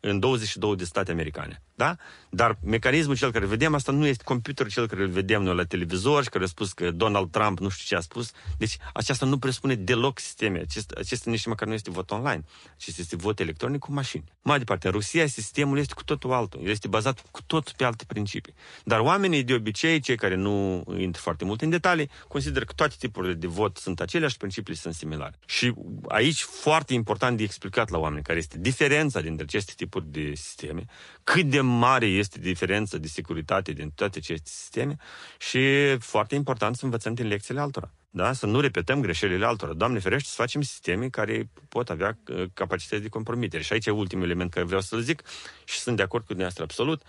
în 0.00 0.18
22 0.18 0.76
de 0.76 0.84
state 0.84 1.10
americane. 1.10 1.62
Da? 1.76 1.96
Dar 2.30 2.58
mecanismul 2.64 3.16
cel 3.16 3.32
care 3.32 3.46
vedem, 3.46 3.74
asta 3.74 3.92
nu 3.92 4.06
este 4.06 4.24
computerul 4.24 4.70
cel 4.70 4.86
care 4.86 5.02
îl 5.02 5.08
vedem 5.08 5.42
noi 5.42 5.54
la 5.54 5.64
televizor 5.64 6.22
și 6.22 6.28
care 6.28 6.44
a 6.44 6.46
spus 6.46 6.72
că 6.72 6.90
Donald 6.90 7.30
Trump 7.30 7.58
nu 7.58 7.68
știu 7.68 7.84
ce 7.86 7.96
a 7.96 8.00
spus. 8.00 8.30
Deci 8.58 8.76
aceasta 8.94 9.26
nu 9.26 9.38
presupune 9.38 9.74
deloc 9.74 10.18
sisteme. 10.18 10.58
Acest, 10.58 10.90
acesta 10.90 11.30
nici 11.30 11.46
măcar 11.46 11.68
nu 11.68 11.74
este 11.74 11.90
vot 11.90 12.10
online. 12.10 12.44
Acesta 12.76 13.00
este 13.00 13.16
vot 13.16 13.40
electronic 13.40 13.80
cu 13.80 13.92
mașini. 13.92 14.24
Mai 14.42 14.58
departe, 14.58 14.86
în 14.86 14.92
Rusia 14.92 15.26
sistemul 15.26 15.78
este 15.78 15.94
cu 15.94 16.04
totul 16.04 16.32
altul. 16.32 16.60
El 16.62 16.70
este 16.70 16.88
bazat 16.88 17.24
cu 17.30 17.42
tot 17.42 17.70
pe 17.70 17.84
alte 17.84 18.04
principii. 18.06 18.54
Dar 18.84 19.00
oamenii 19.00 19.42
de 19.42 19.54
obicei, 19.54 20.00
cei 20.00 20.16
care 20.16 20.34
nu 20.34 20.84
intră 20.98 21.20
foarte 21.20 21.44
mult 21.44 21.62
în 21.62 21.70
detalii, 21.70 22.10
consideră 22.28 22.64
că 22.64 22.72
toate 22.72 22.94
tipurile 22.98 23.32
de 23.32 23.46
vot 23.46 23.76
sunt 23.76 24.00
aceleași, 24.00 24.36
principiile 24.36 24.78
sunt 24.78 24.94
similare. 24.94 25.38
Și 25.46 25.74
aici 26.08 26.42
foarte 26.42 26.94
important 26.94 27.36
de 27.36 27.42
explicat 27.42 27.90
la 27.90 27.98
oameni 27.98 28.22
care 28.22 28.38
este 28.38 28.58
diferența 28.58 29.20
dintre 29.20 29.44
aceste 29.44 29.72
tipuri 29.76 30.04
de 30.10 30.32
sisteme, 30.34 30.84
cât 31.24 31.44
de 31.44 31.60
mare 31.66 32.06
este 32.06 32.38
diferența 32.38 32.96
de 32.98 33.06
securitate 33.06 33.72
din 33.72 33.90
toate 33.90 34.18
aceste 34.18 34.50
sisteme 34.50 34.96
și 35.38 35.96
foarte 35.98 36.34
important 36.34 36.76
să 36.76 36.84
învățăm 36.84 37.14
din 37.14 37.26
lecțiile 37.26 37.60
altora. 37.60 37.92
Da? 38.16 38.32
Să 38.32 38.46
nu 38.46 38.60
repetăm 38.60 39.00
greșelile 39.00 39.46
altora. 39.46 39.72
Doamne 39.72 39.98
ferește, 39.98 40.28
să 40.28 40.34
facem 40.34 40.60
sisteme 40.60 41.08
care 41.08 41.48
pot 41.68 41.90
avea 41.90 42.18
uh, 42.28 42.44
capacități 42.54 43.02
de 43.02 43.08
compromitere. 43.08 43.62
Și 43.62 43.72
aici 43.72 43.86
e 43.86 43.90
ultimul 43.90 44.24
element 44.24 44.50
care 44.50 44.64
vreau 44.64 44.80
să-l 44.80 45.00
zic 45.00 45.22
și 45.64 45.78
sunt 45.78 45.96
de 45.96 46.02
acord 46.02 46.22
cu 46.22 46.32
dumneavoastră 46.32 46.64
absolut. 46.64 47.02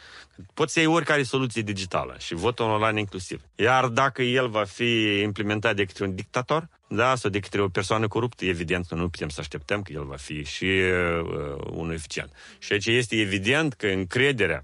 Poți 0.54 0.74
să 0.74 0.80
iei 0.80 0.88
oricare 0.88 1.24
soluție 1.24 1.62
digitală 1.62 2.16
și 2.20 2.34
votul 2.34 2.66
online 2.66 3.00
inclusiv. 3.00 3.42
Iar 3.56 3.88
dacă 3.88 4.22
el 4.22 4.50
va 4.50 4.64
fi 4.64 5.20
implementat 5.22 5.76
de 5.76 5.86
către 5.86 6.06
un 6.06 6.16
dictator, 6.16 6.70
da, 6.88 7.16
sau 7.16 7.30
de 7.30 7.40
către 7.40 7.62
o 7.62 7.68
persoană 7.68 8.08
coruptă, 8.08 8.46
evident 8.46 8.86
că 8.88 8.96
nu 8.96 9.10
putem 9.10 9.30
să 9.30 9.40
așteptăm 9.40 9.82
că 9.82 9.92
el 9.92 10.04
va 10.04 10.16
fi 10.16 10.44
și 10.44 10.66
uh, 10.66 11.56
unul 11.70 11.94
eficient. 11.94 12.32
Și 12.60 12.74
aici 12.74 12.86
este 12.86 13.16
evident 13.16 13.74
că 13.74 13.88
încrederea 13.88 14.64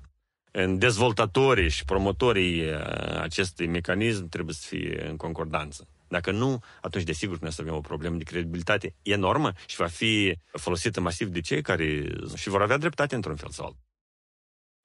în 0.51 0.77
dezvoltatorii 0.77 1.69
și 1.69 1.85
promotorii 1.85 2.61
uh, 2.61 2.75
acestui 3.21 3.67
mecanism 3.67 4.29
trebuie 4.29 4.55
să 4.55 4.67
fie 4.67 5.05
în 5.09 5.17
concordanță. 5.17 5.87
Dacă 6.13 6.31
nu, 6.31 6.59
atunci 6.81 7.03
desigur 7.03 7.39
noi 7.39 7.51
să 7.51 7.61
avem 7.61 7.73
o 7.73 7.79
problemă 7.79 8.17
de 8.17 8.23
credibilitate 8.23 8.95
enormă 9.01 9.51
și 9.65 9.75
va 9.75 9.87
fi 9.87 10.37
folosită 10.51 11.01
masiv 11.01 11.27
de 11.27 11.41
cei 11.41 11.61
care 11.61 11.87
și 12.35 12.49
vor 12.49 12.61
avea 12.61 12.77
dreptate 12.77 13.15
într-un 13.15 13.35
fel 13.35 13.49
sau 13.49 13.65
altul. 13.65 13.81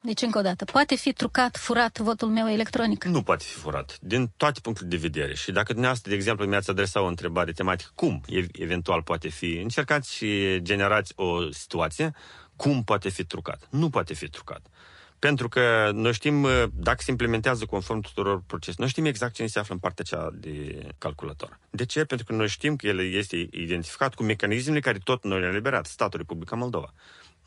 Deci, 0.01 0.23
încă 0.23 0.39
o 0.39 0.43
dată, 0.43 0.65
poate 0.65 0.95
fi 0.95 1.13
trucat, 1.13 1.57
furat 1.57 1.99
votul 1.99 2.29
meu 2.29 2.49
electronic? 2.51 3.05
Nu 3.05 3.23
poate 3.23 3.45
fi 3.45 3.59
furat, 3.59 3.99
din 4.01 4.33
toate 4.37 4.61
punctele 4.61 4.89
de 4.89 4.97
vedere. 4.97 5.35
Și 5.35 5.53
dacă 5.53 5.73
dumneavoastră, 5.73 6.11
de 6.11 6.17
exemplu, 6.17 6.47
mi-ați 6.47 6.71
adresat 6.71 7.03
o 7.03 7.07
întrebare 7.07 7.53
tematică, 7.53 7.91
cum 7.95 8.21
eventual 8.53 9.03
poate 9.03 9.29
fi, 9.29 9.57
încercați 9.57 10.15
și 10.15 10.59
generați 10.63 11.13
o 11.17 11.51
situație, 11.51 12.15
cum 12.57 12.85
poate 12.85 13.09
fi 13.09 13.25
trucat. 13.25 13.69
Nu 13.71 13.91
poate 13.91 14.15
fi 14.15 14.29
trucat. 14.29 14.67
Pentru 15.19 15.49
că 15.49 15.91
noi 15.95 16.13
știm, 16.13 16.43
uh, 16.43 16.65
dacă 16.73 17.03
se 17.03 17.11
implementează 17.11 17.65
conform 17.65 18.01
tuturor 18.01 18.43
proceselor, 18.47 18.79
noi 18.79 18.89
știm 18.89 19.05
exact 19.05 19.35
cine 19.35 19.47
se 19.47 19.59
află 19.59 19.75
în 19.75 19.81
partea 19.81 20.05
cea 20.05 20.31
de 20.33 20.83
calculator. 20.99 21.59
De 21.71 21.85
ce? 21.85 22.05
Pentru 22.05 22.27
că 22.27 22.33
noi 22.33 22.49
știm 22.49 22.77
că 22.77 22.87
el 22.87 23.13
este 23.13 23.49
identificat 23.51 24.15
cu 24.15 24.23
mecanismele 24.23 24.81
care 24.81 24.99
tot 25.05 25.25
noi 25.25 25.41
le-a 25.41 25.51
liberat 25.51 25.87
statul 25.87 26.19
Republica 26.19 26.57
Moldova 26.57 26.93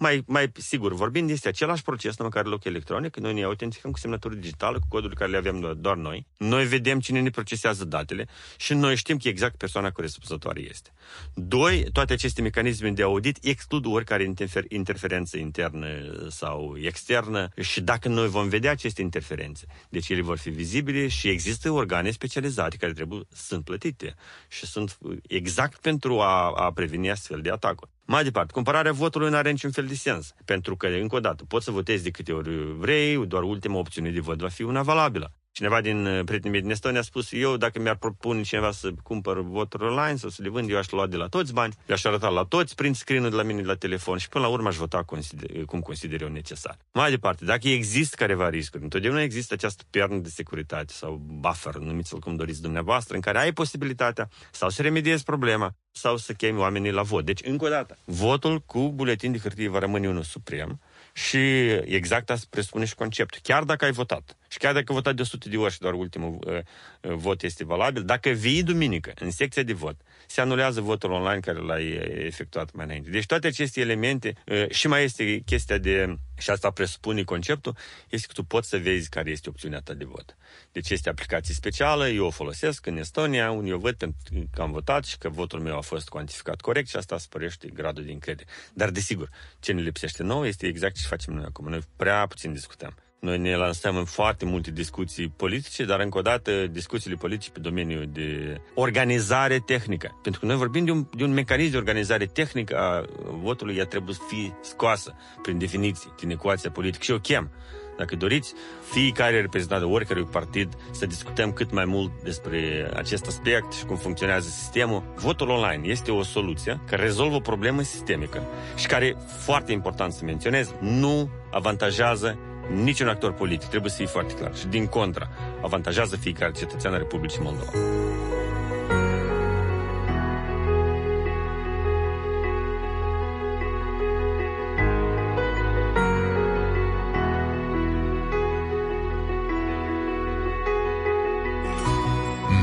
mai, 0.01 0.23
mai 0.27 0.51
sigur 0.53 0.93
vorbind, 0.93 1.29
este 1.29 1.47
același 1.47 1.81
proces, 1.81 2.17
numai 2.17 2.31
care 2.31 2.47
loc 2.47 2.63
electronic, 2.63 3.17
noi 3.17 3.33
ne 3.33 3.43
autentificăm 3.43 3.91
cu 3.91 3.97
semnătură 3.97 4.33
digitală, 4.33 4.79
cu 4.79 4.85
codul 4.89 5.13
care 5.13 5.31
le 5.31 5.37
avem 5.37 5.77
doar 5.79 5.95
noi. 5.95 6.25
Noi 6.37 6.65
vedem 6.65 6.99
cine 6.99 7.21
ne 7.21 7.29
procesează 7.29 7.85
datele 7.85 8.27
și 8.57 8.73
noi 8.73 8.95
știm 8.95 9.17
că 9.17 9.27
exact 9.27 9.55
persoana 9.55 9.91
corespunzătoare 9.91 10.59
este. 10.59 10.89
Doi, 11.33 11.83
toate 11.91 12.13
aceste 12.13 12.41
mecanisme 12.41 12.89
de 12.89 13.03
audit 13.03 13.37
exclud 13.41 13.85
oricare 13.85 14.23
interfer- 14.23 14.67
interferență 14.67 15.37
internă 15.37 15.87
sau 16.29 16.75
externă 16.77 17.49
și 17.61 17.81
dacă 17.81 18.07
noi 18.07 18.27
vom 18.27 18.49
vedea 18.49 18.71
aceste 18.71 19.01
interferențe, 19.01 19.65
deci 19.89 20.09
ele 20.09 20.21
vor 20.21 20.37
fi 20.37 20.49
vizibile 20.49 21.07
și 21.07 21.27
există 21.27 21.71
organe 21.71 22.11
specializate 22.11 22.77
care 22.77 22.93
trebuie, 22.93 23.21
sunt 23.33 23.63
plătite 23.63 24.15
și 24.47 24.65
sunt 24.65 24.97
exact 25.27 25.81
pentru 25.81 26.19
a, 26.19 26.51
a 26.51 26.71
preveni 26.71 27.09
astfel 27.09 27.41
de 27.41 27.49
atacuri. 27.49 27.89
Mai 28.11 28.23
departe, 28.23 28.51
cumpărarea 28.51 28.91
votului 28.91 29.29
nu 29.29 29.35
are 29.35 29.51
niciun 29.51 29.71
fel 29.71 29.85
de 29.85 29.93
sens, 29.93 30.33
pentru 30.45 30.75
că, 30.75 30.87
încă 30.87 31.15
o 31.15 31.19
dată, 31.19 31.43
poți 31.47 31.65
să 31.65 31.71
votezi 31.71 32.03
de 32.03 32.11
câte 32.11 32.31
ori 32.31 32.77
vrei, 32.77 33.25
doar 33.27 33.43
ultima 33.43 33.77
opțiune 33.77 34.11
de 34.11 34.19
vot 34.19 34.39
va 34.39 34.47
fi 34.47 34.63
una 34.63 34.81
valabilă. 34.81 35.33
Cineva 35.53 35.81
din 35.81 36.05
uh, 36.05 36.23
prietenii 36.25 36.51
mei 36.51 36.61
din 36.61 36.69
Estonia 36.69 36.99
a 36.99 37.03
spus, 37.03 37.31
eu 37.31 37.57
dacă 37.57 37.79
mi-ar 37.79 37.95
propune 37.95 38.41
cineva 38.41 38.71
să 38.71 38.91
cumpăr 39.03 39.41
voturi 39.41 39.83
online 39.83 40.15
sau 40.15 40.29
să 40.29 40.41
le 40.41 40.49
vând, 40.49 40.69
eu 40.69 40.77
aș 40.77 40.89
lua 40.89 41.07
de 41.07 41.15
la 41.15 41.27
toți 41.27 41.53
bani, 41.53 41.73
le-aș 41.85 42.03
arăta 42.03 42.29
la 42.29 42.43
toți, 42.43 42.75
prin 42.75 42.93
screen 42.93 43.29
de 43.29 43.35
la 43.35 43.43
mine 43.43 43.61
de 43.61 43.67
la 43.67 43.75
telefon 43.75 44.17
și 44.17 44.29
până 44.29 44.43
la 44.43 44.49
urmă 44.49 44.67
aș 44.67 44.75
vota 44.75 45.03
consider, 45.03 45.65
cum 45.65 45.79
consider 45.79 46.21
eu 46.21 46.27
necesar. 46.27 46.77
Mai 46.93 47.09
departe, 47.09 47.45
dacă 47.45 47.67
există 47.67 48.15
careva 48.19 48.49
riscuri, 48.49 48.83
întotdeauna 48.83 49.21
există 49.21 49.53
această 49.53 49.83
piernă 49.89 50.17
de 50.17 50.29
securitate 50.29 50.93
sau 50.93 51.21
buffer, 51.25 51.75
numiți-l 51.75 52.19
cum 52.19 52.35
doriți 52.35 52.61
dumneavoastră, 52.61 53.15
în 53.15 53.21
care 53.21 53.39
ai 53.39 53.51
posibilitatea 53.51 54.29
sau 54.51 54.69
să 54.69 54.81
remediezi 54.81 55.23
problema 55.23 55.75
sau 55.91 56.17
să 56.17 56.33
chemi 56.33 56.59
oamenii 56.59 56.91
la 56.91 57.01
vot. 57.01 57.25
Deci, 57.25 57.41
încă 57.43 57.65
o 57.65 57.69
dată, 57.69 57.97
votul 58.05 58.59
cu 58.59 58.91
buletin 58.91 59.31
de 59.31 59.37
hârtie 59.37 59.69
va 59.69 59.79
rămâne 59.79 60.07
unul 60.07 60.23
suprem, 60.23 60.79
și 61.13 61.69
exact 61.69 62.29
asta 62.29 62.47
presupune 62.49 62.85
și 62.85 62.95
conceptul. 62.95 63.39
Chiar 63.43 63.63
dacă 63.63 63.85
ai 63.85 63.91
votat 63.91 64.37
și 64.47 64.57
chiar 64.57 64.73
dacă 64.73 64.85
ai 64.87 64.95
votat 64.95 65.15
de 65.15 65.21
100 65.21 65.49
de 65.49 65.57
ori 65.57 65.73
și 65.73 65.79
doar 65.79 65.93
ultimul 65.93 66.39
uh, 66.47 66.57
uh, 67.01 67.13
vot 67.15 67.43
este 67.43 67.65
valabil, 67.65 68.03
dacă 68.03 68.29
vii 68.29 68.63
duminică 68.63 69.11
în 69.19 69.31
secția 69.31 69.63
de 69.63 69.73
vot, 69.73 69.95
se 70.27 70.41
anulează 70.41 70.81
votul 70.81 71.11
online 71.11 71.39
care 71.39 71.59
l-ai 71.59 71.87
efectuat 72.25 72.73
mai 72.73 72.85
înainte. 72.85 73.09
Deci 73.09 73.25
toate 73.25 73.47
aceste 73.47 73.81
elemente 73.81 74.33
uh, 74.45 74.69
și 74.69 74.87
mai 74.87 75.03
este 75.03 75.41
chestia 75.45 75.77
de, 75.77 76.15
și 76.41 76.49
asta 76.49 76.71
presupune 76.71 77.23
conceptul, 77.23 77.77
este 78.09 78.27
că 78.27 78.33
tu 78.33 78.43
poți 78.43 78.69
să 78.69 78.77
vezi 78.77 79.09
care 79.09 79.29
este 79.29 79.49
opțiunea 79.49 79.79
ta 79.79 79.93
de 79.93 80.03
vot. 80.03 80.37
Deci 80.71 80.89
este 80.89 81.09
aplicație 81.09 81.53
specială, 81.53 82.07
eu 82.07 82.25
o 82.25 82.29
folosesc 82.29 82.85
în 82.85 82.97
Estonia, 82.97 83.51
unde 83.51 83.69
eu 83.69 83.77
văd 83.77 83.95
pentru 83.95 84.47
că 84.53 84.61
am 84.61 84.71
votat 84.71 85.05
și 85.05 85.17
că 85.17 85.29
votul 85.29 85.59
meu 85.59 85.77
a 85.77 85.81
fost 85.81 86.09
cuantificat 86.09 86.61
corect 86.61 86.87
și 86.87 86.95
asta 86.95 87.17
sporește 87.17 87.67
gradul 87.67 88.05
de 88.05 88.11
încredere. 88.11 88.47
Dar 88.73 88.89
desigur, 88.89 89.29
ce 89.59 89.71
ne 89.71 89.81
lipsește 89.81 90.23
nou 90.23 90.45
este 90.45 90.67
exact 90.67 90.95
ce 90.95 91.07
facem 91.07 91.33
noi 91.33 91.43
acum. 91.43 91.69
Noi 91.69 91.81
prea 91.95 92.27
puțin 92.27 92.53
discutăm. 92.53 92.95
Noi 93.21 93.37
ne 93.37 93.55
lansăm 93.55 93.95
în 93.95 94.05
foarte 94.05 94.45
multe 94.45 94.71
discuții 94.71 95.27
politice, 95.27 95.85
dar 95.85 95.99
încă 95.99 96.17
o 96.17 96.21
dată 96.21 96.67
discuțiile 96.67 97.15
politice 97.15 97.51
pe 97.51 97.59
domeniul 97.59 98.09
de 98.11 98.61
organizare 98.75 99.59
tehnică. 99.59 100.19
Pentru 100.21 100.39
că 100.39 100.45
noi 100.45 100.55
vorbim 100.55 100.85
de 100.85 100.91
un, 100.91 101.07
de 101.15 101.23
un 101.23 101.33
mecanism 101.33 101.71
de 101.71 101.77
organizare 101.77 102.25
tehnică 102.25 102.77
a 102.77 103.05
votului, 103.41 103.75
ea 103.77 103.85
trebuie 103.85 104.15
să 104.15 104.21
fie 104.27 104.57
scoasă 104.61 105.15
prin 105.41 105.57
definiții 105.57 106.13
din 106.19 106.29
ecuația 106.29 106.71
politică 106.71 107.03
și 107.03 107.11
eu 107.11 107.19
chem 107.19 107.51
dacă 107.97 108.15
doriți, 108.15 108.53
fiecare 108.91 109.41
reprezentant 109.41 109.81
de 109.81 109.87
oricărui 109.87 110.23
partid, 110.23 110.73
să 110.91 111.05
discutăm 111.05 111.51
cât 111.51 111.71
mai 111.71 111.85
mult 111.85 112.11
despre 112.23 112.91
acest 112.95 113.27
aspect 113.27 113.73
și 113.73 113.85
cum 113.85 113.95
funcționează 113.95 114.49
sistemul. 114.49 115.03
Votul 115.15 115.49
online 115.49 115.87
este 115.87 116.11
o 116.11 116.23
soluție 116.23 116.79
care 116.89 117.03
rezolvă 117.03 117.35
o 117.35 117.39
problemă 117.39 117.81
sistemică 117.81 118.43
și 118.75 118.87
care, 118.87 119.15
foarte 119.39 119.71
important 119.71 120.13
să 120.13 120.25
menționez, 120.25 120.73
nu 120.79 121.29
avantajează 121.51 122.37
niciun 122.73 123.07
actor 123.07 123.31
politic. 123.33 123.69
Trebuie 123.69 123.91
să 123.91 123.97
fie 123.97 124.05
foarte 124.05 124.33
clar. 124.33 124.55
Și 124.55 124.67
din 124.67 124.87
contra, 124.87 125.27
avantajează 125.61 126.15
fiecare 126.15 126.51
cetățean 126.51 126.93
al 126.93 126.99
Republicii 126.99 127.41
Moldova. 127.43 127.71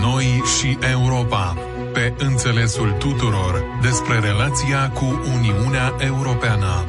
Noi 0.01 0.43
și 0.59 0.79
Europa, 0.93 1.57
pe 1.93 2.15
înțelesul 2.19 2.91
tuturor 2.93 3.65
despre 3.83 4.19
relația 4.19 4.91
cu 4.91 5.05
Uniunea 5.35 5.95
Europeană. 5.99 6.85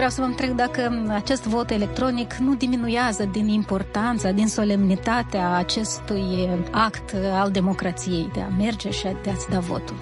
Vreau 0.00 0.14
să 0.14 0.20
vă 0.20 0.26
întreb 0.26 0.56
dacă 0.56 1.06
acest 1.08 1.42
vot 1.42 1.70
electronic 1.70 2.34
nu 2.34 2.54
diminuează 2.54 3.24
din 3.24 3.48
importanța, 3.48 4.30
din 4.30 4.48
solemnitatea 4.48 5.54
acestui 5.54 6.48
act 6.70 7.14
al 7.32 7.50
democrației 7.50 8.30
de 8.32 8.40
a 8.40 8.48
merge 8.48 8.90
și 8.90 9.02
de 9.22 9.30
a-ți 9.30 9.48
da 9.48 9.58
votul. 9.58 9.96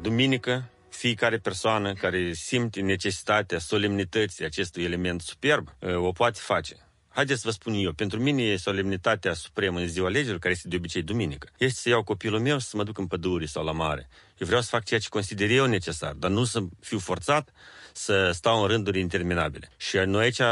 Duminică, 0.00 0.70
fiecare 0.88 1.36
persoană 1.36 1.92
care 1.92 2.32
simte 2.32 2.80
necesitatea 2.80 3.58
solemnității 3.58 4.44
acestui 4.44 4.84
element 4.84 5.20
superb 5.20 5.68
o 5.96 6.12
poate 6.12 6.38
face 6.42 6.76
Haideți 7.08 7.40
să 7.40 7.46
vă 7.48 7.52
spun 7.52 7.74
eu, 7.74 7.92
pentru 7.92 8.20
mine 8.20 8.42
e 8.42 8.56
solemnitatea 8.56 9.32
supremă 9.32 9.78
în 9.78 9.88
ziua 9.88 10.06
alegerilor, 10.06 10.38
care 10.38 10.54
este 10.54 10.68
de 10.68 10.76
obicei 10.76 11.02
duminică, 11.02 11.48
este 11.58 11.80
să 11.80 11.88
iau 11.88 12.02
copilul 12.02 12.40
meu 12.40 12.58
să 12.58 12.76
mă 12.76 12.82
duc 12.82 12.98
în 12.98 13.06
pădure 13.06 13.46
sau 13.46 13.64
la 13.64 13.72
mare. 13.72 14.08
Eu 14.38 14.46
vreau 14.46 14.62
să 14.62 14.68
fac 14.68 14.84
ceea 14.84 15.00
ce 15.00 15.08
consider 15.08 15.50
eu 15.50 15.66
necesar, 15.66 16.12
dar 16.12 16.30
nu 16.30 16.44
să 16.44 16.60
fiu 16.80 16.98
forțat 16.98 17.48
să 17.92 18.30
stau 18.32 18.60
în 18.62 18.68
rânduri 18.68 19.00
interminabile. 19.00 19.70
Și 19.76 19.96
noi 19.96 20.24
aici 20.24 20.42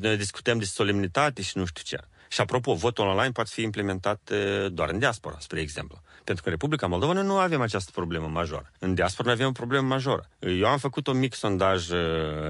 noi 0.00 0.16
discutăm 0.16 0.58
de 0.58 0.64
solemnitate 0.64 1.42
și 1.42 1.58
nu 1.58 1.64
știu 1.64 1.82
ce. 1.84 2.04
Și 2.28 2.40
apropo, 2.40 2.74
votul 2.74 3.06
online 3.06 3.32
poate 3.32 3.50
fi 3.52 3.62
implementat 3.62 4.30
doar 4.68 4.90
în 4.90 4.98
diaspora, 4.98 5.36
spre 5.40 5.60
exemplu. 5.60 6.02
Pentru 6.24 6.42
că 6.42 6.48
în 6.48 6.54
Republica 6.54 6.86
Moldova 6.86 7.12
noi 7.12 7.24
nu 7.24 7.36
avem 7.36 7.60
această 7.60 7.90
problemă 7.94 8.26
majoră. 8.26 8.70
În 8.78 8.94
diaspora 8.94 9.30
avem 9.30 9.46
o 9.46 9.52
problemă 9.52 9.86
majoră. 9.86 10.28
Eu 10.38 10.66
am 10.66 10.78
făcut 10.78 11.06
un 11.06 11.18
mic 11.18 11.34
sondaj 11.34 11.90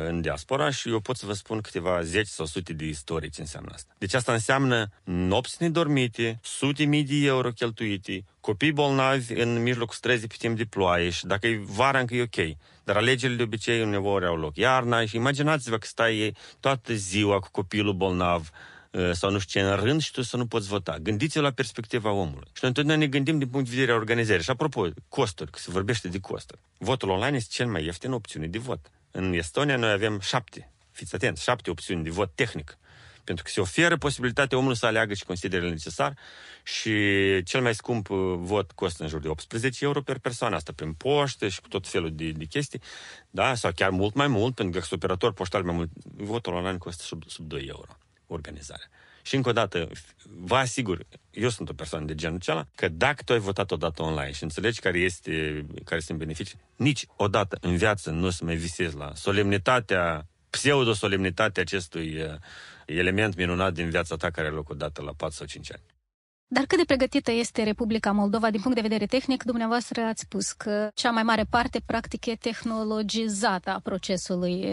în 0.09 0.21
diaspora 0.21 0.71
și 0.71 0.89
eu 0.89 1.01
pot 1.01 1.17
să 1.17 1.27
vă 1.27 1.33
spun 1.33 1.61
câteva 1.61 2.03
zeci 2.03 2.27
sau 2.27 2.47
sute 2.47 2.73
de 2.73 2.85
istorii 2.85 3.31
ce 3.31 3.41
înseamnă 3.41 3.71
asta. 3.75 3.95
Deci 3.99 4.15
asta 4.15 4.33
înseamnă 4.33 4.91
nopți 5.05 5.57
nedormite, 5.59 6.39
sute 6.43 6.85
mii 6.85 7.05
de 7.05 7.27
euro 7.27 7.51
cheltuite, 7.51 8.25
copii 8.41 8.73
bolnavi 8.73 9.35
în 9.35 9.63
mijlocul 9.63 9.95
străzii 9.95 10.27
pe 10.27 10.35
timp 10.39 10.57
de 10.57 10.65
ploaie 10.65 11.11
și 11.11 11.27
dacă 11.27 11.47
e 11.47 11.63
vara 11.67 11.99
încă 11.99 12.15
e 12.15 12.23
ok. 12.23 12.57
Dar 12.85 12.97
alegerile 12.97 13.37
de 13.37 13.43
obicei 13.43 13.83
uneori 13.83 14.27
au 14.27 14.37
loc 14.37 14.57
iarna 14.57 15.07
și 15.07 15.17
imaginați-vă 15.17 15.79
că 15.79 15.87
stai 15.87 16.37
toată 16.61 16.95
ziua 16.95 17.39
cu 17.39 17.49
copilul 17.51 17.93
bolnav, 17.93 18.51
Uh, 18.51 18.74
sau 19.13 19.31
nu 19.31 19.39
știu 19.39 19.61
ce 19.61 19.67
în 19.67 19.77
rând 19.77 20.03
și 20.03 20.11
tu 20.11 20.23
să 20.23 20.37
nu 20.37 20.47
poți 20.47 20.69
vota. 20.69 20.99
Gândiți-vă 20.99 21.45
la 21.45 21.51
perspectiva 21.51 22.11
omului. 22.11 22.47
Și 22.53 22.59
noi 22.61 22.71
întotdeauna 22.71 23.03
ne 23.03 23.07
gândim 23.07 23.39
din 23.39 23.49
punct 23.49 23.69
de 23.69 23.75
vedere 23.75 23.93
a 23.93 23.95
organizării. 23.95 24.43
Și 24.43 24.51
apropo, 24.51 24.89
costuri, 25.09 25.51
că 25.51 25.59
se 25.59 25.71
vorbește 25.71 26.09
de 26.09 26.19
costuri. 26.19 26.61
Votul 26.79 27.09
online 27.09 27.37
este 27.37 27.55
cel 27.55 27.67
mai 27.67 27.85
ieftin 27.85 28.13
opțiune 28.13 28.47
de 28.47 28.59
vot. 28.59 28.91
În 29.11 29.33
Estonia 29.33 29.77
noi 29.77 29.91
avem 29.91 30.21
șapte, 30.21 30.73
fiți 30.91 31.15
atenți, 31.15 31.43
șapte 31.43 31.71
opțiuni 31.71 32.03
de 32.03 32.11
vot 32.11 32.31
tehnic. 32.35 32.79
Pentru 33.25 33.45
că 33.45 33.51
se 33.51 33.61
oferă 33.61 33.97
posibilitatea 33.97 34.59
omului 34.59 34.77
să 34.77 34.87
aleagă 34.87 35.15
și 35.15 35.25
consideră 35.25 35.69
necesar 35.69 36.19
și 36.63 36.93
cel 37.45 37.61
mai 37.63 37.75
scump 37.75 38.11
uh, 38.11 38.19
vot 38.37 38.73
costă 38.73 39.03
în 39.03 39.09
jur 39.09 39.21
de 39.21 39.29
18 39.29 39.85
euro 39.85 40.01
per 40.01 40.19
persoană, 40.19 40.55
asta 40.55 40.73
prin 40.73 40.93
poștă 40.93 41.49
și 41.49 41.61
cu 41.61 41.69
tot 41.69 41.89
felul 41.89 42.11
de, 42.15 42.31
de 42.31 42.45
chestii, 42.45 42.81
da, 43.31 43.55
sau 43.55 43.73
chiar 43.73 43.91
mult 43.91 44.15
mai 44.15 44.27
mult, 44.27 44.55
pentru 44.55 44.81
că 44.81 44.87
operator 44.91 45.33
poștal 45.33 45.63
mai 45.63 45.75
mult, 45.75 45.91
votul 46.17 46.53
online 46.53 46.79
costă 46.79 47.03
sub, 47.03 47.23
sub 47.27 47.49
2 47.49 47.65
euro 47.69 47.97
organizarea. 48.27 48.87
Și 49.23 49.35
încă 49.35 49.49
o 49.49 49.53
dată, 49.53 49.89
vă 50.23 50.57
asigur, 50.57 51.07
eu 51.31 51.49
sunt 51.49 51.69
o 51.69 51.73
persoană 51.73 52.05
de 52.05 52.15
genul 52.15 52.37
acela, 52.37 52.67
că 52.75 52.89
dacă 52.89 53.23
tu 53.23 53.33
ai 53.33 53.39
votat 53.39 53.71
odată 53.71 54.03
online 54.03 54.33
și 54.33 54.43
înțelegi 54.43 54.81
care, 54.81 54.99
este, 54.99 55.67
care 55.85 56.01
sunt 56.01 56.19
beneficii, 56.19 56.59
nici 56.77 57.07
odată 57.17 57.59
în 57.61 57.77
viață 57.77 58.11
nu 58.11 58.27
o 58.27 58.31
să 58.31 58.45
mai 58.45 58.57
visezi 58.57 58.97
la 58.97 59.15
solemnitatea, 59.15 60.27
pseudo-solemnitatea 60.51 61.63
acestui 61.63 62.23
uh, 62.23 62.35
element 62.87 63.37
minunat 63.37 63.73
din 63.73 63.91
viața 63.91 64.17
ta 64.17 64.31
care 64.31 64.47
are 64.47 64.57
loc 64.57 64.69
odată 64.69 65.03
la 65.03 65.13
4 65.17 65.37
sau 65.37 65.47
5 65.47 65.73
ani. 65.73 65.83
Dar 66.47 66.65
cât 66.65 66.79
de 66.79 66.85
pregătită 66.85 67.31
este 67.31 67.63
Republica 67.63 68.13
Moldova 68.13 68.51
din 68.51 68.61
punct 68.61 68.77
de 68.77 68.89
vedere 68.89 69.07
tehnic? 69.07 69.43
Dumneavoastră 69.43 70.01
ați 70.01 70.21
spus 70.21 70.53
că 70.53 70.89
cea 70.95 71.11
mai 71.11 71.23
mare 71.23 71.45
parte, 71.51 71.81
practic, 71.87 72.27
e 72.27 72.35
tehnologizată 72.35 73.71
a 73.71 73.81
procesului 73.81 74.65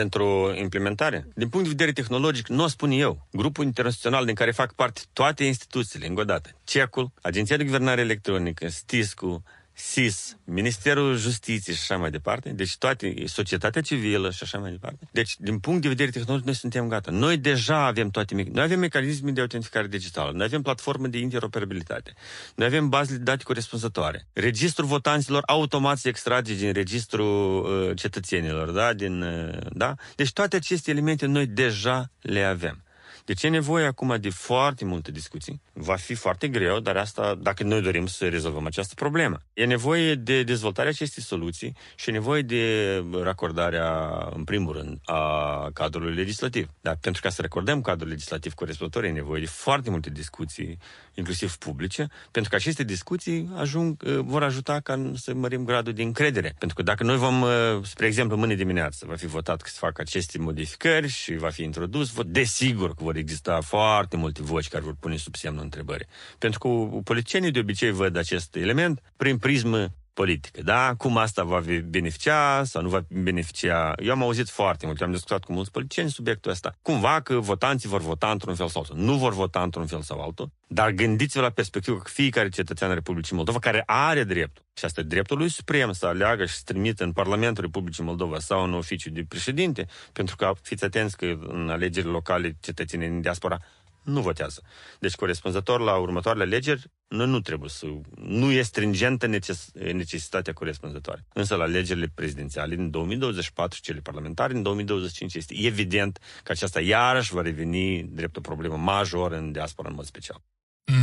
pentru 0.00 0.54
implementare. 0.54 1.28
Din 1.34 1.48
punct 1.48 1.66
de 1.66 1.72
vedere 1.76 1.92
tehnologic, 1.92 2.48
nu 2.48 2.62
o 2.62 2.66
spun 2.66 2.90
eu. 2.90 3.26
Grupul 3.32 3.64
internațional 3.64 4.24
din 4.24 4.34
care 4.34 4.50
fac 4.50 4.72
parte 4.72 5.00
toate 5.12 5.44
instituțiile, 5.44 6.06
încă 6.06 6.20
o 6.20 6.24
dată, 6.24 6.50
CECul, 6.64 7.10
Agenția 7.22 7.56
de 7.56 7.64
Guvernare 7.64 8.00
Electronică, 8.00 8.68
STISCU, 8.68 9.42
SIS, 9.78 10.36
Ministerul 10.44 11.16
Justiției 11.16 11.76
și 11.76 11.82
așa 11.82 12.00
mai 12.00 12.10
departe, 12.10 12.48
deci 12.48 12.76
toate, 12.76 13.14
societatea 13.26 13.80
civilă 13.80 14.30
și 14.30 14.42
așa 14.42 14.58
mai 14.58 14.70
departe. 14.70 15.08
Deci, 15.12 15.36
din 15.38 15.58
punct 15.58 15.82
de 15.82 15.88
vedere 15.88 16.10
tehnologic, 16.10 16.44
noi 16.44 16.54
suntem 16.54 16.88
gata. 16.88 17.10
Noi 17.10 17.36
deja 17.36 17.86
avem 17.86 18.10
toate, 18.10 18.34
noi 18.34 18.64
avem 18.64 18.78
mecanisme 18.78 19.30
de 19.30 19.40
autentificare 19.40 19.86
digitală, 19.86 20.32
noi 20.32 20.44
avem 20.44 20.62
platforme 20.62 21.08
de 21.08 21.18
interoperabilitate, 21.18 22.14
noi 22.54 22.66
avem 22.66 22.88
baze 22.88 23.16
de 23.16 23.22
date 23.22 23.42
corespunzătoare. 23.42 24.26
Registrul 24.32 24.86
votanților 24.86 25.42
automat 25.46 25.98
se 25.98 26.08
extrage 26.08 26.54
din 26.54 26.72
registrul 26.72 27.64
uh, 27.64 27.96
cetățenilor, 27.96 28.70
da? 28.70 28.92
Din, 28.92 29.22
uh, 29.22 29.58
da? 29.72 29.94
Deci 30.14 30.32
toate 30.32 30.56
aceste 30.56 30.90
elemente 30.90 31.26
noi 31.26 31.46
deja 31.46 32.10
le 32.20 32.42
avem. 32.42 32.85
Deci 33.26 33.42
e 33.42 33.48
nevoie 33.48 33.86
acum 33.86 34.16
de 34.20 34.30
foarte 34.30 34.84
multe 34.84 35.10
discuții. 35.10 35.60
Va 35.72 35.96
fi 35.96 36.14
foarte 36.14 36.48
greu, 36.48 36.80
dar 36.80 36.96
asta 36.96 37.34
dacă 37.34 37.62
noi 37.62 37.82
dorim 37.82 38.06
să 38.06 38.28
rezolvăm 38.28 38.66
această 38.66 38.94
problemă. 38.94 39.38
E 39.54 39.64
nevoie 39.64 40.14
de 40.14 40.42
dezvoltarea 40.42 40.90
acestei 40.90 41.22
soluții 41.22 41.76
și 41.94 42.08
e 42.08 42.12
nevoie 42.12 42.42
de 42.42 43.04
racordarea, 43.22 44.18
în 44.34 44.44
primul 44.44 44.72
rând, 44.72 44.98
a 45.04 45.70
cadrului 45.72 46.14
legislativ. 46.14 46.68
Dar 46.80 46.98
pentru 47.00 47.22
ca 47.22 47.28
să 47.28 47.40
recordăm 47.42 47.80
cadrul 47.80 48.08
legislativ 48.08 48.54
corespunzător, 48.54 49.04
e 49.04 49.10
nevoie 49.10 49.40
de 49.40 49.46
foarte 49.46 49.90
multe 49.90 50.10
discuții, 50.10 50.78
inclusiv 51.14 51.56
publice, 51.56 52.08
pentru 52.30 52.50
că 52.50 52.56
aceste 52.56 52.84
discuții 52.84 53.50
ajung, 53.56 54.02
uh, 54.06 54.18
vor 54.18 54.42
ajuta 54.42 54.80
ca 54.80 55.12
să 55.14 55.34
mărim 55.34 55.64
gradul 55.64 55.92
de 55.92 56.02
încredere. 56.02 56.54
Pentru 56.58 56.76
că 56.76 56.82
dacă 56.82 57.04
noi 57.04 57.16
vom, 57.16 57.42
uh, 57.42 57.50
spre 57.82 58.06
exemplu, 58.06 58.36
mâine 58.36 58.54
dimineață, 58.54 59.06
va 59.08 59.14
fi 59.14 59.26
votat 59.26 59.62
că 59.62 59.68
se 59.68 59.76
fac 59.78 59.98
aceste 59.98 60.38
modificări 60.38 61.08
și 61.08 61.36
va 61.36 61.50
fi 61.50 61.62
introdus, 61.62 62.12
desigur 62.26 62.94
că 62.94 63.04
vor 63.04 63.15
vor 63.16 63.24
exista 63.24 63.60
foarte 63.60 64.16
multe 64.16 64.42
voci 64.42 64.68
care 64.68 64.84
vor 64.84 64.94
pune 65.00 65.16
sub 65.16 65.34
semnul 65.34 65.62
întrebării. 65.62 66.06
Pentru 66.38 66.58
că 66.58 66.68
politicienii 67.04 67.50
de 67.50 67.58
obicei 67.58 67.90
văd 67.90 68.16
acest 68.16 68.56
element 68.56 69.02
prin 69.16 69.38
prismă 69.38 69.88
politică, 70.20 70.62
da? 70.62 70.94
Cum 70.94 71.16
asta 71.16 71.42
va 71.44 71.62
beneficia 71.84 72.64
sau 72.64 72.82
nu 72.82 72.88
va 72.88 73.00
beneficia. 73.08 73.92
Eu 73.98 74.12
am 74.12 74.22
auzit 74.22 74.48
foarte 74.48 74.86
mult, 74.86 75.00
am 75.00 75.10
discutat 75.10 75.44
cu 75.44 75.52
mulți 75.52 75.70
politicieni 75.70 76.10
subiectul 76.10 76.50
ăsta. 76.50 76.74
Cumva 76.82 77.20
că 77.20 77.38
votanții 77.38 77.88
vor 77.88 78.00
vota 78.00 78.30
într-un 78.30 78.54
fel 78.54 78.68
sau 78.68 78.80
altul. 78.80 79.04
Nu 79.04 79.14
vor 79.16 79.32
vota 79.32 79.62
într-un 79.62 79.86
fel 79.86 80.02
sau 80.02 80.20
altul, 80.20 80.50
dar 80.66 80.90
gândiți-vă 80.90 81.42
la 81.42 81.50
perspectivă 81.50 81.96
că 81.96 82.08
fiecare 82.08 82.48
cetățean 82.48 82.94
Republicii 82.94 83.36
Moldova 83.36 83.58
care 83.58 83.82
are 83.86 84.24
dreptul, 84.24 84.64
și 84.74 84.84
asta 84.84 85.00
e 85.00 85.04
dreptul 85.04 85.38
lui 85.38 85.48
suprem 85.48 85.92
să 85.92 86.06
aleagă 86.06 86.44
și 86.44 86.54
să 86.54 86.62
trimită 86.64 87.04
în 87.04 87.12
Parlamentul 87.12 87.64
Republicii 87.64 88.04
Moldova 88.04 88.38
sau 88.38 88.64
în 88.64 88.74
oficiu 88.74 89.10
de 89.10 89.24
președinte, 89.28 89.86
pentru 90.12 90.36
că 90.36 90.52
fiți 90.62 90.84
atenți 90.84 91.16
că 91.16 91.26
în 91.48 91.68
alegerile 91.70 92.12
locale 92.12 92.56
cetățenii 92.60 93.08
din 93.08 93.20
diaspora 93.20 93.58
nu 94.06 94.20
votează. 94.20 94.62
Deci, 94.98 95.14
corespunzător 95.14 95.80
la 95.80 95.96
următoarele 95.96 96.44
alegeri, 96.44 96.90
noi 97.08 97.26
nu 97.26 97.40
trebuie 97.40 97.70
să... 97.70 97.86
Nu 98.14 98.50
e 98.50 98.62
stringentă 98.62 99.26
neces, 99.26 99.70
necesitatea 99.72 100.52
corespunzătoare. 100.52 101.24
Însă 101.32 101.54
la 101.54 101.62
alegerile 101.62 102.12
prezidențiale 102.14 102.74
din 102.74 102.90
2024 102.90 103.76
și 103.76 103.82
cele 103.82 104.00
parlamentare 104.00 104.52
din 104.52 104.62
2025 104.62 105.34
este 105.34 105.54
evident 105.58 106.18
că 106.42 106.52
aceasta 106.52 106.80
iarăși 106.80 107.34
va 107.34 107.42
reveni 107.42 108.02
drept 108.02 108.36
o 108.36 108.40
problemă 108.40 108.76
majoră 108.76 109.36
în 109.36 109.52
diaspora 109.52 109.88
în 109.88 109.94
mod 109.94 110.04
special. 110.04 110.42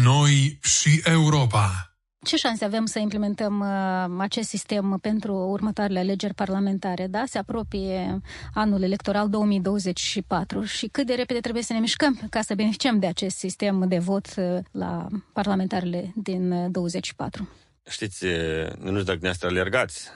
Noi 0.03 0.59
și 0.61 1.01
Europa. 1.03 1.92
Ce 2.23 2.35
șanse 2.35 2.65
avem 2.65 2.85
să 2.85 2.99
implementăm 2.99 3.59
uh, 3.59 4.15
acest 4.17 4.49
sistem 4.49 4.97
pentru 5.01 5.33
următoarele 5.33 5.99
alegeri 5.99 6.33
parlamentare? 6.33 7.07
Da? 7.07 7.23
Se 7.25 7.37
apropie 7.37 8.21
anul 8.53 8.81
electoral 8.81 9.29
2024 9.29 10.63
și 10.63 10.87
cât 10.87 11.05
de 11.05 11.13
repede 11.13 11.39
trebuie 11.39 11.63
să 11.63 11.73
ne 11.73 11.79
mișcăm 11.79 12.19
ca 12.29 12.41
să 12.41 12.55
beneficiem 12.55 12.99
de 12.99 13.07
acest 13.07 13.37
sistem 13.37 13.85
de 13.87 13.97
vot 13.97 14.27
uh, 14.37 14.57
la 14.71 15.07
parlamentarele 15.33 16.13
din 16.15 16.71
24? 16.71 17.41
Uh, 17.41 17.63
Știți, 17.89 18.25
nu 18.25 18.99
știu 18.99 19.03
dacă 19.03 19.19
dumneavoastră 19.19 19.47
alergați, 19.47 20.09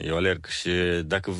eu 0.00 0.16
alerg 0.16 0.46
și 0.46 0.70
dacă, 1.04 1.32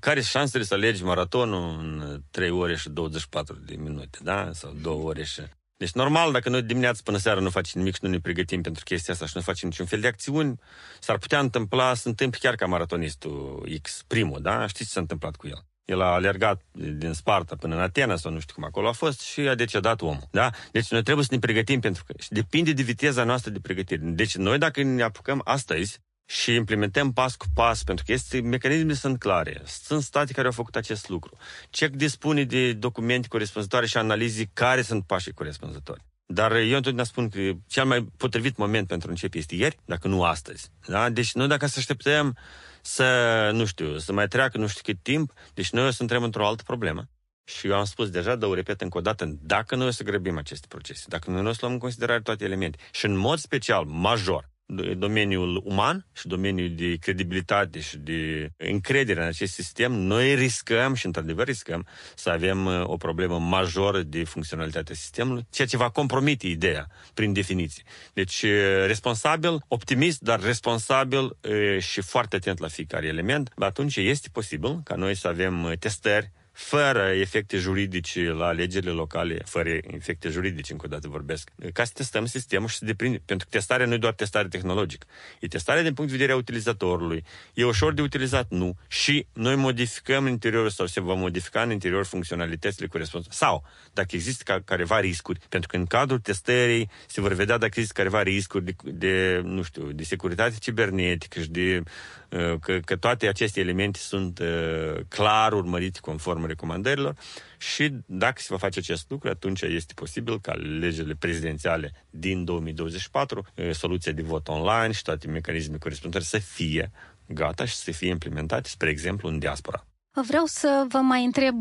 care 0.00 0.20
șansele 0.20 0.64
să 0.64 0.74
alergi 0.74 1.04
maratonul 1.04 1.78
în 1.78 2.22
3 2.30 2.50
ore 2.50 2.76
și 2.76 2.90
24 2.90 3.54
de 3.66 3.74
minute, 3.78 4.18
da? 4.22 4.50
Sau 4.52 4.74
2 4.82 4.92
ore 4.92 5.24
și 5.24 5.40
deci 5.78 5.92
normal, 5.92 6.32
dacă 6.32 6.48
noi 6.48 6.62
dimineața 6.62 7.00
până 7.04 7.18
seara 7.18 7.40
nu 7.40 7.50
facem 7.50 7.80
nimic 7.80 7.94
și 7.94 8.00
nu 8.02 8.08
ne 8.08 8.20
pregătim 8.20 8.62
pentru 8.62 8.84
chestia 8.84 9.12
asta 9.14 9.26
și 9.26 9.32
nu 9.34 9.40
facem 9.40 9.68
niciun 9.68 9.86
fel 9.86 10.00
de 10.00 10.06
acțiuni, 10.06 10.58
s-ar 11.00 11.18
putea 11.18 11.38
întâmpla, 11.38 11.94
să 11.94 12.08
întâmple 12.08 12.38
chiar 12.42 12.54
ca 12.54 12.66
maratonistul 12.66 13.68
X, 13.82 14.04
primul, 14.06 14.42
da? 14.42 14.66
Știți 14.66 14.84
ce 14.84 14.92
s-a 14.92 15.00
întâmplat 15.00 15.36
cu 15.36 15.46
el? 15.46 15.66
El 15.84 16.00
a 16.00 16.06
alergat 16.06 16.62
din 16.72 17.12
Sparta 17.12 17.56
până 17.56 17.74
în 17.74 17.80
Atena 17.80 18.16
sau 18.16 18.32
nu 18.32 18.40
știu 18.40 18.54
cum 18.54 18.64
acolo 18.64 18.88
a 18.88 18.92
fost 18.92 19.20
și 19.20 19.40
a 19.40 19.54
decedat 19.54 20.00
omul. 20.00 20.28
Da? 20.30 20.50
Deci 20.72 20.90
noi 20.90 21.02
trebuie 21.02 21.24
să 21.24 21.34
ne 21.34 21.40
pregătim 21.40 21.80
pentru 21.80 22.04
că 22.04 22.14
și 22.18 22.28
depinde 22.28 22.72
de 22.72 22.82
viteza 22.82 23.24
noastră 23.24 23.50
de 23.50 23.60
pregătire. 23.60 24.00
Deci 24.04 24.36
noi 24.36 24.58
dacă 24.58 24.82
ne 24.82 25.02
apucăm 25.02 25.40
astăzi 25.44 26.00
și 26.30 26.54
implementăm 26.54 27.12
pas 27.12 27.36
cu 27.36 27.46
pas, 27.54 27.82
pentru 27.82 28.04
că 28.04 28.12
este, 28.12 28.40
mecanismele 28.40 28.94
sunt 28.94 29.18
clare. 29.18 29.62
Sunt 29.64 30.02
state 30.02 30.32
care 30.32 30.46
au 30.46 30.52
făcut 30.52 30.76
acest 30.76 31.08
lucru. 31.08 31.36
CEC 31.70 31.94
dispune 31.94 32.44
de 32.44 32.72
documente 32.72 33.28
corespunzătoare 33.28 33.86
și 33.86 33.96
analize 33.96 34.50
care 34.52 34.82
sunt 34.82 35.04
pașii 35.06 35.32
corespunzători. 35.32 36.04
Dar 36.26 36.52
eu 36.52 36.76
întotdeauna 36.76 37.04
spun 37.04 37.28
că 37.28 37.40
cel 37.66 37.84
mai 37.84 38.06
potrivit 38.16 38.56
moment 38.56 38.86
pentru 38.86 39.08
începe 39.08 39.38
este 39.38 39.54
ieri, 39.54 39.76
dacă 39.84 40.08
nu 40.08 40.22
astăzi. 40.22 40.70
Da? 40.86 41.10
Deci 41.10 41.32
noi 41.32 41.48
dacă 41.48 41.66
să 41.66 41.74
așteptăm 41.78 42.36
să, 42.82 43.50
nu 43.52 43.64
știu, 43.64 43.98
să 43.98 44.12
mai 44.12 44.28
treacă 44.28 44.58
nu 44.58 44.66
știu 44.66 44.82
cât 44.84 45.02
timp, 45.02 45.32
deci 45.54 45.70
noi 45.70 45.86
o 45.86 45.90
să 45.90 45.98
intrăm 46.00 46.22
într-o 46.22 46.46
altă 46.46 46.62
problemă. 46.62 47.08
Și 47.44 47.66
eu 47.66 47.74
am 47.74 47.84
spus 47.84 48.10
deja, 48.10 48.34
dar 48.34 48.48
o 48.48 48.54
repet 48.54 48.80
încă 48.80 48.98
o 48.98 49.00
dată, 49.00 49.38
dacă 49.40 49.76
noi 49.76 49.86
o 49.86 49.90
să 49.90 50.02
grăbim 50.02 50.38
aceste 50.38 50.66
procese, 50.68 51.04
dacă 51.08 51.30
noi 51.30 51.46
o 51.46 51.52
să 51.52 51.58
luăm 51.60 51.72
în 51.72 51.78
considerare 51.78 52.20
toate 52.20 52.44
elemente 52.44 52.78
și 52.92 53.04
în 53.04 53.16
mod 53.16 53.38
special, 53.38 53.84
major, 53.84 54.50
domeniul 54.96 55.62
uman 55.64 56.06
și 56.12 56.26
domeniul 56.26 56.70
de 56.74 56.96
credibilitate 56.96 57.80
și 57.80 57.96
de 57.96 58.50
încredere 58.56 59.20
în 59.20 59.26
acest 59.26 59.52
sistem, 59.52 59.92
noi 59.92 60.34
riscăm 60.34 60.94
și 60.94 61.06
într-adevăr 61.06 61.46
riscăm 61.46 61.86
să 62.14 62.30
avem 62.30 62.66
uh, 62.66 62.82
o 62.84 62.96
problemă 62.96 63.38
majoră 63.38 64.02
de 64.02 64.24
funcționalitatea 64.24 64.94
sistemului, 64.94 65.46
ceea 65.50 65.68
ce 65.68 65.76
va 65.76 65.90
compromite 65.90 66.46
ideea 66.46 66.86
prin 67.14 67.32
definiție. 67.32 67.82
Deci 68.12 68.42
uh, 68.42 68.50
responsabil, 68.86 69.60
optimist, 69.68 70.20
dar 70.20 70.40
responsabil 70.40 71.18
uh, 71.18 71.78
și 71.78 72.00
foarte 72.00 72.36
atent 72.36 72.58
la 72.58 72.68
fiecare 72.68 73.06
element, 73.06 73.52
atunci 73.56 73.96
este 73.96 74.28
posibil 74.32 74.80
ca 74.84 74.94
noi 74.94 75.14
să 75.14 75.28
avem 75.28 75.74
testări 75.78 76.30
fără 76.58 77.02
efecte 77.02 77.56
juridice 77.56 78.30
la 78.30 78.46
alegerile 78.46 78.90
locale, 78.90 79.38
fără 79.44 79.68
efecte 79.68 80.28
juridice, 80.28 80.72
încă 80.72 80.86
o 80.86 80.88
dată 80.88 81.08
vorbesc, 81.08 81.50
ca 81.72 81.84
să 81.84 81.92
testăm 81.94 82.26
sistemul 82.26 82.68
și 82.68 82.76
să 82.76 82.84
deprinde. 82.84 83.22
Pentru 83.24 83.46
că 83.50 83.56
testarea 83.56 83.86
nu 83.86 83.94
e 83.94 83.96
doar 83.96 84.12
testare 84.12 84.48
tehnologică. 84.48 85.06
E 85.40 85.46
testare 85.46 85.82
din 85.82 85.94
punct 85.94 86.10
de 86.10 86.16
vedere 86.16 86.32
a 86.32 86.36
utilizatorului. 86.40 87.24
E 87.54 87.64
ușor 87.64 87.92
de 87.92 88.02
utilizat? 88.02 88.46
Nu. 88.50 88.76
Și 88.88 89.26
noi 89.32 89.54
modificăm 89.54 90.24
în 90.24 90.30
interiorul 90.30 90.70
sau 90.70 90.86
se 90.86 91.00
va 91.00 91.14
modifica 91.14 91.62
în 91.62 91.70
interior 91.70 92.04
funcționalitățile 92.04 92.86
corespunzătoare. 92.86 93.44
Sau, 93.44 93.64
dacă 93.92 94.08
există 94.12 94.42
ca, 94.46 94.60
careva 94.64 95.00
riscuri, 95.00 95.40
pentru 95.48 95.68
că 95.68 95.76
în 95.76 95.86
cadrul 95.86 96.18
testării 96.18 96.90
se 97.06 97.20
vor 97.20 97.32
vedea 97.32 97.58
dacă 97.58 97.72
există 97.74 97.92
careva 98.02 98.22
riscuri 98.22 98.64
de, 98.64 98.74
de 98.84 99.40
nu 99.44 99.62
știu, 99.62 99.92
de 99.92 100.02
securitate 100.02 100.56
cibernetică 100.60 101.40
și 101.40 101.50
de 101.50 101.82
Uh, 102.30 102.54
că, 102.60 102.78
că 102.84 102.96
toate 102.96 103.28
aceste 103.28 103.60
elemente 103.60 103.98
sunt 103.98 104.38
uh, 104.38 105.00
clar 105.08 105.52
urmărite 105.52 105.98
conform 106.02 106.44
recomandărilor 106.48 107.16
și 107.58 107.92
dacă 108.06 108.40
se 108.40 108.46
va 108.50 108.58
face 108.58 108.78
acest 108.78 109.10
lucru, 109.10 109.28
atunci 109.28 109.62
este 109.62 109.92
posibil 109.94 110.40
ca 110.40 110.52
legile 110.52 111.14
prezidențiale 111.18 111.92
din 112.10 112.44
2024, 112.44 113.46
uh, 113.54 113.70
soluția 113.72 114.12
de 114.12 114.22
vot 114.22 114.48
online 114.48 114.92
și 114.92 115.02
toate 115.02 115.26
mecanismele 115.26 115.78
corespunzătoare 115.78 116.24
să 116.24 116.38
fie 116.54 116.90
gata 117.26 117.64
și 117.64 117.74
să 117.74 117.90
fie 117.90 118.08
implementate, 118.08 118.68
spre 118.68 118.90
exemplu, 118.90 119.28
în 119.28 119.38
diaspora. 119.38 119.86
Vreau 120.26 120.44
să 120.44 120.84
vă 120.88 120.98
mai 120.98 121.24
întreb, 121.24 121.60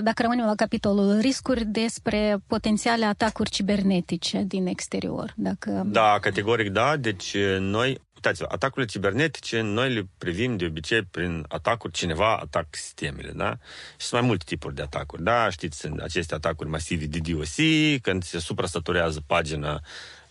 dacă 0.00 0.22
rămânem 0.22 0.46
la 0.46 0.54
capitolul 0.54 1.18
riscuri, 1.18 1.64
despre 1.64 2.36
potențiale 2.46 3.04
atacuri 3.04 3.50
cibernetice 3.50 4.42
din 4.46 4.66
exterior. 4.66 5.32
Dacă... 5.36 5.82
Da, 5.86 6.18
categoric 6.20 6.70
da. 6.70 6.96
Deci 6.96 7.36
noi 7.58 8.00
Uitați-vă, 8.24 8.48
atacurile 8.50 8.90
cibernetice 8.90 9.60
noi 9.60 9.92
le 9.92 10.08
privim 10.18 10.56
de 10.56 10.64
obicei 10.64 11.02
prin 11.02 11.44
atacuri, 11.48 11.92
cineva 11.92 12.36
atac 12.36 12.66
sistemele, 12.70 13.30
da? 13.34 13.58
Și 13.96 14.06
sunt 14.06 14.20
mai 14.20 14.28
multe 14.28 14.44
tipuri 14.46 14.74
de 14.74 14.82
atacuri, 14.82 15.22
da? 15.22 15.50
Știți, 15.50 15.78
sunt 15.78 16.00
aceste 16.00 16.34
atacuri 16.34 16.68
masive 16.68 17.04
de 17.04 17.18
DOC, 17.18 18.00
când 18.02 18.22
se 18.22 18.38
suprasaturează 18.38 19.22
pagina 19.26 19.80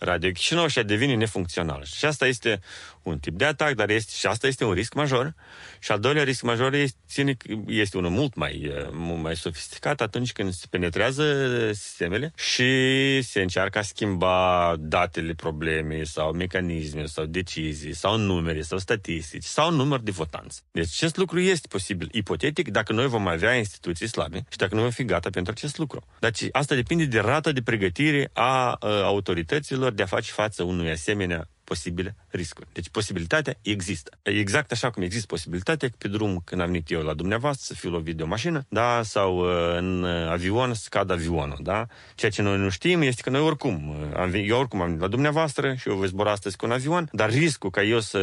Radio 0.04 0.30
Chișinău 0.30 0.66
și 0.66 0.82
devine 0.82 1.14
nefuncțională. 1.14 1.84
Și 1.84 2.04
asta 2.04 2.26
este 2.26 2.60
un 3.02 3.18
tip 3.18 3.38
de 3.38 3.44
atac, 3.44 3.74
dar 3.74 3.90
este, 3.90 4.12
și 4.14 4.26
asta 4.26 4.46
este 4.46 4.64
un 4.64 4.72
risc 4.72 4.94
major. 4.94 5.34
Și 5.78 5.92
al 5.92 6.00
doilea 6.00 6.24
risc 6.24 6.42
major 6.42 6.74
este, 6.74 7.36
este 7.66 7.96
unul 7.96 8.10
mult 8.10 8.34
mai, 8.34 8.72
mult 8.92 9.22
mai 9.22 9.36
sofisticat 9.36 10.00
atunci 10.00 10.32
când 10.32 10.52
se 10.52 10.66
penetrează 10.70 11.70
sistemele 11.72 12.32
și 12.36 13.22
se 13.22 13.40
încearcă 13.40 13.78
a 13.78 13.82
schimba 13.82 14.74
datele 14.78 15.34
problemei 15.34 16.06
sau 16.06 16.32
mecanisme 16.32 17.04
sau 17.06 17.24
decizii 17.24 17.94
sau 17.94 18.16
numere 18.16 18.62
sau 18.62 18.78
statistici 18.78 19.44
sau 19.44 19.70
număr 19.70 20.00
de 20.00 20.10
votanți. 20.10 20.62
Deci 20.70 20.88
acest 20.92 21.16
lucru 21.16 21.40
este 21.40 21.68
posibil 21.68 22.08
ipotetic 22.12 22.70
dacă 22.70 22.92
noi 22.92 23.06
vom 23.06 23.26
avea 23.26 23.54
instituții 23.54 24.06
slabe 24.06 24.44
și 24.50 24.56
dacă 24.56 24.74
nu 24.74 24.80
vom 24.80 24.90
fi 24.90 25.04
gata 25.04 25.30
pentru 25.30 25.52
acest 25.56 25.78
lucru. 25.78 26.02
Deci 26.18 26.42
asta 26.52 26.74
depinde 26.74 27.04
de 27.04 27.18
rata 27.18 27.52
de 27.52 27.62
pregătire 27.62 28.30
a, 28.32 28.72
a 28.72 29.02
autorităților 29.02 29.91
de 29.94 30.02
a 30.02 30.06
face 30.06 30.32
față 30.32 30.62
unui 30.62 30.90
asemenea 30.90 31.48
posibile 31.64 32.16
riscuri. 32.28 32.66
Deci 32.72 32.88
posibilitatea 32.88 33.54
există. 33.62 34.18
Exact 34.22 34.72
așa 34.72 34.90
cum 34.90 35.02
există 35.02 35.26
posibilitatea 35.26 35.88
că 35.88 35.94
pe 35.98 36.08
drum 36.08 36.42
când 36.44 36.60
am 36.60 36.66
venit 36.66 36.90
eu 36.90 37.02
la 37.02 37.14
dumneavoastră 37.14 37.64
să 37.74 37.80
fiu 37.80 37.90
lovit 37.90 38.16
de 38.16 38.22
o 38.22 38.26
mașină, 38.26 38.64
da, 38.68 39.00
sau 39.02 39.38
uh, 39.38 39.76
în 39.76 40.04
avion 40.28 40.74
să 40.74 40.86
cad 40.90 41.10
avionul, 41.10 41.58
da? 41.62 41.86
Ceea 42.14 42.30
ce 42.30 42.42
noi 42.42 42.58
nu 42.58 42.68
știm 42.68 43.00
este 43.02 43.22
că 43.22 43.30
noi 43.30 43.40
oricum, 43.40 43.88
uh, 43.88 44.16
am 44.16 44.30
venit, 44.30 44.48
eu 44.50 44.58
oricum 44.58 44.80
am 44.80 44.86
venit 44.86 45.00
la 45.00 45.08
dumneavoastră 45.08 45.74
și 45.74 45.88
eu 45.88 45.96
voi 45.96 46.06
zbura 46.06 46.30
astăzi 46.30 46.56
cu 46.56 46.66
un 46.66 46.72
avion, 46.72 47.08
dar 47.12 47.30
riscul 47.30 47.70
ca 47.70 47.82
eu 47.82 48.00
să 48.00 48.20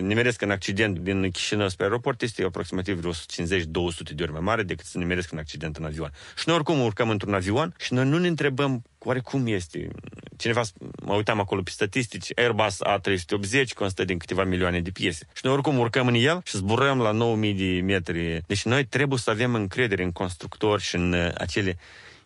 nimeresc 0.00 0.42
în 0.42 0.50
accident 0.50 0.98
din 0.98 1.30
Chișinău 1.30 1.68
spre 1.68 1.84
aeroport 1.84 2.22
este 2.22 2.44
aproximativ 2.44 3.00
150-200 3.00 3.06
de 4.14 4.22
ori 4.22 4.32
mai 4.32 4.40
mare 4.40 4.62
decât 4.62 4.86
să 4.86 4.98
nimeresc 4.98 5.32
în 5.32 5.38
accident 5.38 5.76
în 5.76 5.84
avion. 5.84 6.10
Și 6.36 6.44
noi 6.46 6.56
oricum 6.56 6.80
urcăm 6.80 7.08
într-un 7.10 7.34
avion 7.34 7.74
și 7.78 7.92
noi 7.92 8.04
nu 8.08 8.18
ne 8.18 8.28
întrebăm 8.28 8.82
oarecum 9.04 9.46
este. 9.46 9.88
Cineva, 10.36 10.62
mă 11.02 11.14
uitam 11.14 11.40
acolo 11.40 11.62
pe 11.62 11.70
statistici, 11.70 12.38
Airbus 12.38 12.78
A380 12.86 13.74
constă 13.74 14.04
din 14.04 14.18
câteva 14.18 14.44
milioane 14.44 14.80
de 14.80 14.90
piese. 14.90 15.26
Și 15.32 15.40
noi 15.42 15.52
oricum 15.52 15.78
urcăm 15.78 16.06
în 16.06 16.14
el 16.14 16.40
și 16.44 16.56
zburăm 16.56 16.98
la 16.98 17.10
9000 17.10 17.54
de 17.54 17.80
metri. 17.80 18.42
Deci 18.46 18.64
noi 18.64 18.84
trebuie 18.84 19.18
să 19.18 19.30
avem 19.30 19.54
încredere 19.54 20.02
în 20.02 20.12
constructori 20.12 20.82
și 20.82 20.94
în 20.94 21.12
uh, 21.12 21.28
acele 21.34 21.78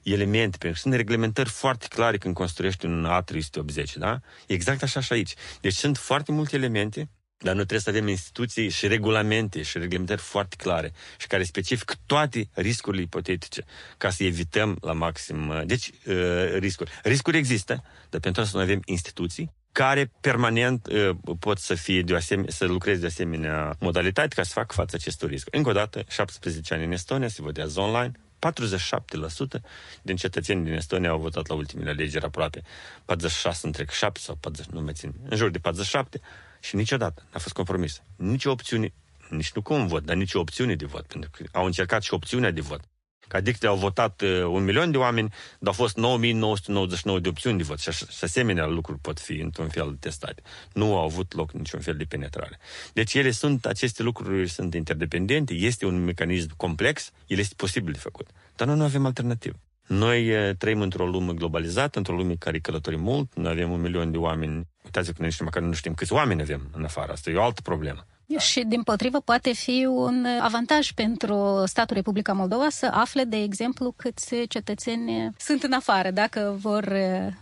elemente, 0.02 0.56
pentru 0.58 0.68
că 0.68 0.78
sunt 0.78 0.94
reglementări 0.94 1.48
foarte 1.48 1.86
clare 1.88 2.18
când 2.18 2.34
construiești 2.34 2.86
un 2.86 3.08
A380, 3.20 3.92
da? 3.96 4.20
Exact 4.46 4.82
așa 4.82 5.00
și 5.00 5.12
aici. 5.12 5.34
Deci 5.60 5.74
sunt 5.74 5.96
foarte 5.96 6.32
multe 6.32 6.56
elemente 6.56 7.08
dar 7.38 7.54
noi 7.54 7.64
trebuie 7.66 7.80
să 7.80 7.88
avem 7.90 8.08
instituții 8.08 8.68
și 8.68 8.86
regulamente 8.86 9.62
și 9.62 9.78
reglementări 9.78 10.20
foarte 10.20 10.56
clare 10.56 10.92
și 11.18 11.26
care 11.26 11.42
specific 11.42 11.96
toate 12.06 12.48
riscurile 12.52 13.02
ipotetice 13.02 13.64
ca 13.98 14.10
să 14.10 14.24
evităm 14.24 14.78
la 14.80 14.92
maxim. 14.92 15.48
Uh, 15.48 15.62
deci, 15.66 15.90
uh, 16.06 16.14
riscuri. 16.58 16.90
Riscuri 17.02 17.36
există, 17.36 17.82
dar 18.10 18.20
pentru 18.20 18.42
asta 18.42 18.56
noi 18.58 18.66
avem 18.66 18.82
instituții 18.84 19.56
care 19.72 20.12
permanent 20.20 20.86
uh, 20.86 21.16
pot 21.38 21.58
să 21.58 21.74
fie 21.74 22.02
de 22.02 22.14
asemenea, 22.14 22.50
să 22.50 22.64
lucreze 22.64 23.00
de 23.00 23.06
asemenea 23.06 23.76
modalitate 23.80 24.34
ca 24.34 24.42
să 24.42 24.52
facă 24.52 24.74
față 24.74 24.96
acestor 24.96 25.28
riscuri. 25.28 25.56
Încă 25.56 25.68
o 25.68 25.72
dată, 25.72 26.04
17 26.08 26.74
ani 26.74 26.84
în 26.84 26.92
Estonia 26.92 27.28
se 27.28 27.42
votează 27.42 27.80
online, 27.80 28.12
47% 29.58 29.60
din 30.02 30.16
cetățenii 30.16 30.64
din 30.64 30.72
Estonia 30.72 31.10
au 31.10 31.18
votat 31.18 31.48
la 31.48 31.54
ultimele 31.54 31.90
alegeri 31.90 32.24
aproape. 32.24 32.62
46 33.04 33.66
între 33.66 33.86
7 33.90 34.20
sau 34.20 34.34
40, 34.40 34.72
nu 34.72 34.80
mai 34.80 34.92
țin, 34.92 35.14
în 35.28 35.36
jur 35.36 35.50
de 35.50 35.58
47 35.58 36.20
și 36.60 36.76
niciodată 36.76 37.26
n-a 37.32 37.38
fost 37.38 37.54
compromis. 37.54 38.02
Nici 38.16 38.44
o 38.44 38.50
opțiune, 38.50 38.92
nici 39.30 39.52
nu 39.52 39.62
cum 39.62 39.86
vot, 39.86 40.04
dar 40.04 40.16
nici 40.16 40.34
o 40.34 40.40
opțiune 40.40 40.74
de 40.74 40.86
vot, 40.86 41.06
pentru 41.06 41.30
că 41.30 41.44
au 41.52 41.64
încercat 41.64 42.02
și 42.02 42.14
opțiunea 42.14 42.50
de 42.50 42.60
vot. 42.60 42.80
Că 43.28 43.36
adică 43.36 43.68
au 43.68 43.76
votat 43.76 44.20
uh, 44.20 44.42
un 44.42 44.64
milion 44.64 44.90
de 44.90 44.96
oameni, 44.96 45.28
dar 45.28 45.68
au 45.68 45.72
fost 45.72 45.96
9999 45.96 47.18
de 47.18 47.28
opțiuni 47.28 47.56
de 47.56 47.62
vot 47.62 47.78
și, 47.78 47.90
și 47.90 48.24
asemenea 48.24 48.66
lucruri 48.66 48.98
pot 48.98 49.20
fi 49.20 49.32
într-un 49.32 49.68
fel 49.68 49.96
testate. 50.00 50.42
Nu 50.72 50.96
au 50.96 51.04
avut 51.04 51.34
loc 51.34 51.52
niciun 51.52 51.80
fel 51.80 51.96
de 51.96 52.04
penetrare. 52.04 52.58
Deci 52.92 53.14
ele 53.14 53.30
sunt, 53.30 53.66
aceste 53.66 54.02
lucruri 54.02 54.48
sunt 54.48 54.74
interdependente, 54.74 55.54
este 55.54 55.86
un 55.86 56.04
mecanism 56.04 56.56
complex, 56.56 57.10
el 57.26 57.38
este 57.38 57.54
posibil 57.56 57.92
de 57.92 57.98
făcut. 57.98 58.28
Dar 58.56 58.66
noi 58.66 58.76
nu 58.76 58.84
avem 58.84 59.06
alternativă. 59.06 59.56
Noi 59.88 60.48
uh, 60.48 60.56
trăim 60.58 60.80
într-o 60.80 61.06
lume 61.06 61.32
globalizată, 61.32 61.98
într-o 61.98 62.14
lume 62.14 62.34
care 62.34 62.58
călătorim 62.58 63.00
mult, 63.00 63.34
noi 63.34 63.50
avem 63.50 63.70
un 63.70 63.80
milion 63.80 64.10
de 64.10 64.16
oameni 64.16 64.66
Uitați 64.88 65.12
că 65.12 65.16
noi 65.18 65.28
nici 65.28 65.40
măcar 65.40 65.62
nu 65.62 65.72
știm 65.72 65.94
câți 65.94 66.12
oameni 66.12 66.40
avem 66.40 66.68
în 66.72 66.84
afară. 66.84 67.12
Asta 67.12 67.30
e 67.30 67.36
o 67.36 67.42
altă 67.42 67.60
problemă. 67.62 68.06
Și, 68.38 68.64
din 68.66 68.82
potrivă, 68.82 69.20
poate 69.20 69.52
fi 69.52 69.86
un 69.90 70.26
avantaj 70.40 70.90
pentru 70.92 71.62
statul 71.66 71.96
Republica 71.96 72.32
Moldova 72.32 72.68
să 72.68 72.90
afle, 72.92 73.24
de 73.24 73.36
exemplu, 73.36 73.92
câți 73.96 74.34
cetățeni 74.48 75.30
sunt 75.38 75.62
în 75.62 75.72
afară, 75.72 76.10
dacă 76.10 76.56
vor 76.60 76.84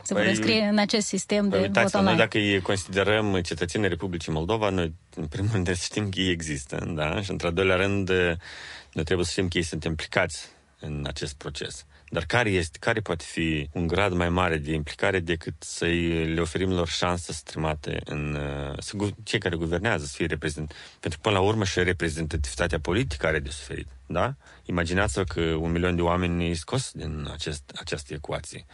să 0.02 0.14
păi, 0.14 0.22
vor 0.22 0.24
înscrie 0.24 0.62
în 0.62 0.78
acest 0.78 1.06
sistem 1.06 1.48
de 1.48 1.56
uitați, 1.56 1.80
vot 1.80 1.94
online. 1.94 2.16
Noi, 2.16 2.24
dacă 2.24 2.38
îi 2.38 2.60
considerăm 2.60 3.40
cetățenii 3.40 3.88
Republicii 3.88 4.32
Moldova, 4.32 4.70
noi, 4.70 4.94
în 5.14 5.26
primul 5.26 5.50
rând, 5.52 5.76
știm 5.88 6.08
că 6.08 6.20
ei 6.20 6.30
există, 6.30 6.92
da? 6.94 7.22
Și, 7.22 7.30
într-al 7.30 7.52
doilea 7.52 7.76
rând, 7.76 8.08
noi 8.92 9.04
trebuie 9.04 9.26
să 9.26 9.30
știm 9.30 9.48
că 9.48 9.58
ei 9.58 9.64
sunt 9.64 9.84
implicați 9.84 10.48
în 10.80 11.04
acest 11.06 11.34
proces. 11.34 11.86
Dar 12.08 12.24
care, 12.24 12.50
este, 12.50 12.78
care 12.78 13.00
poate 13.00 13.24
fi 13.24 13.68
un 13.72 13.86
grad 13.86 14.12
mai 14.12 14.28
mare 14.28 14.56
de 14.56 14.72
implicare 14.72 15.20
decât 15.20 15.54
să-i 15.58 16.24
le 16.34 16.40
oferim 16.40 16.72
lor 16.72 16.88
șanse 16.88 17.32
strimate 17.32 18.00
în 18.04 18.34
uh, 18.34 18.78
să, 18.78 18.96
cei 19.22 19.38
care 19.38 19.56
guvernează 19.56 20.04
să 20.04 20.12
fie 20.16 20.26
reprezent. 20.26 20.74
Pentru 21.00 21.20
că 21.20 21.28
până 21.28 21.40
la 21.40 21.46
urmă 21.46 21.64
și 21.64 21.82
reprezentativitatea 21.82 22.80
politică 22.80 23.26
are 23.26 23.38
de 23.38 23.50
suferit. 23.50 23.88
Da? 24.06 24.34
Imaginați-vă 24.64 25.24
că 25.24 25.40
un 25.40 25.70
milion 25.70 25.96
de 25.96 26.02
oameni 26.02 26.54
scos 26.54 26.90
din 26.92 27.28
acest, 27.32 27.72
această 27.80 28.14
ecuație 28.14 28.66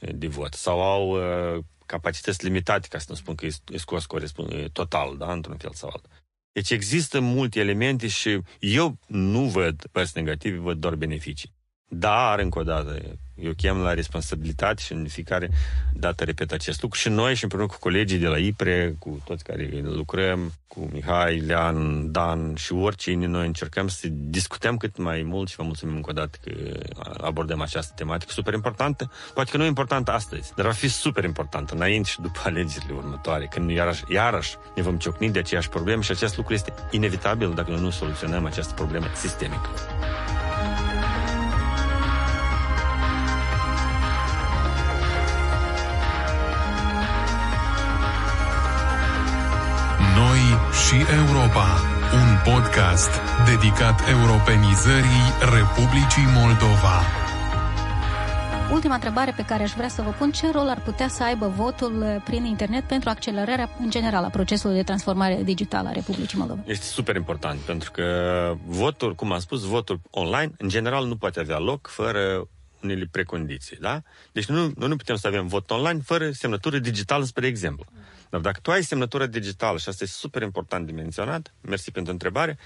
de 0.00 0.26
vot 0.26 0.54
sau 0.54 0.82
au 0.82 1.08
uh, 1.10 1.64
capacități 1.86 2.44
limitate, 2.44 2.88
ca 2.88 2.98
să 2.98 3.06
nu 3.08 3.14
spun 3.14 3.34
că 3.34 3.46
e 3.46 3.76
scos 3.76 4.06
corespund, 4.06 4.68
total, 4.68 5.16
da, 5.16 5.32
într-un 5.32 5.56
fel 5.56 5.72
sau 5.72 5.90
altul. 5.92 6.10
Deci 6.52 6.70
există 6.70 7.20
multe 7.20 7.60
elemente 7.60 8.08
și 8.08 8.40
eu 8.58 8.98
nu 9.06 9.44
văd 9.44 9.86
părți 9.92 10.12
negative, 10.14 10.56
văd 10.56 10.78
doar 10.78 10.94
beneficii. 10.94 11.55
Dar, 11.88 12.38
încă 12.38 12.58
o 12.58 12.62
dată, 12.62 12.98
eu 13.34 13.52
chem 13.56 13.78
la 13.78 13.94
responsabilitate 13.94 14.82
și 14.82 14.92
în 14.92 15.06
fiecare 15.08 15.50
dată 15.92 16.24
repet 16.24 16.52
acest 16.52 16.82
lucru 16.82 16.98
și 16.98 17.08
noi 17.08 17.34
și 17.34 17.42
împreună 17.42 17.68
cu 17.68 17.76
colegii 17.80 18.18
de 18.18 18.26
la 18.26 18.38
IPRE, 18.38 18.96
cu 18.98 19.22
toți 19.24 19.44
care 19.44 19.70
lucrăm, 19.82 20.52
cu 20.66 20.88
Mihai, 20.92 21.38
Lean, 21.38 22.12
Dan 22.12 22.54
și 22.54 22.72
oricine, 22.72 23.26
noi 23.26 23.46
încercăm 23.46 23.88
să 23.88 24.06
discutăm 24.10 24.76
cât 24.76 24.96
mai 24.96 25.22
mult 25.22 25.48
și 25.48 25.56
vă 25.56 25.62
mulțumim 25.62 25.94
încă 25.94 26.10
o 26.10 26.12
dată 26.12 26.38
că 26.44 26.52
abordăm 27.20 27.60
această 27.60 27.92
tematică 27.96 28.32
super 28.32 28.54
importantă. 28.54 29.12
Poate 29.34 29.50
că 29.50 29.56
nu 29.56 29.64
e 29.64 29.66
importantă 29.66 30.12
astăzi, 30.12 30.52
dar 30.56 30.66
va 30.66 30.72
fi 30.72 30.88
super 30.88 31.24
importantă 31.24 31.74
înainte 31.74 32.08
și 32.08 32.20
după 32.20 32.40
alegerile 32.44 32.92
următoare, 32.94 33.46
când 33.46 33.70
iarăși, 33.70 34.04
iarăși 34.08 34.56
ne 34.76 34.82
vom 34.82 34.96
ciocni 34.96 35.30
de 35.30 35.38
aceeași 35.38 35.68
problemă 35.68 36.02
și 36.02 36.10
acest 36.10 36.36
lucru 36.36 36.54
este 36.54 36.72
inevitabil 36.90 37.54
dacă 37.54 37.70
noi 37.70 37.80
nu 37.80 37.90
soluționăm 37.90 38.44
această 38.44 38.74
problemă 38.74 39.06
sistemică. 39.14 39.68
Și 50.86 50.94
Europa, 50.94 51.66
un 52.20 52.52
podcast 52.52 53.10
dedicat 53.50 54.08
europenizării 54.08 55.24
Republicii 55.58 56.26
Moldova. 56.40 56.96
Ultima 58.72 58.94
întrebare 58.94 59.32
pe 59.36 59.44
care 59.44 59.62
aș 59.62 59.72
vrea 59.72 59.88
să 59.88 60.02
vă 60.02 60.10
pun, 60.18 60.30
ce 60.30 60.50
rol 60.50 60.68
ar 60.68 60.80
putea 60.84 61.08
să 61.08 61.22
aibă 61.22 61.52
votul 61.56 62.22
prin 62.24 62.44
internet 62.44 62.84
pentru 62.84 63.08
accelerarea 63.08 63.70
în 63.80 63.90
general 63.90 64.24
a 64.24 64.28
procesului 64.28 64.76
de 64.76 64.82
transformare 64.82 65.40
digitală 65.44 65.88
a 65.88 65.92
Republicii 65.92 66.38
Moldova? 66.38 66.60
Este 66.66 66.84
super 66.84 67.16
important, 67.16 67.58
pentru 67.58 67.90
că 67.90 68.04
votul, 68.66 69.14
cum 69.14 69.32
am 69.32 69.38
spus, 69.38 69.62
votul 69.62 70.00
online, 70.10 70.52
în 70.58 70.68
general, 70.68 71.06
nu 71.06 71.16
poate 71.16 71.40
avea 71.40 71.58
loc 71.58 71.86
fără 71.86 72.48
unele 72.86 73.08
precondiții, 73.10 73.76
da? 73.76 74.02
Deci 74.32 74.46
nu, 74.46 74.72
nu, 74.76 74.86
nu 74.86 74.96
putem 74.96 75.16
să 75.16 75.26
avem 75.26 75.46
vot 75.46 75.70
online 75.70 76.00
fără 76.04 76.30
semnătură 76.30 76.78
digitală, 76.78 77.24
spre 77.24 77.46
exemplu. 77.46 77.86
Dar 78.30 78.40
dacă 78.40 78.58
tu 78.62 78.70
ai 78.70 78.82
semnătură 78.84 79.26
digitală, 79.26 79.78
și 79.78 79.88
asta 79.88 80.04
este 80.04 80.18
super 80.18 80.42
important 80.42 80.86
de 80.86 80.92
menționat, 80.92 81.54
mersi 81.60 81.90
pentru 81.90 82.12
întrebare, 82.12 82.58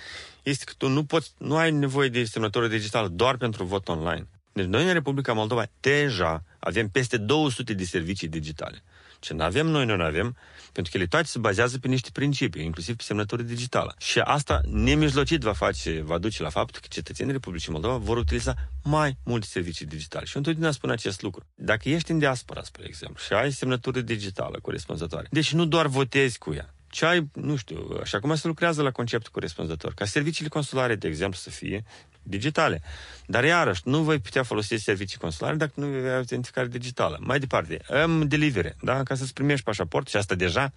este 0.42 0.64
că 0.64 0.72
tu 0.76 0.88
nu, 0.88 1.04
poți, 1.04 1.32
nu 1.38 1.56
ai 1.56 1.70
nevoie 1.70 2.08
de 2.08 2.24
semnătură 2.24 2.68
digitală 2.68 3.08
doar 3.08 3.36
pentru 3.36 3.64
vot 3.64 3.88
online. 3.88 4.26
Deci 4.52 4.64
noi 4.64 4.86
în 4.86 4.92
Republica 4.92 5.32
Moldova 5.32 5.66
deja 5.80 6.44
avem 6.58 6.88
peste 6.88 7.16
200 7.16 7.72
de 7.74 7.84
servicii 7.84 8.28
digitale. 8.28 8.82
Ce 9.20 9.34
nu 9.34 9.42
avem 9.42 9.66
noi, 9.66 9.84
noi 9.84 9.96
nu 9.96 10.02
avem, 10.02 10.36
pentru 10.72 10.92
că 10.92 10.98
ele 10.98 11.06
toate 11.06 11.26
se 11.26 11.38
bazează 11.38 11.78
pe 11.78 11.88
niște 11.88 12.10
principii, 12.12 12.64
inclusiv 12.64 12.96
pe 12.96 13.02
semnătură 13.02 13.42
digitală. 13.42 13.94
Și 13.98 14.18
asta 14.18 14.60
nemijlocit 14.64 15.40
va 15.40 15.52
face, 15.52 16.02
va 16.02 16.18
duce 16.18 16.42
la 16.42 16.48
faptul 16.48 16.80
că 16.80 16.86
cetățenii 16.90 17.32
Republicii 17.32 17.72
Moldova 17.72 17.96
vor 17.96 18.16
utiliza 18.16 18.54
mai 18.84 19.16
multe 19.24 19.46
servicii 19.46 19.86
digitale. 19.86 20.24
Și 20.24 20.36
întotdeauna 20.36 20.72
spun 20.72 20.90
acest 20.90 21.22
lucru. 21.22 21.46
Dacă 21.54 21.88
ești 21.88 22.10
în 22.10 22.18
diaspora, 22.18 22.62
spre 22.62 22.84
exemplu, 22.86 23.22
și 23.24 23.32
ai 23.32 23.52
semnătură 23.52 24.00
digitală 24.00 24.58
corespunzătoare, 24.62 25.28
deci 25.30 25.52
nu 25.52 25.64
doar 25.64 25.86
votezi 25.86 26.38
cu 26.38 26.54
ea, 26.54 26.74
ce 26.90 27.04
ai, 27.06 27.30
nu 27.34 27.56
știu, 27.56 27.98
așa 28.02 28.18
cum 28.18 28.34
se 28.34 28.46
lucrează 28.46 28.82
la 28.82 28.90
conceptul 28.90 29.30
corespunzător, 29.32 29.94
ca 29.94 30.04
serviciile 30.04 30.48
consulare, 30.48 30.94
de 30.94 31.08
exemplu, 31.08 31.38
să 31.38 31.50
fie 31.50 31.84
digitale. 32.22 32.82
Dar 33.26 33.44
iarăși, 33.44 33.80
nu 33.84 34.02
voi 34.02 34.18
putea 34.18 34.42
folosi 34.42 34.76
servicii 34.76 35.18
consulare 35.18 35.56
dacă 35.56 35.72
nu 35.74 35.86
vei 35.86 35.98
avea 35.98 36.16
autentificare 36.16 36.66
digitală. 36.66 37.18
Mai 37.20 37.38
departe, 37.38 37.80
am 38.02 38.28
delivery, 38.28 38.76
da? 38.82 39.02
ca 39.02 39.14
să-ți 39.14 39.32
primești 39.32 39.64
pașaport 39.64 40.08
și 40.08 40.16
asta 40.16 40.34
deja 40.34 40.72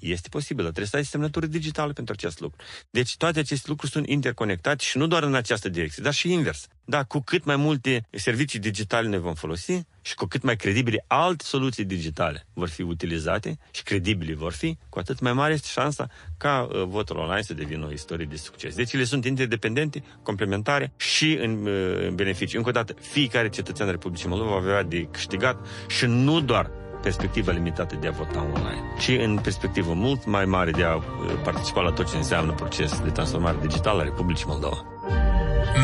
este 0.00 0.28
posibil, 0.28 0.64
trebuie 0.64 0.86
să 0.86 0.96
ai 0.96 1.04
semnătură 1.04 1.46
digitală 1.46 1.92
pentru 1.92 2.14
acest 2.16 2.40
lucru. 2.40 2.64
Deci 2.90 3.16
toate 3.16 3.38
aceste 3.38 3.68
lucruri 3.68 3.92
sunt 3.92 4.08
interconectate 4.08 4.84
și 4.84 4.98
nu 4.98 5.06
doar 5.06 5.22
în 5.22 5.34
această 5.34 5.68
direcție, 5.68 6.02
dar 6.02 6.12
și 6.12 6.32
invers. 6.32 6.66
Da, 6.84 7.04
cu 7.04 7.20
cât 7.20 7.44
mai 7.44 7.56
multe 7.56 8.06
servicii 8.10 8.58
digitale 8.58 9.08
ne 9.08 9.18
vom 9.18 9.34
folosi 9.34 9.80
și 10.02 10.14
cu 10.14 10.24
cât 10.24 10.42
mai 10.42 10.56
credibile 10.56 11.04
alte 11.06 11.44
soluții 11.44 11.84
digitale 11.84 12.46
vor 12.52 12.68
fi 12.68 12.82
utilizate 12.82 13.58
și 13.70 13.82
credibile 13.82 14.34
vor 14.34 14.52
fi, 14.52 14.76
cu 14.88 14.98
atât 14.98 15.20
mai 15.20 15.32
mare 15.32 15.52
este 15.52 15.68
șansa 15.70 16.08
ca 16.36 16.68
uh, 16.70 16.84
votul 16.84 17.16
online 17.16 17.42
să 17.42 17.54
devină 17.54 17.86
o 17.86 17.92
istorie 17.92 18.26
de 18.26 18.36
succes. 18.36 18.74
Deci 18.74 18.92
ele 18.92 19.04
sunt 19.04 19.24
interdependente, 19.24 20.02
complementare 20.22 20.92
și 20.96 21.38
în, 21.40 21.66
uh, 21.66 22.06
în 22.06 22.14
beneficiu. 22.14 22.56
Încă 22.56 22.68
o 22.68 22.72
dată, 22.72 22.94
fiecare 23.00 23.48
cetățean 23.48 23.90
Republicii 23.90 24.28
Moldova 24.28 24.50
va 24.50 24.56
avea 24.56 24.82
de 24.82 25.08
câștigat 25.10 25.66
și 25.88 26.04
nu 26.06 26.40
doar 26.40 26.70
perspectivă 27.02 27.52
limitată 27.52 27.94
de 28.00 28.06
a 28.06 28.10
vota 28.10 28.46
online, 28.54 28.82
ci 28.98 29.08
în 29.08 29.38
perspectivă 29.42 29.92
mult 29.94 30.26
mai 30.26 30.44
mare 30.44 30.70
de 30.70 30.84
a 30.84 30.94
uh, 30.94 31.02
participa 31.42 31.80
la 31.80 31.90
tot 31.90 32.10
ce 32.10 32.16
înseamnă 32.16 32.52
proces 32.52 33.00
de 33.00 33.10
transformare 33.10 33.56
digitală 33.60 34.00
a 34.00 34.04
Republicii 34.04 34.46
Moldova. 34.48 34.84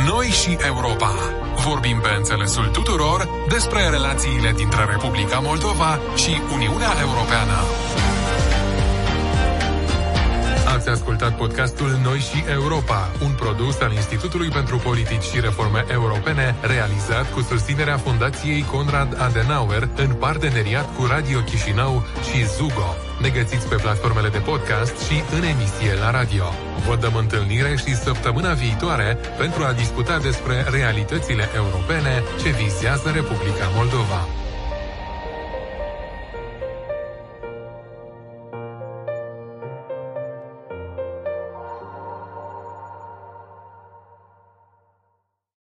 Noi 0.06 0.26
și 0.26 0.56
Europa. 0.66 1.10
Vorbim 1.66 2.00
pe 2.00 2.08
înțelesul 2.16 2.66
tuturor 2.66 3.28
despre 3.48 3.88
relațiile 3.88 4.52
dintre 4.56 4.84
Republica 4.90 5.38
Moldova 5.38 5.98
și 6.16 6.32
Uniunea 6.54 6.92
Europeană. 7.06 7.56
Ați 10.74 10.88
ascultat 10.88 11.36
podcastul 11.36 11.90
Noi 12.02 12.18
și 12.18 12.44
Europa, 12.50 13.10
un 13.22 13.32
produs 13.32 13.80
al 13.80 13.92
Institutului 13.92 14.48
pentru 14.48 14.76
Politici 14.76 15.22
și 15.22 15.40
Reforme 15.40 15.84
Europene, 15.92 16.54
realizat 16.60 17.32
cu 17.32 17.40
susținerea 17.40 17.96
Fundației 17.96 18.62
Conrad 18.62 19.20
Adenauer 19.20 19.88
în 19.96 20.12
parteneriat 20.14 20.96
cu 20.96 21.04
Radio 21.04 21.40
Chișinău 21.40 22.02
și 22.28 22.46
Zugo. 22.46 22.90
Ne 23.20 23.28
găsiți 23.28 23.68
pe 23.68 23.74
platformele 23.74 24.28
de 24.28 24.38
podcast 24.38 24.94
și 25.06 25.16
în 25.36 25.42
emisie 25.42 25.94
la 26.02 26.10
radio. 26.10 26.44
Vă 26.86 26.96
dăm 26.96 27.14
întâlnire 27.14 27.76
și 27.76 27.94
săptămâna 27.94 28.52
viitoare 28.52 29.18
pentru 29.38 29.62
a 29.64 29.72
discuta 29.72 30.18
despre 30.18 30.66
realitățile 30.70 31.44
europene 31.56 32.22
ce 32.42 32.48
vizează 32.50 33.10
Republica 33.10 33.66
Moldova. 33.74 34.43